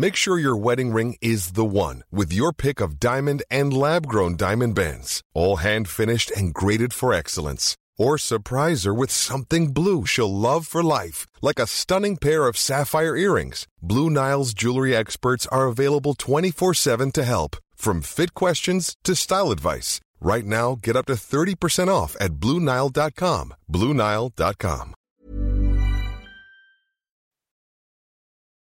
Make 0.00 0.16
sure 0.16 0.38
your 0.38 0.56
wedding 0.56 0.94
ring 0.94 1.16
is 1.20 1.52
the 1.52 1.72
one 1.86 2.04
with 2.10 2.32
your 2.32 2.54
pick 2.54 2.80
of 2.80 2.98
diamond 2.98 3.42
and 3.50 3.70
lab 3.70 4.06
grown 4.06 4.34
diamond 4.34 4.74
bands, 4.74 5.22
all 5.34 5.56
hand 5.56 5.88
finished 5.88 6.30
and 6.30 6.54
graded 6.54 6.94
for 6.94 7.12
excellence. 7.12 7.76
Or 7.98 8.16
surprise 8.16 8.84
her 8.84 8.94
with 8.94 9.10
something 9.10 9.74
blue 9.74 10.06
she'll 10.06 10.32
love 10.34 10.66
for 10.66 10.82
life, 10.82 11.26
like 11.42 11.58
a 11.58 11.66
stunning 11.66 12.16
pair 12.16 12.46
of 12.46 12.56
sapphire 12.56 13.14
earrings. 13.14 13.66
Blue 13.82 14.08
Nile's 14.08 14.54
jewelry 14.54 14.96
experts 14.96 15.46
are 15.48 15.66
available 15.66 16.14
24 16.14 16.72
7 16.72 17.12
to 17.12 17.22
help, 17.22 17.58
from 17.74 18.00
fit 18.00 18.32
questions 18.32 18.96
to 19.04 19.14
style 19.14 19.50
advice. 19.50 20.00
Right 20.18 20.46
now, 20.46 20.78
get 20.82 20.96
up 20.96 21.04
to 21.08 21.16
30% 21.20 21.88
off 21.88 22.16
at 22.20 22.40
BlueNile.com. 22.40 23.52
BlueNile.com. 23.68 24.94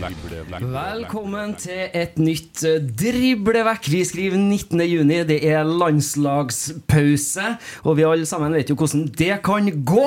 Velkommen 0.00 1.50
til 1.60 1.90
et 1.92 2.14
nytt 2.16 2.62
eh, 2.64 2.78
driblevekk. 2.80 3.88
Vi 3.92 4.00
skriver 4.08 4.38
19. 4.40 4.80
juni. 4.88 5.18
Det 5.28 5.36
er 5.44 5.66
landslagspause, 5.68 7.50
og 7.84 7.98
vi 7.98 8.06
alle 8.08 8.28
sammen 8.28 8.56
vet 8.56 8.72
jo 8.72 8.78
hvordan 8.80 9.10
det 9.18 9.34
kan 9.44 9.68
gå. 9.84 10.06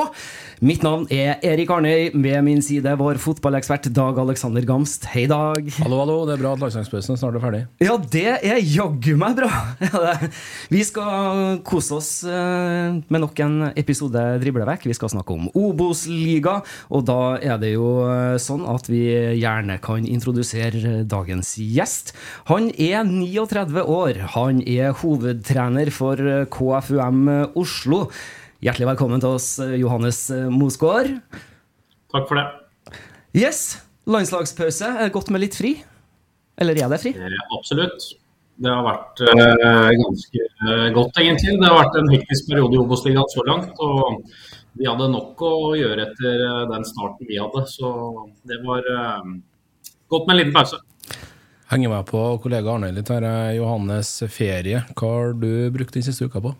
Mitt 0.63 0.79
navn 0.79 1.03
er 1.11 1.41
Erik 1.45 1.69
Arnøy. 1.75 2.09
Ved 2.23 2.37
min 2.45 2.61
side 2.63 2.89
vår 2.97 3.19
fotballekspert 3.21 3.91
Dag 3.93 4.17
Alexander 4.21 4.65
Gamst. 4.65 5.05
Hei, 5.11 5.27
Dag. 5.29 5.69
Hallo, 5.83 5.99
hallo. 6.01 6.17
Det 6.25 6.37
er 6.37 6.41
bra 6.41 6.55
at 6.55 6.63
landslagspausen 6.63 7.19
snart 7.19 7.37
er 7.37 7.43
ferdig. 7.43 7.61
Ja, 7.83 7.97
det 7.99 8.25
er 8.39 8.61
jaggu 8.63 9.13
meg 9.19 9.37
bra! 9.37 9.51
Vi 10.73 10.81
skal 10.87 11.59
kose 11.67 11.99
oss 11.99 12.11
eh, 12.25 12.97
med 13.13 13.25
nok 13.25 13.43
en 13.45 13.69
episode 13.75 14.23
Driblevekk. 14.41 14.87
Vi 14.89 14.97
skal 14.97 15.11
snakke 15.13 15.35
om 15.35 15.51
Obos-liga, 15.53 16.61
og 16.89 17.05
da 17.11 17.19
er 17.43 17.61
det 17.61 17.75
jo 17.75 17.89
eh, 18.07 18.39
sånn 18.41 18.63
at 18.65 18.87
vi 18.89 19.03
gjerne 19.37 19.81
kan 19.83 20.07
introdusere 20.07 21.03
dagens 21.09 21.53
gjest. 21.59 22.13
Han 22.49 22.71
er 22.71 23.03
39 23.09 23.83
år. 23.83 24.21
Han 24.37 24.63
er 24.63 24.95
hovedtrener 25.03 25.91
for 25.93 26.19
eh, 26.19 26.45
KFUM 26.47 27.27
Oslo. 27.59 28.05
Hjertelig 28.63 28.93
velkommen 28.93 29.23
til 29.23 29.35
oss, 29.35 29.57
eh, 29.59 29.75
Johannes 29.83 30.25
Mosgaard. 30.51 31.17
Takk 32.13 32.29
for 32.29 32.39
det. 32.39 32.47
Yes, 33.33 33.81
landslagspause. 34.05 34.85
Er 34.85 35.07
det 35.07 35.15
godt 35.15 35.31
med 35.33 35.41
litt 35.41 35.57
fri? 35.57 35.77
Eller 36.61 36.77
er 36.77 36.91
det 36.91 36.99
fri? 37.01 37.13
Eh, 37.17 37.39
Absolutt. 37.57 38.11
Det 38.63 38.69
har 38.69 38.83
vært 38.85 39.21
eh, 39.25 39.91
ganske 39.97 40.43
eh, 40.43 40.89
godt, 40.93 41.17
egentlig. 41.17 41.55
Det 41.57 41.69
har 41.69 41.79
vært 41.79 41.95
en 41.97 42.11
hektisk 42.13 42.51
periode 42.51 42.77
i 42.77 42.81
Obos-ligaen 42.83 43.31
så 43.33 43.45
langt. 43.47 43.73
Og 43.81 44.21
vi 44.77 44.85
hadde 44.89 45.09
nok 45.09 45.41
å 45.41 45.53
gjøre 45.77 46.05
etter 46.05 46.43
eh, 46.45 46.59
den 46.69 46.85
starten 46.85 47.29
vi 47.29 47.39
hadde. 47.41 47.65
Så 47.71 47.89
det 48.49 48.59
var 48.65 48.85
eh, 48.93 49.33
godt 50.13 50.27
med 50.27 50.35
en 50.35 50.41
liten 50.41 50.55
pause. 50.55 50.79
Henger 51.71 51.89
meg 51.89 52.05
på 52.09 52.21
kollega 52.43 52.69
Arne 52.73 52.91
litt 52.93 53.09
her. 53.09 53.25
eh, 53.25 53.55
Johannes 53.57 54.11
ferie. 54.29 54.83
Hva 54.93 55.09
har 55.09 55.33
du 55.33 55.71
brukt 55.73 55.95
den 55.95 56.05
siste 56.05 56.27
uka 56.27 56.41
på? 56.43 56.53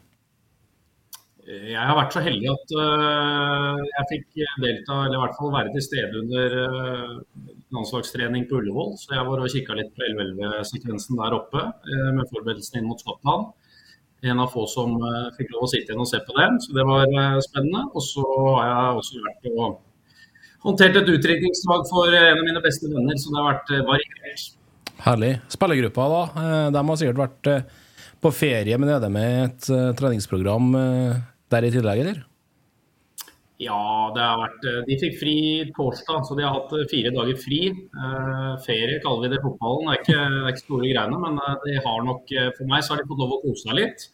Jeg 1.43 1.75
har 1.77 1.97
vært 1.97 2.15
så 2.15 2.21
heldig 2.23 2.47
at 2.49 2.71
øh, 2.79 3.81
jeg 3.83 4.05
fikk 4.09 4.27
delta, 4.63 5.01
eller 5.03 5.17
i 5.17 5.21
hvert 5.21 5.35
fall 5.37 5.51
være 5.53 5.73
til 5.73 5.83
stede 5.85 6.21
under 6.21 6.55
landslagstrening 7.75 8.47
på 8.49 8.61
Ullevål. 8.61 8.95
Så 9.01 9.11
jeg 9.13 9.27
var 9.27 9.43
og 9.43 9.51
kikka 9.51 9.75
litt 9.77 9.91
på 9.93 10.07
11-11-sekvensen 10.07 11.19
der 11.19 11.35
oppe 11.37 11.65
med 12.15 12.31
forberedelsen 12.31 12.79
inn 12.79 12.87
mot 12.87 13.03
Skottland. 13.03 13.51
En 14.23 14.39
av 14.39 14.53
få 14.55 14.63
som 14.71 14.95
fikk 15.35 15.51
lov 15.51 15.67
å 15.67 15.71
sitte 15.73 15.91
igjen 15.91 16.05
og 16.05 16.07
se 16.07 16.21
på 16.23 16.37
det, 16.37 16.47
så 16.63 16.77
det 16.77 16.85
var 16.87 17.11
spennende. 17.43 17.89
Og 17.91 18.05
så 18.07 18.23
har 18.55 18.69
jeg 18.71 19.01
også 19.01 19.25
vært 19.27 19.49
og 19.51 19.81
håndtert 20.63 20.99
et 21.01 21.13
utdrikningslag 21.13 21.87
for 21.89 22.11
en 22.15 22.39
av 22.39 22.43
mine 22.47 22.61
beste 22.63 22.89
venner, 22.91 23.19
så 23.19 23.31
det 23.31 23.39
har 23.41 23.49
vært 23.51 23.71
øh, 23.75 23.85
variert. 23.91 24.43
Herlig. 25.03 25.31
Spillergruppa, 25.51 26.09
da. 26.11 26.21
eh, 26.43 26.67
De 26.75 26.83
har 26.89 26.99
sikkert 27.01 27.23
vært 27.23 27.49
eh, 27.51 27.65
på 28.23 28.31
ferie, 28.31 28.77
men 28.79 28.93
er 28.93 29.01
det 29.03 29.11
med 29.11 29.39
et 29.47 29.71
eh, 29.73 29.89
treningsprogram 29.99 30.69
eh, 30.79 31.17
der 31.51 31.67
i 31.67 31.73
tillegg, 31.73 32.05
eller? 32.05 32.21
Ja, 33.61 34.09
det 34.15 34.23
har 34.23 34.39
vært, 34.41 34.63
eh, 34.67 34.79
de 34.87 34.95
fikk 34.99 35.19
fri 35.19 35.35
torsdag, 35.75 36.23
så 36.27 36.35
de 36.39 36.43
har 36.47 36.55
hatt 36.55 36.71
eh, 36.77 36.87
fire 36.91 37.11
dager 37.15 37.37
fri. 37.39 37.59
Eh, 37.69 38.49
ferie 38.65 38.99
kaller 39.03 39.27
vi 39.27 39.33
det 39.33 39.39
i 39.41 39.43
fotballen, 39.43 39.87
det 39.87 39.93
er 39.93 40.01
ikke, 40.01 40.23
det 40.33 40.41
er 40.41 40.51
ikke 40.55 40.65
store 40.65 40.89
greiene. 40.89 41.19
Men 41.27 41.39
eh, 41.43 41.55
de 41.67 41.77
har 41.85 42.03
nok, 42.07 42.33
eh, 42.33 42.49
for 42.57 42.71
meg 42.71 42.83
så 42.83 42.95
har 42.95 43.03
de 43.03 43.09
fått 43.11 43.23
lov 43.23 43.35
å 43.37 43.41
kose 43.43 43.67
seg 43.67 43.77
litt. 43.79 44.07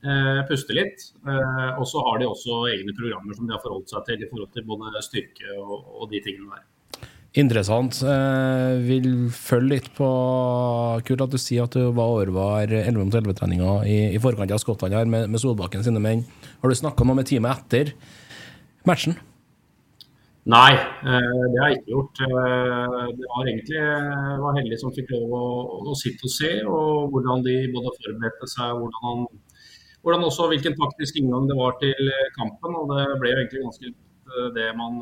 Eh, 0.00 0.40
puste 0.48 0.72
litt. 0.72 1.02
Eh, 1.28 1.70
og 1.76 1.84
så 1.88 2.00
har 2.06 2.20
de 2.20 2.28
også 2.28 2.62
egne 2.72 2.94
programmer 2.96 3.36
som 3.36 3.44
de 3.48 3.52
har 3.52 3.60
forholdt 3.60 3.92
seg 3.92 4.06
til 4.06 4.22
i 4.24 4.28
forhold 4.30 4.52
til 4.54 4.64
både 4.68 5.02
styrke 5.04 5.56
og, 5.60 5.74
og 6.00 6.06
de 6.12 6.22
tingene 6.24 6.54
der. 6.54 6.64
Interessant. 7.40 8.00
Eh, 8.02 8.80
vil 8.86 9.10
følge 9.34 9.76
litt 9.76 9.90
på 9.94 10.08
Kult 11.06 11.26
at 11.26 11.34
du 11.34 11.38
sier 11.38 11.68
at 11.68 11.76
du 11.76 11.92
var 11.94 12.16
overvar 12.16 12.72
11 12.72 12.96
mot 12.96 13.18
11-treninga 13.20 13.74
i, 13.86 13.98
i 14.16 14.22
forkant 14.22 14.56
av 14.56 14.62
Skottland 14.62 14.96
her 14.96 15.10
med, 15.10 15.28
med 15.30 15.42
Solbakken 15.42 15.84
sine 15.84 16.00
menn. 16.02 16.24
Har 16.62 16.72
du 16.72 16.80
snakka 16.80 17.04
noe 17.04 17.20
med 17.20 17.28
teamet 17.28 17.60
etter 17.60 17.92
matchen? 18.88 19.18
Nei, 20.48 20.72
eh, 20.72 21.44
det 21.52 21.60
har 21.60 21.68
jeg 21.68 21.82
ikke 21.82 21.92
gjort. 21.92 22.24
Det 22.24 23.28
var 23.28 23.52
egentlig 23.52 23.84
var 24.40 24.56
heldig 24.56 24.80
som 24.80 24.96
fikk 24.96 25.12
lov 25.12 25.36
å, 25.36 25.44
å 25.92 26.00
sitte 26.00 26.24
og 26.24 26.32
se, 26.32 26.54
og 26.64 27.12
hvordan 27.12 27.44
de 27.44 27.60
både 27.76 27.92
forberedte 28.00 28.48
seg, 28.48 28.72
hvordan, 28.80 29.04
han, 29.04 29.28
hvordan 30.04 30.26
også 30.26 30.48
hvilken 30.50 30.76
taktisk 30.78 31.20
inngang 31.20 31.48
det 31.50 31.56
var 31.58 31.76
til 31.82 32.10
kampen. 32.36 32.76
Og 32.78 32.90
det 32.92 33.06
ble 33.20 33.32
jo 33.32 33.40
egentlig 33.42 33.64
ganske 33.66 33.90
eh, 33.92 34.48
det 34.56 34.68
man 34.78 35.00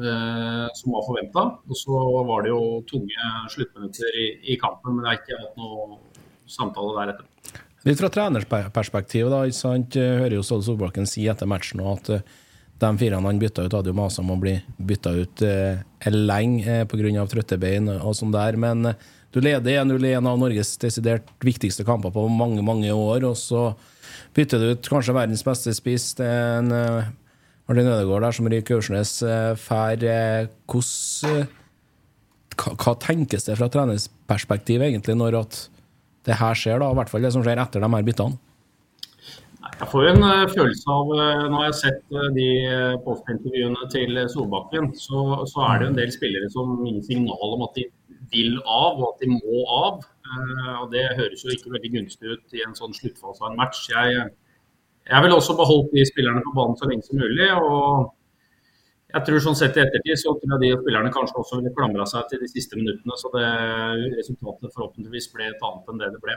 eh, 0.00 0.66
som 0.78 0.96
var 0.96 1.06
forventa. 1.06 1.46
Og 1.66 1.80
så 1.82 2.02
var 2.30 2.46
det 2.46 2.54
jo 2.54 2.62
tunge 2.90 3.30
sluttminutter 3.54 4.20
i, 4.24 4.26
i 4.54 4.58
kampen, 4.60 4.96
men 4.96 5.04
det 5.04 5.12
har 5.12 5.22
ikke 5.22 5.40
hatt 5.44 5.60
noe 5.60 6.00
samtale 6.50 6.98
der 6.98 7.14
etterpå. 7.14 7.62
Litt 7.86 8.00
fra 8.00 8.10
trenersperspektivet, 8.10 9.30
da. 9.30 9.44
ikke 9.46 9.60
sant? 9.60 9.94
Jeg 9.94 10.18
hører 10.18 10.40
jo 10.40 10.42
Ståle 10.46 10.66
Solbakken 10.66 11.06
si 11.06 11.28
etter 11.30 11.46
matchen 11.46 11.84
at 11.86 12.10
eh, 12.16 12.24
de 12.82 12.88
fire 13.00 13.20
han 13.22 13.38
bytta 13.40 13.64
ut, 13.66 13.76
hadde 13.78 13.92
jo 13.92 13.96
masa 13.96 14.22
om 14.22 14.34
å 14.34 14.40
bli 14.40 14.56
bytta 14.76 15.12
ut 15.16 15.44
eh, 15.46 15.84
lenge 16.10 16.80
eh, 16.82 16.86
pga. 16.88 17.26
trøtte 17.30 17.58
bein 17.62 17.88
og 17.94 18.16
sånn 18.18 18.34
der. 18.34 18.58
Men 18.60 18.90
eh, 18.90 18.98
du 19.36 19.42
leder 19.44 19.82
1-0 19.82 20.06
i 20.08 20.14
en 20.16 20.26
av 20.30 20.38
Norges 20.40 20.70
desidert 20.80 21.28
viktigste 21.44 21.84
kamper 21.84 22.08
på 22.14 22.22
mange, 22.32 22.62
mange 22.64 22.88
år, 22.88 23.26
og 23.28 23.36
så 23.36 23.66
bytter 24.36 24.62
du 24.62 24.70
ut 24.72 24.88
kanskje 24.88 25.12
verdens 25.12 25.44
beste 25.44 25.74
spiss 25.76 26.14
til 26.16 26.24
en 26.24 26.72
uh, 26.72 27.10
Martin 27.68 27.90
Ødegaard 27.90 28.24
der 28.24 28.36
som 28.38 28.48
ryker 28.48 28.78
Aursnes 28.78 29.12
eh, 29.26 29.52
fær. 29.58 29.98
Eh, 30.06 30.46
hvordan 30.70 31.48
hva, 32.56 32.92
tenkes 33.02 33.48
det 33.48 33.56
fra 33.58 33.66
trenersperspektiv 33.74 34.84
egentlig 34.86 35.16
når 35.18 35.40
at 35.40 35.58
det 36.30 36.38
her 36.38 36.56
skjer, 36.56 36.78
da, 36.80 36.92
i 36.94 36.98
hvert 37.00 37.10
fall 37.10 37.26
det 37.26 37.32
som 37.34 37.42
skjer 37.44 37.58
etter 37.58 37.82
de 37.82 37.90
her 37.90 38.06
byttene? 38.06 38.38
Jeg 39.66 39.88
får 39.90 40.06
jo 40.06 40.12
en 40.14 40.24
uh, 40.24 40.46
følelse 40.54 40.94
av 40.94 41.10
når 41.10 41.58
jeg 41.58 41.66
har 41.66 41.76
sett 41.80 42.14
uh, 42.14 42.28
de 42.38 42.48
postintervjuene 43.04 43.90
til 43.92 44.22
Solbakken, 44.30 44.92
så, 44.94 45.26
så, 45.50 45.66
er 45.66 45.82
det 45.82 45.90
en 45.90 45.98
del 45.98 46.14
spillere 46.14 46.48
som 46.54 46.78
gir 46.86 47.02
signal 47.04 47.56
om 47.58 47.66
at 47.66 47.74
de 47.76 47.88
vil 48.32 48.58
av 48.62 48.98
og 49.00 49.06
at 49.12 49.22
de 49.22 49.30
må 49.32 49.62
av. 49.70 50.02
og 50.82 50.90
Det 50.92 51.04
høres 51.18 51.44
jo 51.44 51.54
ikke 51.54 51.72
veldig 51.76 51.92
gunstig 51.98 52.34
ut 52.34 52.58
i 52.58 52.64
en 52.66 52.76
sånn 52.78 52.94
sluttfase 52.96 53.44
av 53.44 53.52
en 53.52 53.60
match. 53.60 53.86
Jeg, 53.92 54.28
jeg 55.06 55.24
vil 55.24 55.36
også 55.36 55.56
beholdt 55.58 55.94
de 55.94 56.06
spillerne 56.08 56.44
på 56.44 56.54
banen 56.56 56.78
så 56.78 56.90
lenge 56.90 57.06
som 57.06 57.22
mulig. 57.22 57.50
og 57.54 58.12
jeg 59.16 59.22
tror 59.24 59.40
sånn 59.40 59.56
sett 59.56 59.76
i 59.78 59.80
ettertid 59.80 60.18
så 60.20 60.32
tror 60.36 60.56
jeg 60.56 60.62
de 60.64 60.78
spillerne 60.80 61.10
kanskje 61.14 61.38
også 61.40 61.60
ville 61.60 61.72
klamra 61.76 62.04
seg 62.10 62.26
til 62.28 62.42
de 62.42 62.48
siste 62.50 62.76
minuttene. 62.76 63.16
Så 63.16 63.30
det 63.32 63.46
resultatet 64.18 64.74
forhåpentligvis 64.74 65.30
ble 65.32 65.46
et 65.48 65.62
annet 65.68 65.92
enn 65.92 66.02
det 66.02 66.10
det 66.16 66.22
ble. 66.24 66.36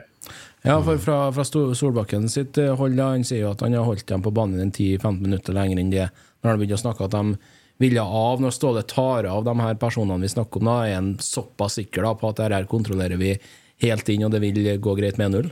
Ja, 0.64 0.78
for 0.86 1.02
fra, 1.02 1.18
fra 1.36 1.46
Solbakken 1.50 2.30
sitt 2.32 2.60
eh, 2.62 2.72
hold, 2.80 3.02
han 3.02 3.26
sier 3.28 3.48
jo 3.48 3.54
at 3.56 3.66
han 3.66 3.76
har 3.76 3.88
holdt 3.90 4.06
dem 4.08 4.24
på 4.24 4.34
banen 4.36 4.62
en 4.64 4.72
10-15 4.72 5.18
minutter 5.26 5.58
lenger 5.58 5.82
enn 5.82 5.92
det. 5.92 6.08
Når 6.40 6.54
han 6.54 6.62
begynner 6.62 6.80
å 6.80 6.84
snakke 6.86 7.10
at 7.10 7.18
de 7.18 7.59
ville 7.80 8.04
av, 8.04 8.42
når 8.44 8.54
Ståle 8.56 8.84
tar 8.88 9.28
av 9.30 9.46
de 9.48 9.56
her 9.62 9.80
personene 9.80 10.20
vi 10.24 10.32
snakker 10.32 10.60
om, 10.60 10.70
da 10.70 10.78
er 10.84 10.98
han 10.98 11.14
såpass 11.24 11.80
sikker 11.80 12.06
da, 12.06 12.14
på 12.20 12.32
at 12.32 12.42
dette 12.44 12.68
kontrollerer 12.72 13.20
vi 13.20 13.34
helt 13.86 14.12
inn, 14.12 14.26
og 14.28 14.34
det 14.34 14.44
vil 14.44 14.62
gå 14.84 14.96
greit 15.00 15.20
med 15.20 15.32
1-0? 15.32 15.52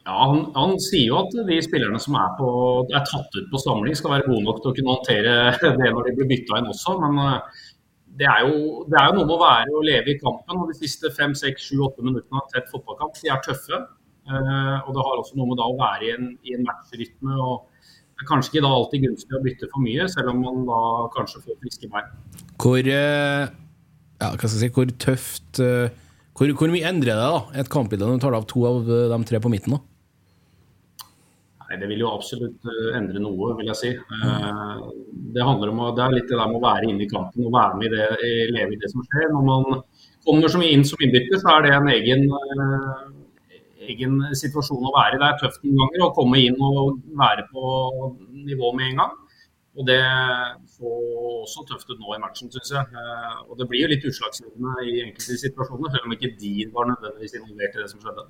Ja, 0.00 0.16
han, 0.30 0.46
han, 0.56 0.78
sier 0.80 1.10
jo 1.10 1.18
at 1.20 1.34
de 1.46 1.58
spillerne 1.62 2.00
som 2.00 2.16
er, 2.18 2.30
på, 2.38 2.48
er, 2.88 3.02
tatt 3.06 3.36
ut 3.36 3.50
på 3.52 3.60
samling, 3.60 3.96
skal 3.98 4.16
være 4.16 4.30
gode 4.30 4.46
nok 4.46 4.62
til 4.62 4.72
å 4.72 4.76
kunne 4.78 4.94
håndtere 4.96 5.34
det 5.60 5.90
når 5.92 6.08
de 6.08 6.14
blir 6.16 6.30
bytta 6.32 6.60
inn 6.60 6.70
også. 6.72 6.96
Men 7.02 7.20
eh, 7.26 7.58
det 8.20 8.26
er, 8.26 8.48
jo, 8.48 8.86
det 8.90 8.96
er 8.98 9.10
jo 9.10 9.18
noe 9.18 9.28
med 9.28 9.36
å 9.36 9.42
være 9.42 9.74
og 9.76 9.86
leve 9.86 10.14
i 10.14 10.18
kampen. 10.22 10.62
og 10.62 10.72
De 10.72 10.78
siste 10.80 11.12
fem, 11.14 11.36
seks, 11.36 11.68
sju, 11.68 11.82
åtte 11.86 12.06
minuttene 12.06 12.40
av 12.40 12.48
tett 12.54 12.72
fotballkamp 12.72 13.20
de 13.20 13.30
er 13.30 13.44
tøffe. 13.44 13.82
Eh, 14.30 14.78
og 14.80 14.90
Det 14.96 15.04
har 15.04 15.20
også 15.20 15.36
noe 15.38 15.52
med 15.52 15.62
å 15.62 15.76
være 15.78 16.08
i 16.08 16.14
en, 16.16 16.32
i 16.48 16.56
en 16.56 16.66
matchrytme. 16.66 17.36
og 17.36 17.69
Det 18.20 18.26
er 18.26 18.28
kanskje 18.28 18.52
ikke 18.52 18.64
da 18.66 18.70
alltid 18.76 19.04
gunstig 19.06 19.36
å 19.36 19.42
bytte 19.44 19.68
for 19.72 19.80
mye, 19.80 20.06
selv 20.12 20.34
om 20.34 20.42
man 20.44 20.64
da 20.68 20.80
kanskje 21.14 21.40
får 21.46 21.60
friske 21.62 21.88
bein. 21.92 22.10
Hvor, 22.60 22.80
eh, 22.84 23.46
ja, 24.20 24.32
si, 24.44 24.68
hvor 24.76 24.92
tøft 25.00 25.62
hvor, 26.36 26.52
hvor, 26.56 26.70
mye 26.72 26.88
endrer 26.88 27.16
det 27.16 27.30
da, 27.32 27.40
et 27.60 27.68
kampbilde 27.72 28.06
når 28.06 28.20
du 28.20 28.22
tar 28.26 28.36
av 28.36 28.44
to 28.48 28.66
av 28.68 28.84
de 28.84 29.22
tre 29.28 29.40
på 29.40 29.52
midten? 29.52 29.76
da? 29.76 29.80
Nei, 31.70 31.78
Det 31.78 31.88
vil 31.92 32.02
jo 32.02 32.10
absolutt 32.10 32.66
eh, 32.66 32.96
endre 32.98 33.20
noe, 33.22 33.52
vil 33.60 33.68
jeg 33.70 33.78
si. 33.78 33.90
Eh, 33.94 34.78
det 35.36 35.44
handler 35.46 35.70
om 35.70 35.82
det 35.94 36.02
er 36.02 36.16
litt 36.16 36.26
det 36.26 36.38
der 36.38 36.50
med 36.50 36.58
å 36.58 36.64
være 36.64 36.88
inne 36.90 37.04
i 37.06 37.10
kampen 37.10 37.46
og 37.46 37.54
være 37.54 37.78
med 37.78 37.86
i 37.86 37.90
det, 37.94 38.08
leve 38.56 38.74
i 38.74 38.80
det 38.80 38.90
som 38.90 39.04
skjer. 39.06 39.28
Når 39.30 39.44
man 39.46 39.84
kommer 40.26 40.50
som 40.50 40.64
inn 40.66 40.82
som 40.86 41.04
innbytter, 41.04 41.38
så 41.38 41.52
er 41.54 41.66
det 41.66 41.76
en 41.76 41.90
egen, 41.92 42.26
eh, 42.26 43.04
egen 43.90 44.20
situasjon 44.42 44.88
å 44.90 44.94
være 44.96 45.18
i. 45.18 45.22
Det 45.22 45.28
er 45.28 45.40
tøft 45.42 45.66
noen 45.66 45.82
ganger 45.82 46.06
å 46.06 46.14
komme 46.16 46.40
inn 46.42 46.60
og 46.60 47.02
være 47.20 47.46
på 47.50 47.74
nivå 48.46 48.72
med 48.76 48.92
en 48.92 49.02
gang. 49.04 49.18
Og 49.78 49.86
Det 49.86 50.00
så 50.74 50.90
også 51.40 51.62
tøft 51.68 51.90
ut 51.90 52.00
nå 52.00 52.14
i 52.16 52.20
matchen, 52.20 52.50
syns 52.52 52.72
jeg. 52.74 52.84
Eh, 53.00 53.36
og 53.48 53.58
Det 53.58 53.66
blir 53.68 53.84
jo 53.84 53.90
litt 53.92 54.06
utslagsgivende 54.08 54.86
i 54.86 54.96
enkelte 55.04 55.36
situasjoner, 55.44 55.92
selv 55.94 56.08
om 56.08 56.14
ikke 56.16 56.32
de 56.40 56.52
var 56.74 56.88
nødvendigvis 56.90 57.36
involvert 57.38 57.76
i 57.76 57.82
det 57.82 57.90
som 57.92 58.02
skjedde. 58.02 58.24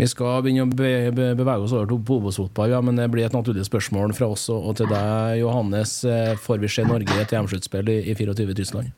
Vi 0.00 0.08
skal 0.10 0.42
begynne 0.44 0.66
å 0.68 0.74
be 0.74 0.92
be 1.14 1.30
bevege 1.38 1.66
oss 1.66 1.76
over 1.76 1.88
til 1.90 2.18
Obos-fotball, 2.18 2.74
ja, 2.76 2.82
men 2.84 3.00
det 3.00 3.10
blir 3.10 3.26
et 3.26 3.36
naturlig 3.36 3.66
spørsmål 3.66 4.14
fra 4.18 4.30
oss 4.34 4.48
og 4.50 4.76
til 4.76 4.90
deg, 4.90 5.40
Johannes. 5.40 6.02
Eh, 6.04 6.34
får 6.36 6.60
vi 6.60 6.68
se 6.68 6.84
Norge 6.84 7.16
i 7.16 7.24
et 7.24 7.32
EM-sluttspill 7.32 7.88
i, 7.88 7.98
i 8.10 8.14
24 8.14 8.50
i 8.50 8.60
Tyskland? 8.60 8.92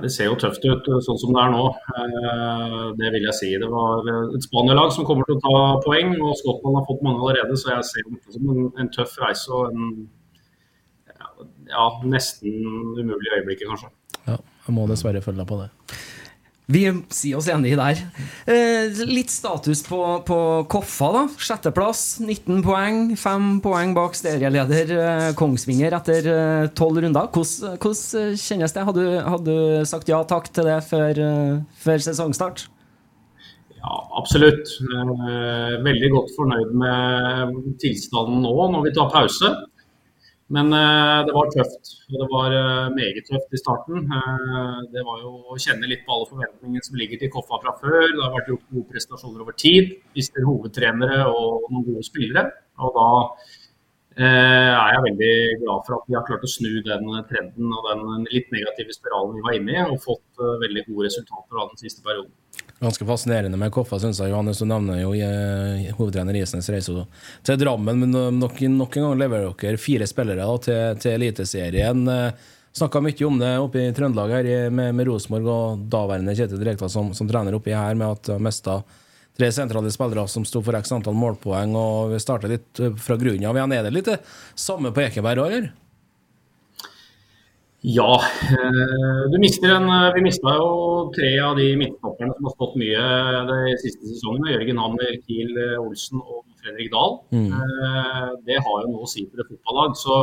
Det 0.00 0.10
ser 0.14 0.30
jo 0.30 0.38
tøft 0.40 0.64
ut 0.64 0.88
sånn 1.04 1.20
som 1.20 1.34
det 1.36 1.42
er 1.42 1.52
nå. 1.52 1.66
Eh, 2.00 2.86
det 2.98 3.12
vil 3.14 3.26
jeg 3.28 3.36
si. 3.36 3.50
Det 3.60 3.68
var 3.72 4.08
et 4.22 4.46
Spania-lag 4.46 4.94
som 4.94 5.06
kommer 5.08 5.28
til 5.28 5.36
å 5.36 5.44
ta 5.44 5.60
poeng, 5.84 6.14
og 6.22 6.38
Skottland 6.40 6.78
har 6.80 6.88
fått 6.88 7.04
mange 7.04 7.20
allerede. 7.20 7.58
Så 7.60 7.74
jeg 7.74 7.88
ser 7.90 8.08
det 8.08 8.36
som 8.38 8.50
en, 8.54 8.70
en 8.80 8.92
tøff 8.94 9.18
reise 9.20 9.52
og 9.52 9.72
en 9.74 9.92
ja, 11.72 11.84
nesten 12.08 12.56
umulig 12.98 13.36
øyeblikk, 13.36 13.66
kanskje. 13.68 13.92
Ja, 14.26 14.38
jeg 14.66 14.76
må 14.76 14.86
dessverre 14.90 15.22
følge 15.24 15.42
deg 15.42 15.50
på 15.50 15.60
det. 15.60 15.70
Vi 16.72 16.82
sier 17.12 17.36
oss 17.36 17.48
enig 17.52 17.74
der. 17.76 18.00
Eh, 18.48 19.02
litt 19.08 19.32
status 19.32 19.82
på, 19.84 20.00
på, 20.26 20.38
Koffa. 20.72 21.10
da 21.12 21.22
Sjetteplass, 21.36 22.02
19 22.22 22.62
poeng. 22.64 23.00
Fem 23.20 23.58
poeng 23.64 23.92
bak 23.96 24.16
serieleder 24.16 24.92
eh, 24.96 25.28
Kongsvinger 25.38 25.98
etter 25.98 26.28
eh, 26.32 26.68
tolv 26.78 27.02
runder. 27.04 27.28
Hvordan, 27.34 28.36
kjennes 28.40 28.76
det? 28.76 28.86
Hadde, 28.88 29.08
hadde, 29.26 29.56
du 29.82 29.88
sagt 29.88 30.08
ja 30.08 30.22
takk 30.28 30.48
til 30.54 30.70
det 30.70 30.78
før, 30.88 31.20
eh, 31.26 31.58
før 31.84 32.06
sesongstart? 32.06 32.66
Ja, 33.82 33.98
absolutt. 34.16 34.76
Eh, 34.80 35.76
veldig 35.82 36.12
godt 36.14 36.32
fornøyd 36.38 36.72
med 36.78 37.60
tilstanden 37.82 38.44
nå 38.46 38.54
når 38.72 38.88
vi 38.88 38.96
tar 38.96 39.12
pause. 39.12 39.52
Men 40.52 40.68
uh, 40.68 41.22
det 41.26 41.32
var 41.32 41.48
tøft. 41.54 41.94
Og 42.12 42.18
det 42.20 42.28
var 42.32 42.54
uh, 42.54 42.92
meget 42.92 43.24
tøft 43.28 43.56
i 43.56 43.60
starten. 43.60 44.04
Uh, 44.04 44.82
det 44.92 45.04
var 45.06 45.22
jo 45.22 45.32
å 45.48 45.56
kjenne 45.64 45.88
litt 45.88 46.04
på 46.04 46.12
alle 46.12 46.28
forventningene 46.28 46.84
som 46.84 46.98
ligger 47.00 47.22
til 47.22 47.32
Koffa 47.32 47.60
fra 47.62 47.72
før. 47.80 48.04
Det 48.10 48.20
har 48.20 48.34
vært 48.36 48.52
gjort 48.52 48.68
gode 48.68 48.90
prestasjoner 48.92 49.46
over 49.46 49.56
tid. 49.56 49.96
Mister 50.18 50.44
hovedtrenere 50.48 51.24
og 51.30 51.70
noen 51.70 51.88
gode 51.88 52.04
spillere. 52.08 52.50
Og 52.82 52.96
da 52.98 53.08
er 54.12 54.90
jeg 54.92 55.04
veldig 55.06 55.34
glad 55.62 55.84
for 55.86 55.96
at 55.96 56.08
vi 56.10 56.16
har 56.18 56.24
klart 56.26 56.42
å 56.44 56.50
snu 56.50 56.82
den 56.84 57.06
trenden 57.30 57.70
og 57.72 57.86
den 57.86 58.26
litt 58.28 58.50
negative 58.52 58.92
spiralen 58.92 59.38
vi 59.38 59.44
var 59.46 59.56
inne 59.56 59.72
i, 59.72 59.84
og 59.86 60.02
fått 60.04 60.42
veldig 60.60 60.82
gode 60.90 61.06
resultater 61.06 61.62
av 61.62 61.70
den 61.70 61.80
siste 61.80 62.04
perioden. 62.04 62.34
Ganske 62.82 63.06
fascinerende 63.06 63.58
med 63.58 63.70
Koffa, 63.70 64.00
syns 64.02 64.18
jeg. 64.18 64.32
Johannes, 64.32 64.58
du 64.58 64.66
nevner 64.66 64.98
jo 64.98 65.12
eh, 65.14 65.92
hovedtrener 65.94 66.34
Isnes 66.40 66.66
reiser 66.72 67.04
til 67.46 67.60
Drammen. 67.60 68.00
Men 68.02 68.40
nok, 68.40 68.58
nok, 68.58 68.96
en 68.98 69.06
gang 69.06 69.20
leverer 69.20 69.52
dere 69.60 69.78
fire 69.78 70.08
spillere 70.10 70.42
da, 70.42 70.56
til, 70.66 70.98
til 71.04 71.14
Eliteserien. 71.20 72.02
Eh, 72.10 72.50
Snakka 72.72 73.02
mye 73.04 73.26
om 73.26 73.38
det 73.38 73.50
oppe 73.60 73.82
i 73.84 73.92
Trøndelag 73.92 74.30
her 74.32 74.70
med, 74.72 74.94
med 74.96 75.06
Rosenborg 75.06 75.48
og 75.52 75.82
daværende 75.92 76.32
Kjetil 76.32 76.60
Direktør 76.62 76.88
som, 76.88 77.10
som, 77.12 77.28
trener 77.28 77.52
oppi 77.52 77.74
her, 77.76 77.94
med 78.00 78.16
at 78.16 78.30
mista 78.40 78.78
tre 79.36 79.50
sentrale 79.52 79.92
spillere 79.92 80.24
som 80.28 80.46
sto 80.48 80.62
for 80.64 80.76
x 80.80 80.94
antall 80.96 81.16
målpoeng. 81.16 81.76
og 81.76 82.14
Vi 82.14 82.20
starter 82.24 82.54
litt 82.54 82.80
eh, 82.80 82.96
fra 82.96 83.18
grunnen 83.20 83.44
av. 83.50 83.60
Er 83.60 83.84
det 83.84 83.92
litt 83.92 84.08
det 84.08 84.18
samme 84.56 84.92
på 84.92 85.04
Ekeberg 85.04 85.44
òg, 85.44 85.58
eller? 85.58 85.70
Ja. 87.82 88.14
Eh, 88.46 89.22
du 89.32 89.38
mister 89.42 89.74
en, 89.74 89.88
eh, 89.90 90.12
vi 90.14 90.22
mista 90.22 90.54
jo 90.54 91.10
tre 91.16 91.32
av 91.42 91.56
de 91.58 91.66
midtstopperne 91.80 92.34
som 92.36 92.46
har 92.46 92.54
stått 92.54 92.78
mye 92.78 93.02
de 93.48 93.74
siste 93.82 94.06
sesongene. 94.06 94.52
Jørgen 94.54 94.78
Hammer, 94.78 95.18
Kiel 95.26 95.50
eh, 95.58 95.82
Olsen 95.82 96.22
og 96.22 96.44
Fredrik 96.62 96.92
Dahl. 96.92 97.18
Mm. 97.34 97.50
Det 98.46 98.60
har 98.62 98.76
jo 98.84 98.92
noe 98.92 99.02
å 99.02 99.10
si 99.10 99.26
for 99.26 99.42
et 99.42 99.50
fotballag. 99.50 99.96
Så 99.98 100.20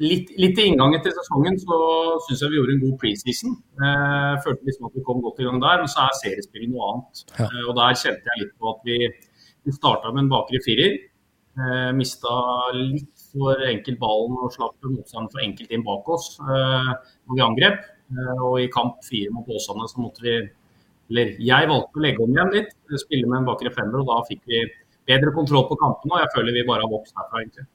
litt, 0.00 0.32
litt 0.40 0.56
i 0.56 0.70
inngangen 0.70 1.04
til 1.04 1.12
sesongen 1.12 1.60
så 1.60 1.76
syns 2.24 2.40
jeg 2.40 2.54
vi 2.54 2.60
gjorde 2.62 2.76
en 2.78 2.84
god 2.86 2.96
preseason. 3.02 3.58
Jeg 3.84 4.40
følte 4.46 4.70
liksom 4.70 4.88
at 4.88 4.96
vi 4.96 5.04
kom 5.04 5.20
godt 5.20 5.44
i 5.44 5.48
gang 5.50 5.60
der, 5.60 5.82
men 5.84 5.92
så 5.92 6.06
er 6.06 6.16
seriespillet 6.22 6.72
noe 6.72 6.88
annet. 6.94 7.26
Ja. 7.36 7.50
Og 7.68 7.76
der 7.76 8.00
kjente 8.00 8.32
jeg 8.32 8.40
litt 8.46 8.54
på 8.56 8.72
at 8.72 8.88
vi, 8.88 9.02
vi 9.68 9.76
starta 9.76 10.14
med 10.14 10.24
en 10.24 10.32
bakre 10.32 10.64
firer. 10.64 10.96
Mista 11.94 12.32
litt 12.72 13.13
for 13.34 13.64
enkelt 13.68 14.00
ballen 14.00 14.38
og 14.38 14.52
slapp 14.54 14.76
motstanderen 14.86 15.32
for 15.32 15.44
enkelt 15.44 15.74
inn 15.74 15.84
bak 15.86 16.08
oss 16.14 16.34
eh, 16.40 16.90
når 17.26 17.38
vi 17.38 17.44
angrep. 17.48 17.86
Eh, 18.14 18.42
og 18.46 18.58
i 18.62 18.70
kamp 18.72 19.02
fire 19.06 19.32
mot 19.34 19.48
Åsane 19.50 19.88
så 19.90 20.02
måtte 20.02 20.24
vi 20.24 20.36
Eller 21.10 21.34
jeg 21.42 21.68
valgte 21.68 22.00
å 22.00 22.02
legge 22.04 22.24
om 22.24 22.32
igjen 22.32 22.52
litt, 22.54 22.70
spille 23.02 23.28
med 23.28 23.42
en 23.42 23.48
bakre 23.50 23.72
femmer, 23.74 24.00
og 24.00 24.08
da 24.08 24.22
fikk 24.24 24.40
vi 24.48 24.62
bedre 25.04 25.34
kontroll 25.36 25.66
på 25.68 25.76
kampene. 25.76 26.16
Og 26.16 26.22
jeg 26.22 26.32
føler 26.32 26.56
vi 26.56 26.68
bare 26.68 26.86
har 26.86 26.92
vokst 26.92 27.18
herfra, 27.18 27.42
egentlig. 27.42 27.66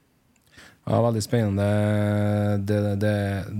Ja, 0.88 0.98
Veldig 1.04 1.22
spennende 1.22 1.66
det, 2.66 2.80
det, 2.98 3.14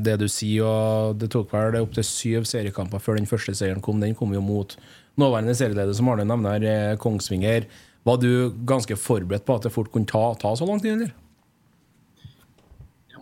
det, 0.08 0.16
du 0.18 0.26
sier. 0.26 0.66
og 0.66 1.20
Det 1.20 1.30
tok 1.30 1.52
vel 1.54 1.78
opptil 1.84 2.06
syv 2.06 2.48
seriekamper 2.50 3.02
før 3.02 3.20
den 3.20 3.30
første 3.30 3.54
seieren 3.54 3.84
kom. 3.84 4.02
Den 4.02 4.16
kom 4.18 4.34
jo 4.34 4.42
mot 4.42 4.74
nåværende 5.20 5.54
serieleder, 5.54 5.94
som 5.94 6.10
Arne 6.10 6.26
nevner, 6.26 6.66
eh, 6.66 6.98
Kongsvinger. 6.98 7.68
Var 8.08 8.20
du 8.22 8.50
ganske 8.66 8.96
forberedt 8.96 9.46
på 9.46 9.54
at 9.54 9.66
det 9.66 9.74
fort 9.74 9.92
kunne 9.92 10.08
ta, 10.08 10.32
ta 10.40 10.56
så 10.56 10.66
lang 10.66 10.80
tid, 10.82 10.96
eller? 10.96 11.12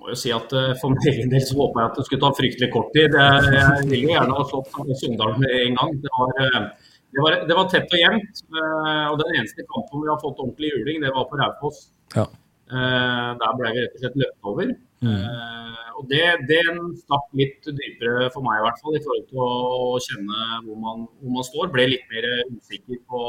Må 0.09 0.17
jo 0.17 0.21
si 0.23 0.33
at 0.33 0.53
uh, 0.57 0.73
For 0.81 0.95
min 0.95 1.09
egen 1.13 1.33
del 1.33 1.45
så 1.45 1.57
håpa 1.59 1.83
jeg 1.83 1.91
at 1.91 2.01
det 2.01 2.07
skulle 2.09 2.25
ta 2.25 2.33
fryktelig 2.39 2.71
kort 2.73 2.91
tid. 2.97 3.17
Jeg, 3.21 3.55
jeg 3.59 3.89
ville 3.93 4.13
gjerne 4.15 4.37
ha 4.39 4.45
slått 4.49 4.73
Sunndal 5.03 5.37
med 5.43 5.55
en 5.61 5.79
gang. 5.79 5.97
Det 6.05 6.13
var, 6.17 6.35
uh, 6.41 6.93
det, 7.13 7.23
var, 7.25 7.39
det 7.51 7.57
var, 7.59 7.71
tett 7.73 7.93
og 7.93 8.03
jevnt. 8.03 8.45
Uh, 8.49 9.07
og 9.13 9.17
Den 9.23 9.39
eneste 9.39 9.67
kampen 9.69 10.05
vi 10.05 10.13
har 10.13 10.21
fått 10.23 10.41
ordentlig 10.41 10.73
juling, 10.73 11.03
det 11.05 11.15
var 11.15 11.29
på 11.29 11.41
Raufoss. 11.41 11.89
Ja. 12.17 12.25
der 12.69 13.53
ble 13.57 13.71
vi 13.73 13.83
rett 13.83 13.95
og 13.97 14.03
slett 14.03 14.17
løpt 14.21 14.49
over. 14.51 14.71
Mm. 14.99 15.21
og 16.01 16.09
det, 16.11 16.25
det 16.49 16.59
stakk 17.05 17.29
litt 17.39 17.69
dypere 17.69 18.27
for 18.35 18.43
meg 18.43 18.59
i 18.59 18.65
hvert 18.65 18.81
fall, 18.83 18.97
i 18.99 19.03
forhold 19.05 19.29
til 19.29 19.45
å 19.45 20.01
kjenne 20.03 20.41
hvor 20.65 20.81
man, 20.83 21.05
hvor 21.21 21.37
man 21.37 21.47
står. 21.47 21.71
Ble 21.73 21.87
litt 21.93 22.09
mer 22.13 22.27
usikker 22.57 23.01
på 23.09 23.23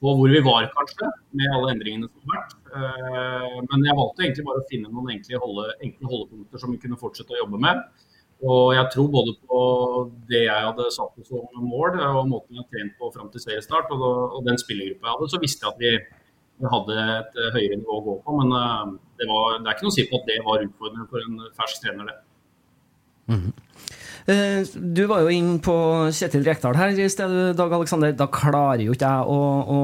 på 0.00 0.12
hvor 0.18 0.32
vi 0.32 0.40
var, 0.44 0.66
kanskje, 0.74 1.08
med 1.38 1.52
alle 1.56 1.70
endringene 1.72 2.08
som 2.10 2.32
har 2.32 2.42
vært. 2.42 2.56
Eh, 2.78 3.54
men 3.70 3.86
jeg 3.88 3.96
valgte 3.98 4.26
egentlig 4.26 4.44
bare 4.48 4.60
å 4.60 4.66
finne 4.70 4.90
noen 4.92 5.14
enkle, 5.14 5.40
holde, 5.40 5.70
enkle 5.86 6.10
holdepunkter 6.10 6.62
som 6.62 6.74
vi 6.74 6.80
kunne 6.82 7.00
fortsette 7.00 7.32
å 7.32 7.40
jobbe 7.40 7.60
med. 7.64 7.80
Og 8.44 8.74
jeg 8.76 8.90
tror 8.92 9.08
både 9.14 9.32
på 9.48 9.60
det 10.28 10.42
jeg 10.44 10.66
hadde 10.68 10.90
satt 10.92 11.24
som 11.24 11.64
mål, 11.64 11.96
og 12.04 12.28
måten 12.28 12.58
jeg 12.58 12.60
har 12.60 12.68
trent 12.74 12.98
på 13.00 13.08
fram 13.14 13.32
til 13.32 13.40
seriestart, 13.46 13.88
og, 13.96 14.36
den 14.44 14.60
spillergruppa 14.60 15.08
jeg 15.08 15.14
hadde, 15.14 15.30
så 15.32 15.42
visste 15.42 15.64
jeg 15.66 15.72
at 15.72 15.82
vi, 15.84 16.22
hadde 16.72 16.94
et 17.12 17.34
høyere 17.52 17.76
nivå 17.76 17.98
å 17.98 18.04
gå 18.04 18.12
på. 18.24 18.36
Men 18.40 18.52
det, 19.20 19.26
var, 19.28 19.58
det 19.60 19.68
er 19.68 19.74
ikke 19.76 19.88
noe 19.88 19.92
å 19.92 19.96
si 19.96 20.06
på 20.08 20.20
at 20.20 20.28
det 20.28 20.36
var 20.44 20.64
utfordrende 20.64 21.08
for 21.10 21.24
en 21.24 21.42
fersk 21.56 21.82
trener, 21.84 22.12
det. 22.12 22.16
Mm 23.32 23.40
-hmm. 23.40 23.52
Eh, 24.26 24.66
du 24.74 25.04
var 25.06 25.22
jo 25.22 25.30
inn 25.30 25.60
på 25.62 25.72
Kjetil 26.10 26.42
Rekdal 26.42 26.74
her 26.74 26.96
i 26.98 27.04
stedet, 27.10 27.52
Dag 27.54 27.70
Aleksander. 27.76 28.10
Da 28.18 28.26
klarer 28.26 28.82
jo 28.82 28.94
ikke 28.96 29.06
jeg 29.06 29.30
å, 29.30 29.36
å, 29.70 29.78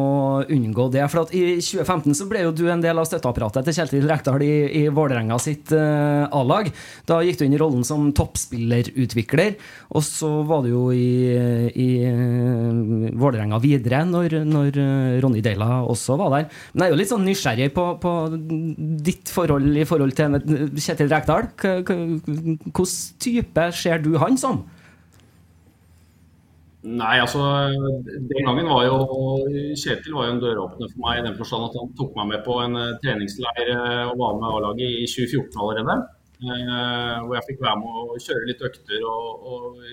unngå 0.50 0.88
det. 0.90 1.04
For 1.12 1.22
at 1.22 1.34
i 1.38 1.60
2015 1.62 2.16
så 2.18 2.26
ble 2.30 2.42
jo 2.42 2.54
du 2.58 2.64
en 2.66 2.82
del 2.82 2.98
av 2.98 3.06
støtteapparatet 3.06 3.68
til 3.68 3.76
Kjetil 3.76 4.08
Rekdal 4.10 4.42
i, 4.42 4.54
i 4.80 4.84
Vålerenga 4.90 5.38
sitt 5.42 5.70
uh, 5.70 6.26
A-lag. 6.34 6.72
Da 7.06 7.20
gikk 7.22 7.38
du 7.38 7.44
inn 7.46 7.54
i 7.54 7.60
rollen 7.62 7.86
som 7.86 8.08
toppspillerutvikler. 8.18 9.54
Og 9.94 10.02
så 10.06 10.32
var 10.48 10.66
du 10.66 10.72
jo 10.72 10.82
i, 10.90 11.38
i 11.70 11.88
uh, 12.10 13.14
Vålerenga 13.22 13.62
videre 13.62 14.02
når, 14.10 14.40
når 14.42 14.80
Ronny 15.22 15.44
Deila 15.44 15.84
også 15.86 16.18
var 16.18 16.34
der. 16.34 16.50
Men 16.74 16.88
jeg 16.88 16.90
er 16.90 16.96
jo 16.96 17.00
litt 17.04 17.14
sånn 17.14 17.26
nysgjerrig 17.28 17.70
på, 17.78 17.86
på 18.02 18.16
ditt 19.06 19.30
forhold 19.30 19.70
i 19.78 19.86
forhold 19.86 20.18
til 20.18 20.34
Kjetil 20.82 21.14
Rekdal. 21.14 21.52
Hvilken 21.62 22.18
type 23.22 23.70
ser 23.78 24.02
du 24.02 24.16
han? 24.18 24.31
Han 24.32 24.40
som? 24.40 24.62
Nei, 26.82 27.20
altså 27.22 27.38
Den 28.26 28.42
gangen 28.42 28.66
var 28.66 28.88
jo 28.88 28.96
Kjetil 29.78 30.16
var 30.16 30.26
jo 30.26 30.32
en 30.34 30.40
døråpner 30.42 30.90
for 30.90 31.04
meg 31.04 31.20
i 31.20 31.26
den 31.28 31.36
forstand 31.38 31.68
at 31.68 31.76
han 31.78 31.92
tok 31.98 32.16
meg 32.18 32.32
med 32.32 32.42
på 32.46 32.56
en 32.64 32.74
uh, 32.74 32.96
treningsleir 33.04 33.70
uh, 33.70 34.10
og 34.10 34.18
var 34.18 34.40
med 34.40 34.48
A-laget 34.48 34.96
i 35.04 35.06
2014 35.06 35.62
allerede. 35.62 35.96
Uh, 36.42 37.22
hvor 37.22 37.36
jeg 37.36 37.46
fikk 37.52 37.62
være 37.62 37.76
med 37.78 38.00
å 38.02 38.18
kjøre 38.24 38.48
litt 38.48 38.64
økter 38.66 39.06
og, 39.06 39.46
og 39.46 39.84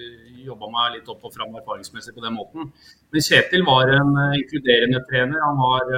jobba 0.47 0.71
meg 0.73 0.95
litt 0.95 1.11
opp 1.13 1.29
og 1.29 1.35
fram 1.35 1.53
erfaringsmessig 1.61 2.15
på 2.15 2.25
den 2.25 2.33
måten. 2.39 2.71
Men 3.13 3.27
Kjetil 3.27 3.67
var 3.69 3.93
en 3.93 4.15
inkluderende 4.39 5.03
trener. 5.11 5.45
Han 5.45 5.61
var 5.61 5.93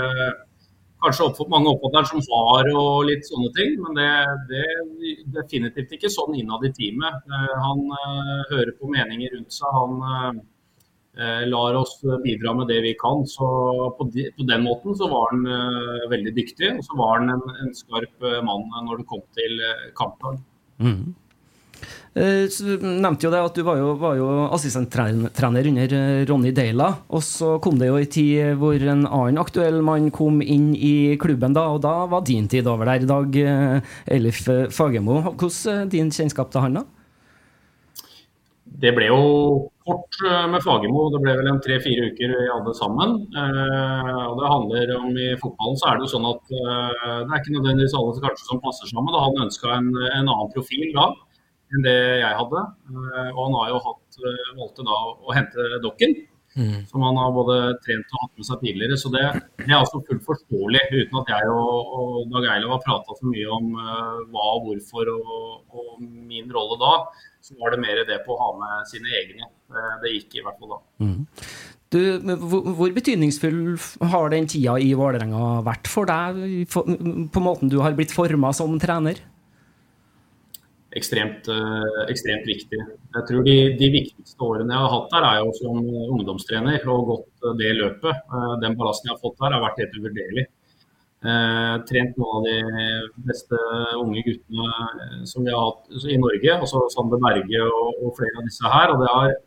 kanskje 1.02 1.28
oppfått, 1.28 1.50
mange 1.52 1.72
oppfatter 1.72 2.08
som 2.10 2.22
har 2.30 2.70
og 2.78 3.06
litt 3.10 3.28
sånne 3.28 3.52
ting. 3.58 3.76
Men 3.84 4.00
det, 4.00 4.62
er 4.62 5.28
definitivt 5.38 5.98
ikke 5.98 6.12
sånn 6.14 6.38
innad 6.40 6.66
i 6.68 6.74
teamet. 6.78 7.22
Eh, 7.28 7.54
han 7.66 7.84
uh, 7.92 8.42
hører 8.54 8.74
på 8.78 8.90
meninger 8.92 9.36
rundt 9.36 9.56
seg. 9.56 9.78
Han 9.78 10.42
uh, 10.42 11.42
lar 11.52 11.80
oss 11.80 11.98
bidra 12.24 12.54
med 12.58 12.70
det 12.72 12.80
vi 12.86 12.94
kan. 13.00 13.26
Så 13.30 13.48
på, 13.98 14.08
de, 14.14 14.30
på 14.38 14.48
den 14.50 14.64
måten 14.68 14.96
så 14.98 15.10
var 15.12 15.34
han 15.34 15.50
veldig 16.14 16.36
dyktig. 16.38 16.76
Og 16.78 16.86
så 16.88 17.00
var 17.02 17.20
han 17.20 17.34
en, 17.36 17.44
en 17.66 17.76
skarp 17.76 18.30
mann 18.48 18.70
når 18.88 19.02
det 19.02 19.10
kom 19.10 19.26
til 19.38 19.60
kampdag. 19.98 20.40
Mm. 20.82 21.12
Eh, 22.12 22.50
så 22.52 22.76
nevnte 22.84 23.24
jo 23.24 23.30
det 23.32 23.40
at 23.40 23.56
du 23.56 23.64
var 23.64 23.78
jo, 23.80 23.94
jo 24.20 24.28
assistenttrener 24.52 25.70
under 25.70 25.94
eh, 25.96 26.24
Ronny 26.28 26.52
Deila. 26.52 26.90
Og 27.16 27.24
så 27.24 27.56
kom 27.64 27.80
det 27.80 27.88
jo 27.88 28.00
ei 28.02 28.10
tid 28.12 28.58
hvor 28.60 28.76
en 28.76 29.06
annen 29.08 29.40
aktuell 29.40 29.80
mann 29.86 30.10
kom 30.12 30.42
inn 30.44 30.74
i 30.76 31.16
klubben, 31.22 31.56
da, 31.56 31.70
og 31.72 31.84
da 31.86 32.02
var 32.12 32.26
din 32.28 32.50
tid 32.52 32.68
over 32.68 32.90
der. 32.90 33.06
i 33.06 33.12
Dag 33.12 33.38
eh, 33.40 33.94
Elif 34.18 34.44
Fagermo. 34.76 35.22
Hvordan 35.32 35.86
er 35.86 35.94
din 35.94 36.12
kjennskap 36.12 36.52
til 36.52 36.68
han, 36.68 36.82
da? 36.82 36.88
Det 38.82 38.92
ble 38.96 39.08
jo 39.08 39.24
kort 39.86 40.20
med 40.52 40.64
Fagermo. 40.64 41.08
Det 41.14 41.20
ble 41.24 41.34
vel 41.38 41.48
en 41.52 41.64
tre-fire 41.64 42.12
uker 42.12 42.32
vi 42.34 42.46
hadde 42.50 42.76
sammen. 42.76 43.18
og 43.32 44.40
det 44.40 44.52
handler 44.52 44.94
om 44.96 45.10
I 45.12 45.34
fotballen 45.42 45.78
så 45.78 45.90
er 45.90 46.00
det 46.00 46.08
jo 46.08 46.14
sånn 46.16 46.30
at 46.30 46.42
det 46.48 47.28
er 47.28 47.36
ikke 47.36 47.58
nødvendigvis 47.58 47.98
alle 48.00 48.24
kanskje 48.24 48.48
som 48.48 48.64
passer 48.64 48.90
sammen. 48.90 49.12
Da 49.12 49.26
hadde 49.26 49.38
han 49.38 49.50
ønska 49.52 49.76
en, 49.76 49.92
en 49.92 50.32
annen 50.32 50.56
profil 50.56 50.88
da 50.96 51.12
enn 51.76 51.86
det 51.86 51.98
jeg 52.22 52.36
hadde. 52.42 52.66
Eh, 52.92 53.32
og 53.32 53.42
han 53.46 53.58
har 53.60 53.72
jo 53.72 53.80
hatt, 53.88 54.20
eh, 54.20 54.52
valgte 54.60 54.86
da 54.88 55.00
å 55.08 55.36
hente 55.36 55.80
dokken, 55.84 56.16
mm. 56.58 56.78
som 56.92 57.06
han 57.06 57.20
har 57.22 57.34
både 57.36 57.58
trent 57.86 58.14
og 58.16 58.26
hatt 58.26 58.42
med 58.42 58.50
seg 58.50 58.62
tidligere. 58.66 59.00
Så 59.00 59.12
det, 59.14 59.24
det 59.64 59.70
er 59.70 59.80
altså 59.80 60.04
fullt 60.08 60.28
forståelig, 60.28 60.84
uten 60.92 61.20
at 61.24 61.34
jeg 61.36 61.56
og, 61.56 61.98
og 61.98 62.22
Dag 62.36 62.50
Eilev 62.56 62.76
har 62.76 62.86
prata 62.86 63.18
så 63.18 63.32
mye 63.32 63.58
om 63.58 63.74
uh, 63.80 64.22
hva 64.34 64.48
og 64.58 64.70
hvorfor 64.70 65.12
og, 65.16 65.42
og, 65.72 65.92
min 66.04 66.52
rolle 66.54 66.80
da. 66.82 66.94
Så 67.42 67.58
var 67.58 67.74
det 67.74 67.82
mer 67.82 68.04
det 68.06 68.22
på 68.26 68.36
å 68.36 68.42
ha 68.42 68.54
med 68.60 68.90
sine 68.92 69.12
egne. 69.18 69.48
Det 70.04 70.12
gikk 70.12 70.36
i 70.38 70.44
hvert 70.46 70.60
fall 70.62 70.76
da. 70.76 70.82
Mm. 71.02 71.22
Du, 71.92 72.00
hvor, 72.40 72.68
hvor 72.78 72.92
betydningsfull 72.96 73.74
har 74.14 74.30
den 74.32 74.46
tida 74.48 74.78
i 74.80 74.94
Vålerenga 74.96 75.58
vært 75.66 75.90
for 75.92 76.08
deg, 76.08 76.38
for, 76.72 76.88
på 76.88 77.44
måten 77.44 77.72
du 77.72 77.82
har 77.84 77.98
blitt 77.98 78.14
forma 78.16 78.54
som 78.56 78.78
trener? 78.80 79.20
Ekstremt, 80.98 81.48
eh, 81.48 82.00
ekstremt 82.12 82.48
viktig. 82.48 82.80
Jeg 83.16 83.28
tror 83.28 83.44
de, 83.48 83.58
de, 83.80 83.90
viktigste 83.94 84.48
årene 84.48 84.76
jeg 84.76 84.84
har 84.84 84.94
hatt 84.96 85.14
der, 85.14 85.28
er 85.28 85.38
jo 85.42 85.54
som 85.60 85.78
ungdomstrener 86.18 86.88
og 86.92 87.06
gått 87.12 87.46
eh, 87.46 87.54
det 87.62 87.76
løpet. 87.78 88.26
Eh, 88.26 88.56
den 88.64 88.76
ballasten 88.80 89.10
jeg 89.10 89.16
har 89.16 89.22
fått 89.22 89.38
der, 89.40 89.56
har 89.56 89.64
vært 89.64 89.80
helt 89.84 89.96
uvurderlig. 90.00 90.48
Eh, 91.22 91.76
trent 91.86 92.18
noen 92.18 92.40
av 92.40 92.48
de 92.48 93.24
beste 93.28 93.62
unge 94.02 94.24
guttene 94.26 95.26
som 95.30 95.46
vi 95.46 95.54
har 95.54 95.68
hatt 95.70 96.10
i 96.10 96.18
Norge, 96.18 96.58
altså 96.58 96.82
Sander 96.94 97.22
Berge 97.22 97.62
og, 97.68 98.02
og, 98.02 98.16
flere 98.18 98.42
av 98.42 98.50
disse 98.50 98.74
her. 98.76 98.96
og 98.96 99.06
det 99.06 99.14
har 99.16 99.38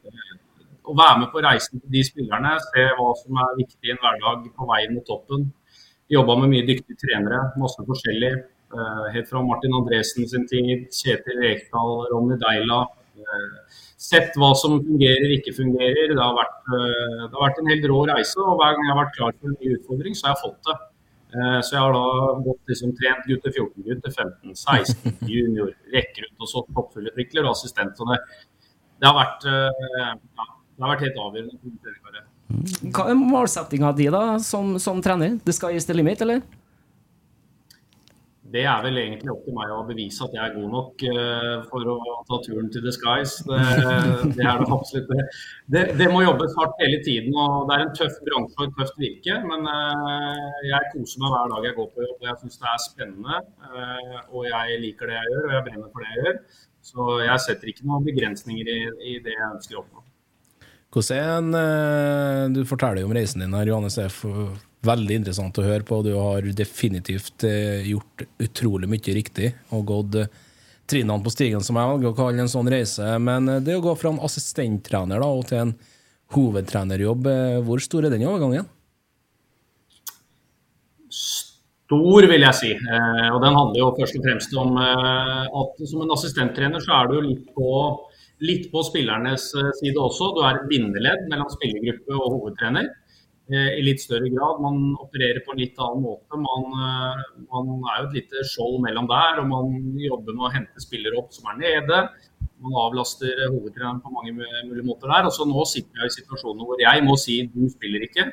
Å 0.85 0.93
være 0.93 1.21
med 1.23 1.31
på 1.33 1.41
reisen 1.41 1.81
til 1.81 1.93
de 1.95 2.01
spillerne, 2.05 2.59
se 2.61 2.83
hva 2.97 3.13
som 3.17 3.39
er 3.41 3.55
viktig 3.57 3.89
i 3.89 3.93
en 3.95 4.01
hverdag 4.03 4.51
på 4.53 4.67
veien 4.69 4.93
mot 4.93 5.07
toppen. 5.09 5.47
Jobba 6.13 6.37
med 6.43 6.51
mye 6.53 6.67
dyktige 6.69 6.99
trenere, 7.01 7.39
masse 7.57 7.81
forskjellig. 7.89 8.35
Eh, 8.75 9.13
helt 9.15 9.29
fra 9.29 9.43
Martin 9.43 9.75
Andresen 9.75 10.29
sin 10.29 10.47
tid, 10.51 10.89
Kjetil 10.91 11.39
Rekdal, 11.43 11.93
Ronny 12.11 12.39
Deila. 12.41 12.81
Eh, 13.15 13.77
sett 14.07 14.35
hva 14.41 14.51
som 14.59 14.81
fungerer, 14.83 15.37
ikke 15.37 15.55
fungerer. 15.55 16.11
Det 16.11 16.23
har, 16.23 16.35
vært, 16.35 16.59
eh, 16.75 17.21
det 17.21 17.37
har 17.37 17.45
vært 17.45 17.61
en 17.61 17.71
helt 17.71 17.87
rå 17.93 18.01
reise. 18.11 18.35
og 18.43 18.59
Hver 18.59 18.75
gang 18.75 18.89
jeg 18.89 18.95
har 18.95 19.01
vært 19.05 19.15
klar 19.19 19.37
for 19.39 19.53
en 19.53 19.57
ny 19.61 19.77
utfordring, 19.77 20.19
så 20.19 20.27
har 20.27 20.35
jeg 20.35 20.43
fått 20.49 20.61
det. 20.71 20.81
Så 21.35 21.73
jeg 21.75 21.81
har 21.83 21.91
da 21.91 22.43
gått 22.47 22.71
liksom 22.71 22.93
trent 22.95 23.25
gutter 23.27 23.51
14, 23.51 23.83
gutter 23.83 24.13
15, 24.13 24.53
16, 24.55 25.17
junior, 25.35 25.73
rekrutt 25.91 26.37
og 26.39 26.47
så 26.47 26.63
toppfylleutvikler 26.69 27.43
og 27.43 27.57
assistent. 27.57 27.97
Så 27.99 28.07
det, 28.07 28.21
det, 29.03 29.09
har 29.09 29.17
vært, 29.19 29.43
ja, 29.43 30.13
det 30.47 30.85
har 30.85 30.93
vært 30.93 31.03
helt 31.09 31.19
avgjørende. 31.25 32.23
Hva 32.95 33.09
er 33.11 33.19
målsettinga 33.19 33.91
di 33.99 34.07
da, 34.15 34.23
som, 34.39 34.77
som 34.79 35.03
trener? 35.03 35.41
Det 35.43 35.57
skal 35.59 35.75
gis 35.75 35.91
til 35.91 35.99
limit, 35.99 36.23
eller? 36.23 36.45
Det 38.53 38.65
er 38.69 38.83
vel 38.85 38.99
egentlig 39.01 39.31
opp 39.33 39.45
til 39.47 39.55
meg 39.57 39.71
å 39.73 39.85
bevise 39.89 40.27
at 40.27 40.35
jeg 40.37 40.43
er 40.45 40.53
god 40.53 40.73
nok 40.75 41.05
uh, 41.09 41.63
for 41.71 41.91
å 41.95 41.97
ta 42.29 42.39
turen 42.45 42.67
til 42.73 42.85
the 42.85 42.93
skies. 42.93 43.39
Det, 43.49 43.61
det 44.37 44.45
er 44.45 44.61
det 44.61 44.69
absolutt. 44.69 45.13
Det, 45.73 45.85
det, 45.97 46.09
må 46.13 46.21
jobbes 46.21 46.53
hardt 46.59 46.83
hele 46.85 46.99
tiden. 47.07 47.33
og 47.33 47.71
Det 47.71 47.79
er 47.79 47.85
en 47.87 47.95
tøff 47.97 48.19
bransje 48.27 48.59
og 48.59 48.67
et 48.67 48.77
tøft 48.81 49.01
virke. 49.01 49.39
Men 49.49 49.65
uh, 49.65 50.61
jeg 50.69 50.91
koser 50.93 51.25
meg 51.25 51.33
hver 51.35 51.55
dag 51.55 51.69
jeg 51.71 51.79
går 51.79 51.89
på 51.95 52.05
jobb. 52.05 52.19
og 52.19 52.29
Jeg 52.29 52.41
syns 52.43 52.61
det 52.61 52.69
er 52.75 52.85
spennende. 52.85 53.41
Uh, 53.65 54.21
og 54.29 54.47
jeg 54.51 54.79
liker 54.85 55.09
det 55.09 55.17
jeg 55.17 55.33
gjør, 55.33 55.49
og 55.49 55.57
jeg 55.57 55.67
brenner 55.71 55.89
for 55.89 56.05
det 56.05 56.13
jeg 56.13 56.27
gjør. 56.27 56.39
Så 56.85 57.09
jeg 57.25 57.45
setter 57.47 57.73
ikke 57.73 57.89
noen 57.89 58.07
begrensninger 58.11 58.75
i, 58.75 58.81
i 59.09 59.17
det 59.25 59.39
jeg 59.39 59.51
ønsker 59.55 59.81
å 59.81 59.87
oppnå. 59.87 60.05
Hvordan 60.95 61.49
er 61.59 62.45
en, 62.45 62.55
Du 62.55 62.61
forteller 62.69 63.03
jo 63.03 63.09
om 63.09 63.17
reisen 63.17 63.41
din 63.41 63.57
her, 63.57 63.73
Johannes 63.73 63.97
veldig 64.87 65.21
interessant 65.21 65.59
å 65.59 65.65
høre 65.65 65.87
på. 65.87 66.01
Du 66.05 66.13
har 66.17 66.47
definitivt 66.57 67.47
eh, 67.49 67.87
gjort 67.91 68.27
utrolig 68.43 68.91
mye 68.91 69.17
riktig 69.17 69.51
og 69.75 69.87
gått 69.91 70.21
eh, 70.21 70.31
trinnene 70.91 71.25
på 71.25 71.33
stigen, 71.33 71.65
som 71.65 71.79
jeg 71.81 71.91
velger 71.91 72.13
å 72.13 72.19
kalle 72.19 72.45
en 72.45 72.53
sånn 72.53 72.71
reise. 72.73 73.09
Men 73.23 73.51
eh, 73.51 73.63
det 73.65 73.79
å 73.79 73.85
gå 73.85 73.97
fra 74.01 74.13
en 74.13 74.23
assistenttrener 74.25 75.23
da, 75.23 75.31
og 75.31 75.49
til 75.51 75.63
en 75.63 75.75
hovedtrenerjobb, 76.35 77.29
hvor 77.63 77.83
stor 77.85 78.07
er 78.07 78.15
den 78.15 78.25
overgangen? 78.27 78.65
Stor, 81.13 82.27
vil 82.27 82.43
jeg 82.43 82.59
si. 82.59 82.71
Og 82.73 83.37
den 83.45 83.55
handler 83.55 83.79
jo 83.79 83.91
først 84.01 84.17
og 84.19 84.25
fremst 84.25 84.57
om 84.59 84.81
at 84.81 85.85
som 85.85 86.03
en 86.03 86.15
assistenttrener 86.17 86.83
så 86.83 86.97
er 86.97 87.13
du 87.13 87.15
litt 87.29 87.53
på, 87.55 87.69
litt 88.43 88.67
på 88.73 88.83
spillernes 88.89 89.45
side 89.79 90.01
også. 90.01 90.33
Du 90.35 90.41
er 90.43 90.59
et 90.59 90.67
bindeledd 90.73 91.29
mellom 91.31 91.53
spillergruppe 91.53 92.19
og 92.19 92.39
hovedtrener. 92.39 92.91
Eh, 93.53 93.75
i 93.77 93.83
litt 93.85 94.01
større 94.01 94.31
grad. 94.33 94.61
Man 94.65 94.95
opererer 94.97 95.43
på 95.45 95.53
en 95.53 95.59
litt 95.61 95.77
annen 95.77 96.01
måte. 96.01 96.39
Man, 96.41 96.63
eh, 96.81 97.25
man, 97.53 97.73
er 97.93 97.99
jo 98.01 98.07
et 98.07 98.15
lite 98.17 98.45
skjold 98.49 98.79
mellom 98.87 99.09
der, 99.11 99.43
og 99.43 99.51
man 99.51 99.99
jobber 100.01 100.33
med 100.33 100.47
å 100.47 100.53
hente 100.55 100.81
spillere 100.81 101.19
opp 101.21 101.35
som 101.37 101.51
er 101.53 101.59
nede. 101.61 101.99
Man 102.65 102.79
avlaster 102.81 103.43
hovedtreneren 103.51 104.01
på 104.01 104.15
mange 104.15 104.33
mulige 104.39 104.87
måter 104.87 105.13
der. 105.13 105.29
og 105.29 105.37
så 105.37 105.45
Nå 105.45 105.67
sitter 105.69 106.01
jeg 106.01 106.09
i 106.09 106.17
situasjoner 106.17 106.65
hvor 106.65 106.81
jeg 106.81 107.05
må 107.05 107.19
si 107.21 107.43
du 107.53 107.69
spiller 107.69 108.07
ikke. 108.09 108.31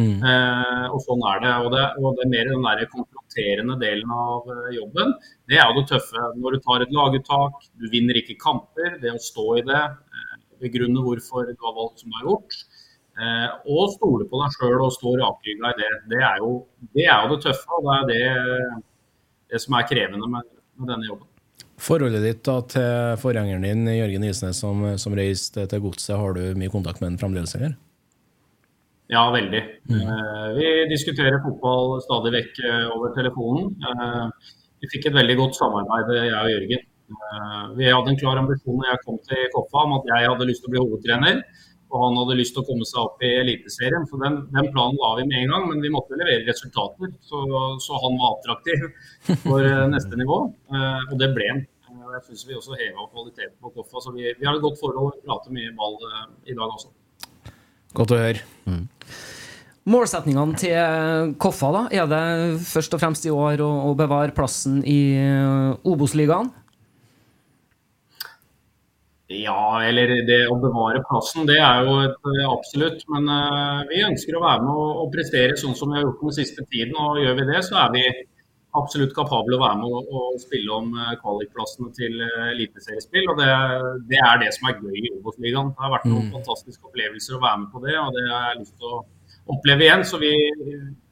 Mm. 0.00 0.24
Eh, 0.24 0.86
og 0.88 0.96
sånn 1.04 1.26
er 1.28 1.44
det. 1.44 1.52
Og, 1.60 1.68
det. 1.74 1.84
og 2.00 2.16
det 2.16 2.24
er 2.24 2.32
mer 2.32 2.48
den 2.54 2.64
der 2.64 2.88
konfronterende 2.94 3.76
delen 3.84 4.14
av 4.16 4.48
eh, 4.48 4.70
jobben. 4.78 5.12
Det 5.44 5.60
er 5.60 5.68
jo 5.68 5.82
det 5.82 5.90
tøffe. 5.92 6.30
Når 6.40 6.56
du 6.56 6.64
tar 6.64 6.86
et 6.86 6.96
laguttak, 7.02 7.68
du 7.76 7.84
vinner 7.92 8.16
ikke 8.16 8.40
kamper. 8.40 8.96
Det 9.04 9.12
å 9.12 9.20
stå 9.20 9.46
i 9.60 9.66
det, 9.68 9.84
begrunne 10.64 11.04
hvorfor 11.04 11.52
du 11.52 11.68
har 11.68 11.76
valgt 11.76 12.00
som 12.00 12.08
du 12.08 12.16
har 12.22 12.30
gjort. 12.30 12.64
Eh, 13.14 13.50
og 13.70 13.92
stole 13.92 14.26
på 14.26 14.40
deg 14.40 14.56
sjøl 14.56 14.80
og 14.82 14.90
stå 14.94 15.12
rakrygga 15.20 15.70
i 15.70 15.78
det. 15.78 15.90
Det 16.10 16.18
er, 16.18 16.40
jo, 16.42 16.56
det 16.96 17.04
er, 17.06 17.22
jo, 17.22 17.36
det 17.36 17.44
tøffe, 17.44 17.76
og 17.76 17.86
det 17.86 18.18
er 18.18 18.40
det, 18.42 18.80
det 19.54 19.60
som 19.62 19.76
er 19.78 19.86
krevende 19.86 20.30
med, 20.30 20.48
med, 20.80 20.88
denne 20.90 21.06
jobben. 21.06 21.30
Forholdet 21.84 22.24
ditt 22.24 22.42
da, 22.46 22.56
til 22.70 23.20
forgjengeren 23.22 23.66
din, 23.66 23.86
Jørgen 23.94 24.26
Isnes, 24.26 24.58
som, 24.62 24.82
som 24.98 25.14
reiste 25.14 25.66
til 25.70 25.82
Godset, 25.84 26.16
har 26.18 26.34
du 26.34 26.58
mye 26.58 26.72
kontakt 26.72 27.02
med 27.02 27.12
ham 27.12 27.20
fremdeles, 27.22 27.54
eller? 27.58 27.76
Ja, 29.12 29.28
veldig. 29.30 29.62
Eh, 29.94 30.48
vi 30.56 30.68
diskuterer 30.90 31.42
fotball 31.44 32.00
stadig 32.02 32.32
vekk 32.34 32.60
eh, 32.64 32.86
over 32.94 33.14
telefonen. 33.14 33.74
Eh, 33.78 34.50
vi 34.82 34.90
fikk 34.94 35.10
et 35.10 35.18
veldig 35.18 35.36
godt 35.38 35.58
samarbeid, 35.58 36.10
jeg 36.18 36.34
og 36.40 36.50
Jørgen. 36.50 36.86
Eh, 37.14 37.62
vi 37.78 37.90
hadde 37.90 38.10
en 38.10 38.18
klar 38.18 38.40
ambisjon 38.40 38.80
når 38.80 38.90
jeg 38.90 39.02
kom 39.04 39.20
til 39.28 39.46
Koffa 39.54 39.84
om 39.86 39.98
at 39.98 40.10
jeg 40.10 40.30
hadde 40.32 40.48
lyst 40.48 40.64
til 40.64 40.72
å 40.72 40.74
bli 40.74 40.82
hovedtrener. 40.82 41.44
Og 41.94 42.00
han 42.02 42.16
hadde 42.18 42.34
lyst 42.40 42.56
til 42.56 42.64
å 42.64 42.66
komme 42.66 42.86
seg 42.88 42.98
opp 43.04 43.22
i 43.22 43.28
Eliteserien. 43.38 44.02
Så 44.10 44.18
den, 44.18 44.40
den 44.50 44.70
planen 44.74 44.98
la 44.98 45.12
vi 45.20 45.26
med 45.28 45.44
en 45.44 45.52
gang, 45.52 45.68
men 45.70 45.84
vi 45.84 45.92
måtte 45.94 46.18
levere 46.18 46.42
resultater. 46.48 47.12
Så, 47.22 47.42
så 47.84 48.00
han 48.02 48.16
var 48.18 48.34
attraktiv 48.34 48.88
for 49.44 49.62
eh, 49.62 49.84
neste 49.94 50.18
nivå, 50.18 50.40
eh, 50.74 51.04
og 51.12 51.14
det 51.22 51.30
ble 51.36 51.46
han. 51.52 51.62
Eh, 51.92 52.08
Jeg 52.16 52.24
syns 52.26 52.42
vi 52.48 52.58
også 52.58 52.74
heva 52.80 53.06
kvaliteten 53.12 53.54
på 53.62 53.70
Koffa, 53.76 54.02
så 54.02 54.14
vi, 54.16 54.26
vi 54.26 54.48
har 54.48 54.58
et 54.58 54.64
godt 54.66 54.80
forhold 54.82 55.12
og 55.12 55.22
prater 55.28 55.54
mye 55.54 55.70
ball 55.78 55.94
eh, 56.10 56.26
i 56.50 56.58
dag 56.58 56.66
også. 56.66 56.90
Godt 57.94 58.16
å 58.16 58.20
høre. 58.24 58.42
Målsetningene 59.84 60.58
til 60.58 61.32
Koffa, 61.38 61.70
da? 61.76 61.84
Er 61.94 62.10
det 62.10 62.24
først 62.66 62.96
og 62.96 63.02
fremst 63.04 63.26
i 63.28 63.32
år 63.32 63.62
å, 63.62 63.70
å 63.86 63.94
bevare 63.98 64.34
plassen 64.34 64.80
i 64.82 64.98
Obos-ligaen? 65.86 66.50
Ja, 69.34 69.82
eller 69.82 70.12
det 70.28 70.42
å 70.50 70.58
bevare 70.60 71.02
plassen, 71.08 71.46
det 71.48 71.56
er 71.62 71.86
jo 71.86 71.96
et 72.04 72.28
eh, 72.30 72.44
absolutt. 72.46 73.02
Men 73.12 73.26
uh, 73.30 73.82
vi 73.88 74.04
ønsker 74.06 74.36
å 74.36 74.44
være 74.44 74.62
med 74.66 74.74
og, 74.74 75.02
og 75.04 75.10
prestere 75.14 75.56
sånn 75.60 75.76
som 75.78 75.90
vi 75.90 75.98
har 75.98 76.06
gjort 76.06 76.22
den 76.26 76.36
siste 76.38 76.64
tiden. 76.68 76.94
Og 77.00 77.20
gjør 77.22 77.38
vi 77.40 77.48
det, 77.50 77.60
så 77.66 77.80
er 77.82 77.92
vi 77.94 78.04
absolutt 78.74 79.14
kapable 79.14 79.54
å 79.56 79.62
være 79.62 79.78
med 79.80 79.92
og, 79.96 80.12
og 80.18 80.38
spille 80.42 80.76
om 80.76 80.92
uh, 80.98 81.14
kvalikplassene 81.22 81.92
til 81.96 82.20
uh, 82.22 82.50
eliteseriespill. 82.52 83.30
Og 83.32 83.40
det, 83.40 83.50
det 84.12 84.20
er 84.20 84.42
det 84.44 84.52
som 84.56 84.70
er 84.70 84.78
gøy 84.82 85.00
i 85.00 85.14
Obos-ligaen. 85.16 85.72
Det 85.74 85.86
har 85.86 85.94
vært 85.96 86.10
noen 86.10 86.30
fantastiske 86.34 86.90
opplevelser 86.90 87.38
å 87.38 87.42
være 87.44 87.64
med 87.64 87.72
på 87.74 87.84
det, 87.86 87.96
og 88.02 88.12
det 88.18 88.28
har 88.30 88.50
jeg 88.50 88.60
lyst 88.62 88.76
til 88.78 88.92
å 88.92 89.02
oppleve 89.54 89.88
igjen. 89.88 90.06
Så 90.08 90.20
vi, 90.22 90.34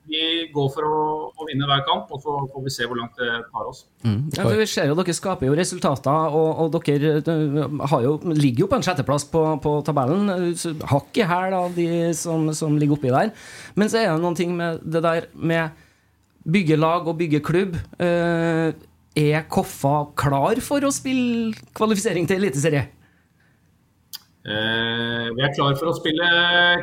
vi 0.08 0.22
går 0.50 0.68
for 0.74 0.86
å, 0.86 1.02
å 1.38 1.46
vinne 1.46 1.66
hver 1.68 1.84
kamp, 1.86 2.10
og 2.10 2.22
så 2.24 2.34
får 2.50 2.64
vi 2.64 2.72
se 2.74 2.86
hvor 2.90 2.98
langt 2.98 3.18
det 3.20 3.28
tar 3.52 3.68
oss. 3.68 3.84
Ja, 4.02 4.42
for 4.42 4.58
vi 4.58 4.66
ser 4.70 4.88
jo 4.90 4.96
Dere 4.98 5.14
skaper 5.14 5.46
jo 5.46 5.56
resultater, 5.58 6.34
og, 6.34 6.64
og 6.64 6.78
dere 6.88 7.12
eh, 7.20 7.76
har 7.92 8.04
jo, 8.06 8.16
ligger 8.34 8.64
jo 8.64 8.70
på 8.72 8.80
en 8.80 8.86
sjetteplass 8.86 9.28
på, 9.30 9.44
på 9.62 9.76
tabellen. 9.86 10.32
Hakk 10.90 11.22
i 11.22 11.28
hæl 11.28 11.56
av 11.58 11.76
de 11.78 11.88
som, 12.18 12.50
som 12.56 12.74
ligger 12.80 12.98
oppi 12.98 13.14
der. 13.14 13.30
Men 13.78 13.92
så 13.92 14.02
er 14.02 14.10
det 14.10 14.22
noen 14.24 14.38
ting 14.38 14.56
med 14.58 14.82
det 14.82 15.04
der 15.06 15.28
med 15.38 15.84
bygge 16.42 16.80
lag 16.80 17.06
og 17.06 17.20
bygge 17.20 17.42
klubb. 17.46 17.78
Eh, 18.02 18.72
er 19.22 19.46
Koffa 19.52 20.08
klar 20.18 20.58
for 20.64 20.82
å 20.82 20.90
spille 20.94 21.52
kvalifisering 21.76 22.26
til 22.26 22.42
eliteserie? 22.42 22.88
Eh, 24.42 25.26
vi 25.36 25.42
er 25.46 25.52
klar 25.54 25.76
for 25.78 25.92
å 25.92 25.94
spille 25.94 26.28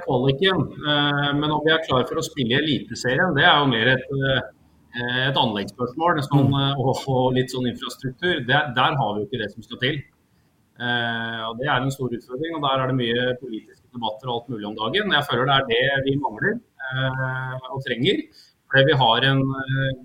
kvaliken, 0.05 0.61
eh, 0.79 1.31
men 1.35 1.51
om 1.51 1.59
vi 1.65 1.73
er 1.73 1.83
klar 1.83 2.05
for 2.07 2.21
å 2.21 2.23
spille 2.23 2.55
Eliteserien, 2.61 3.33
det 3.35 3.43
er 3.43 3.57
jo 3.59 3.65
mer 3.67 3.89
et, 3.97 4.05
eh, 4.15 5.27
et 5.27 5.39
anleggsspørsmål 5.41 6.21
sånn, 6.23 6.53
eh, 6.55 6.79
og, 6.79 7.03
og 7.11 7.35
litt 7.35 7.51
sånn 7.51 7.67
infrastruktur. 7.67 8.39
Det, 8.47 8.61
der 8.79 8.95
har 9.01 9.11
vi 9.11 9.25
jo 9.25 9.27
ikke 9.27 9.41
det 9.43 9.51
som 9.51 9.65
skal 9.67 9.81
til. 9.83 9.99
Eh, 10.79 11.41
og 11.49 11.59
Det 11.59 11.67
er 11.67 11.83
en 11.83 11.91
stor 11.91 12.15
utfordring, 12.15 12.55
og 12.55 12.63
der 12.63 12.79
er 12.79 12.87
det 12.87 12.99
mye 13.01 13.27
politiske 13.43 13.91
debatter 13.91 14.31
og 14.31 14.35
alt 14.37 14.49
mulig 14.55 14.67
om 14.71 14.79
dagen. 14.79 15.11
Jeg 15.19 15.27
føler 15.27 15.51
det 15.51 15.57
er 15.59 15.67
det 15.67 15.83
vi 16.07 16.15
mangler 16.23 16.55
eh, 16.55 17.69
og 17.75 17.83
trenger. 17.83 18.23
Fordi 18.71 18.85
vi 18.87 18.99
har 19.01 19.25
en 19.33 19.41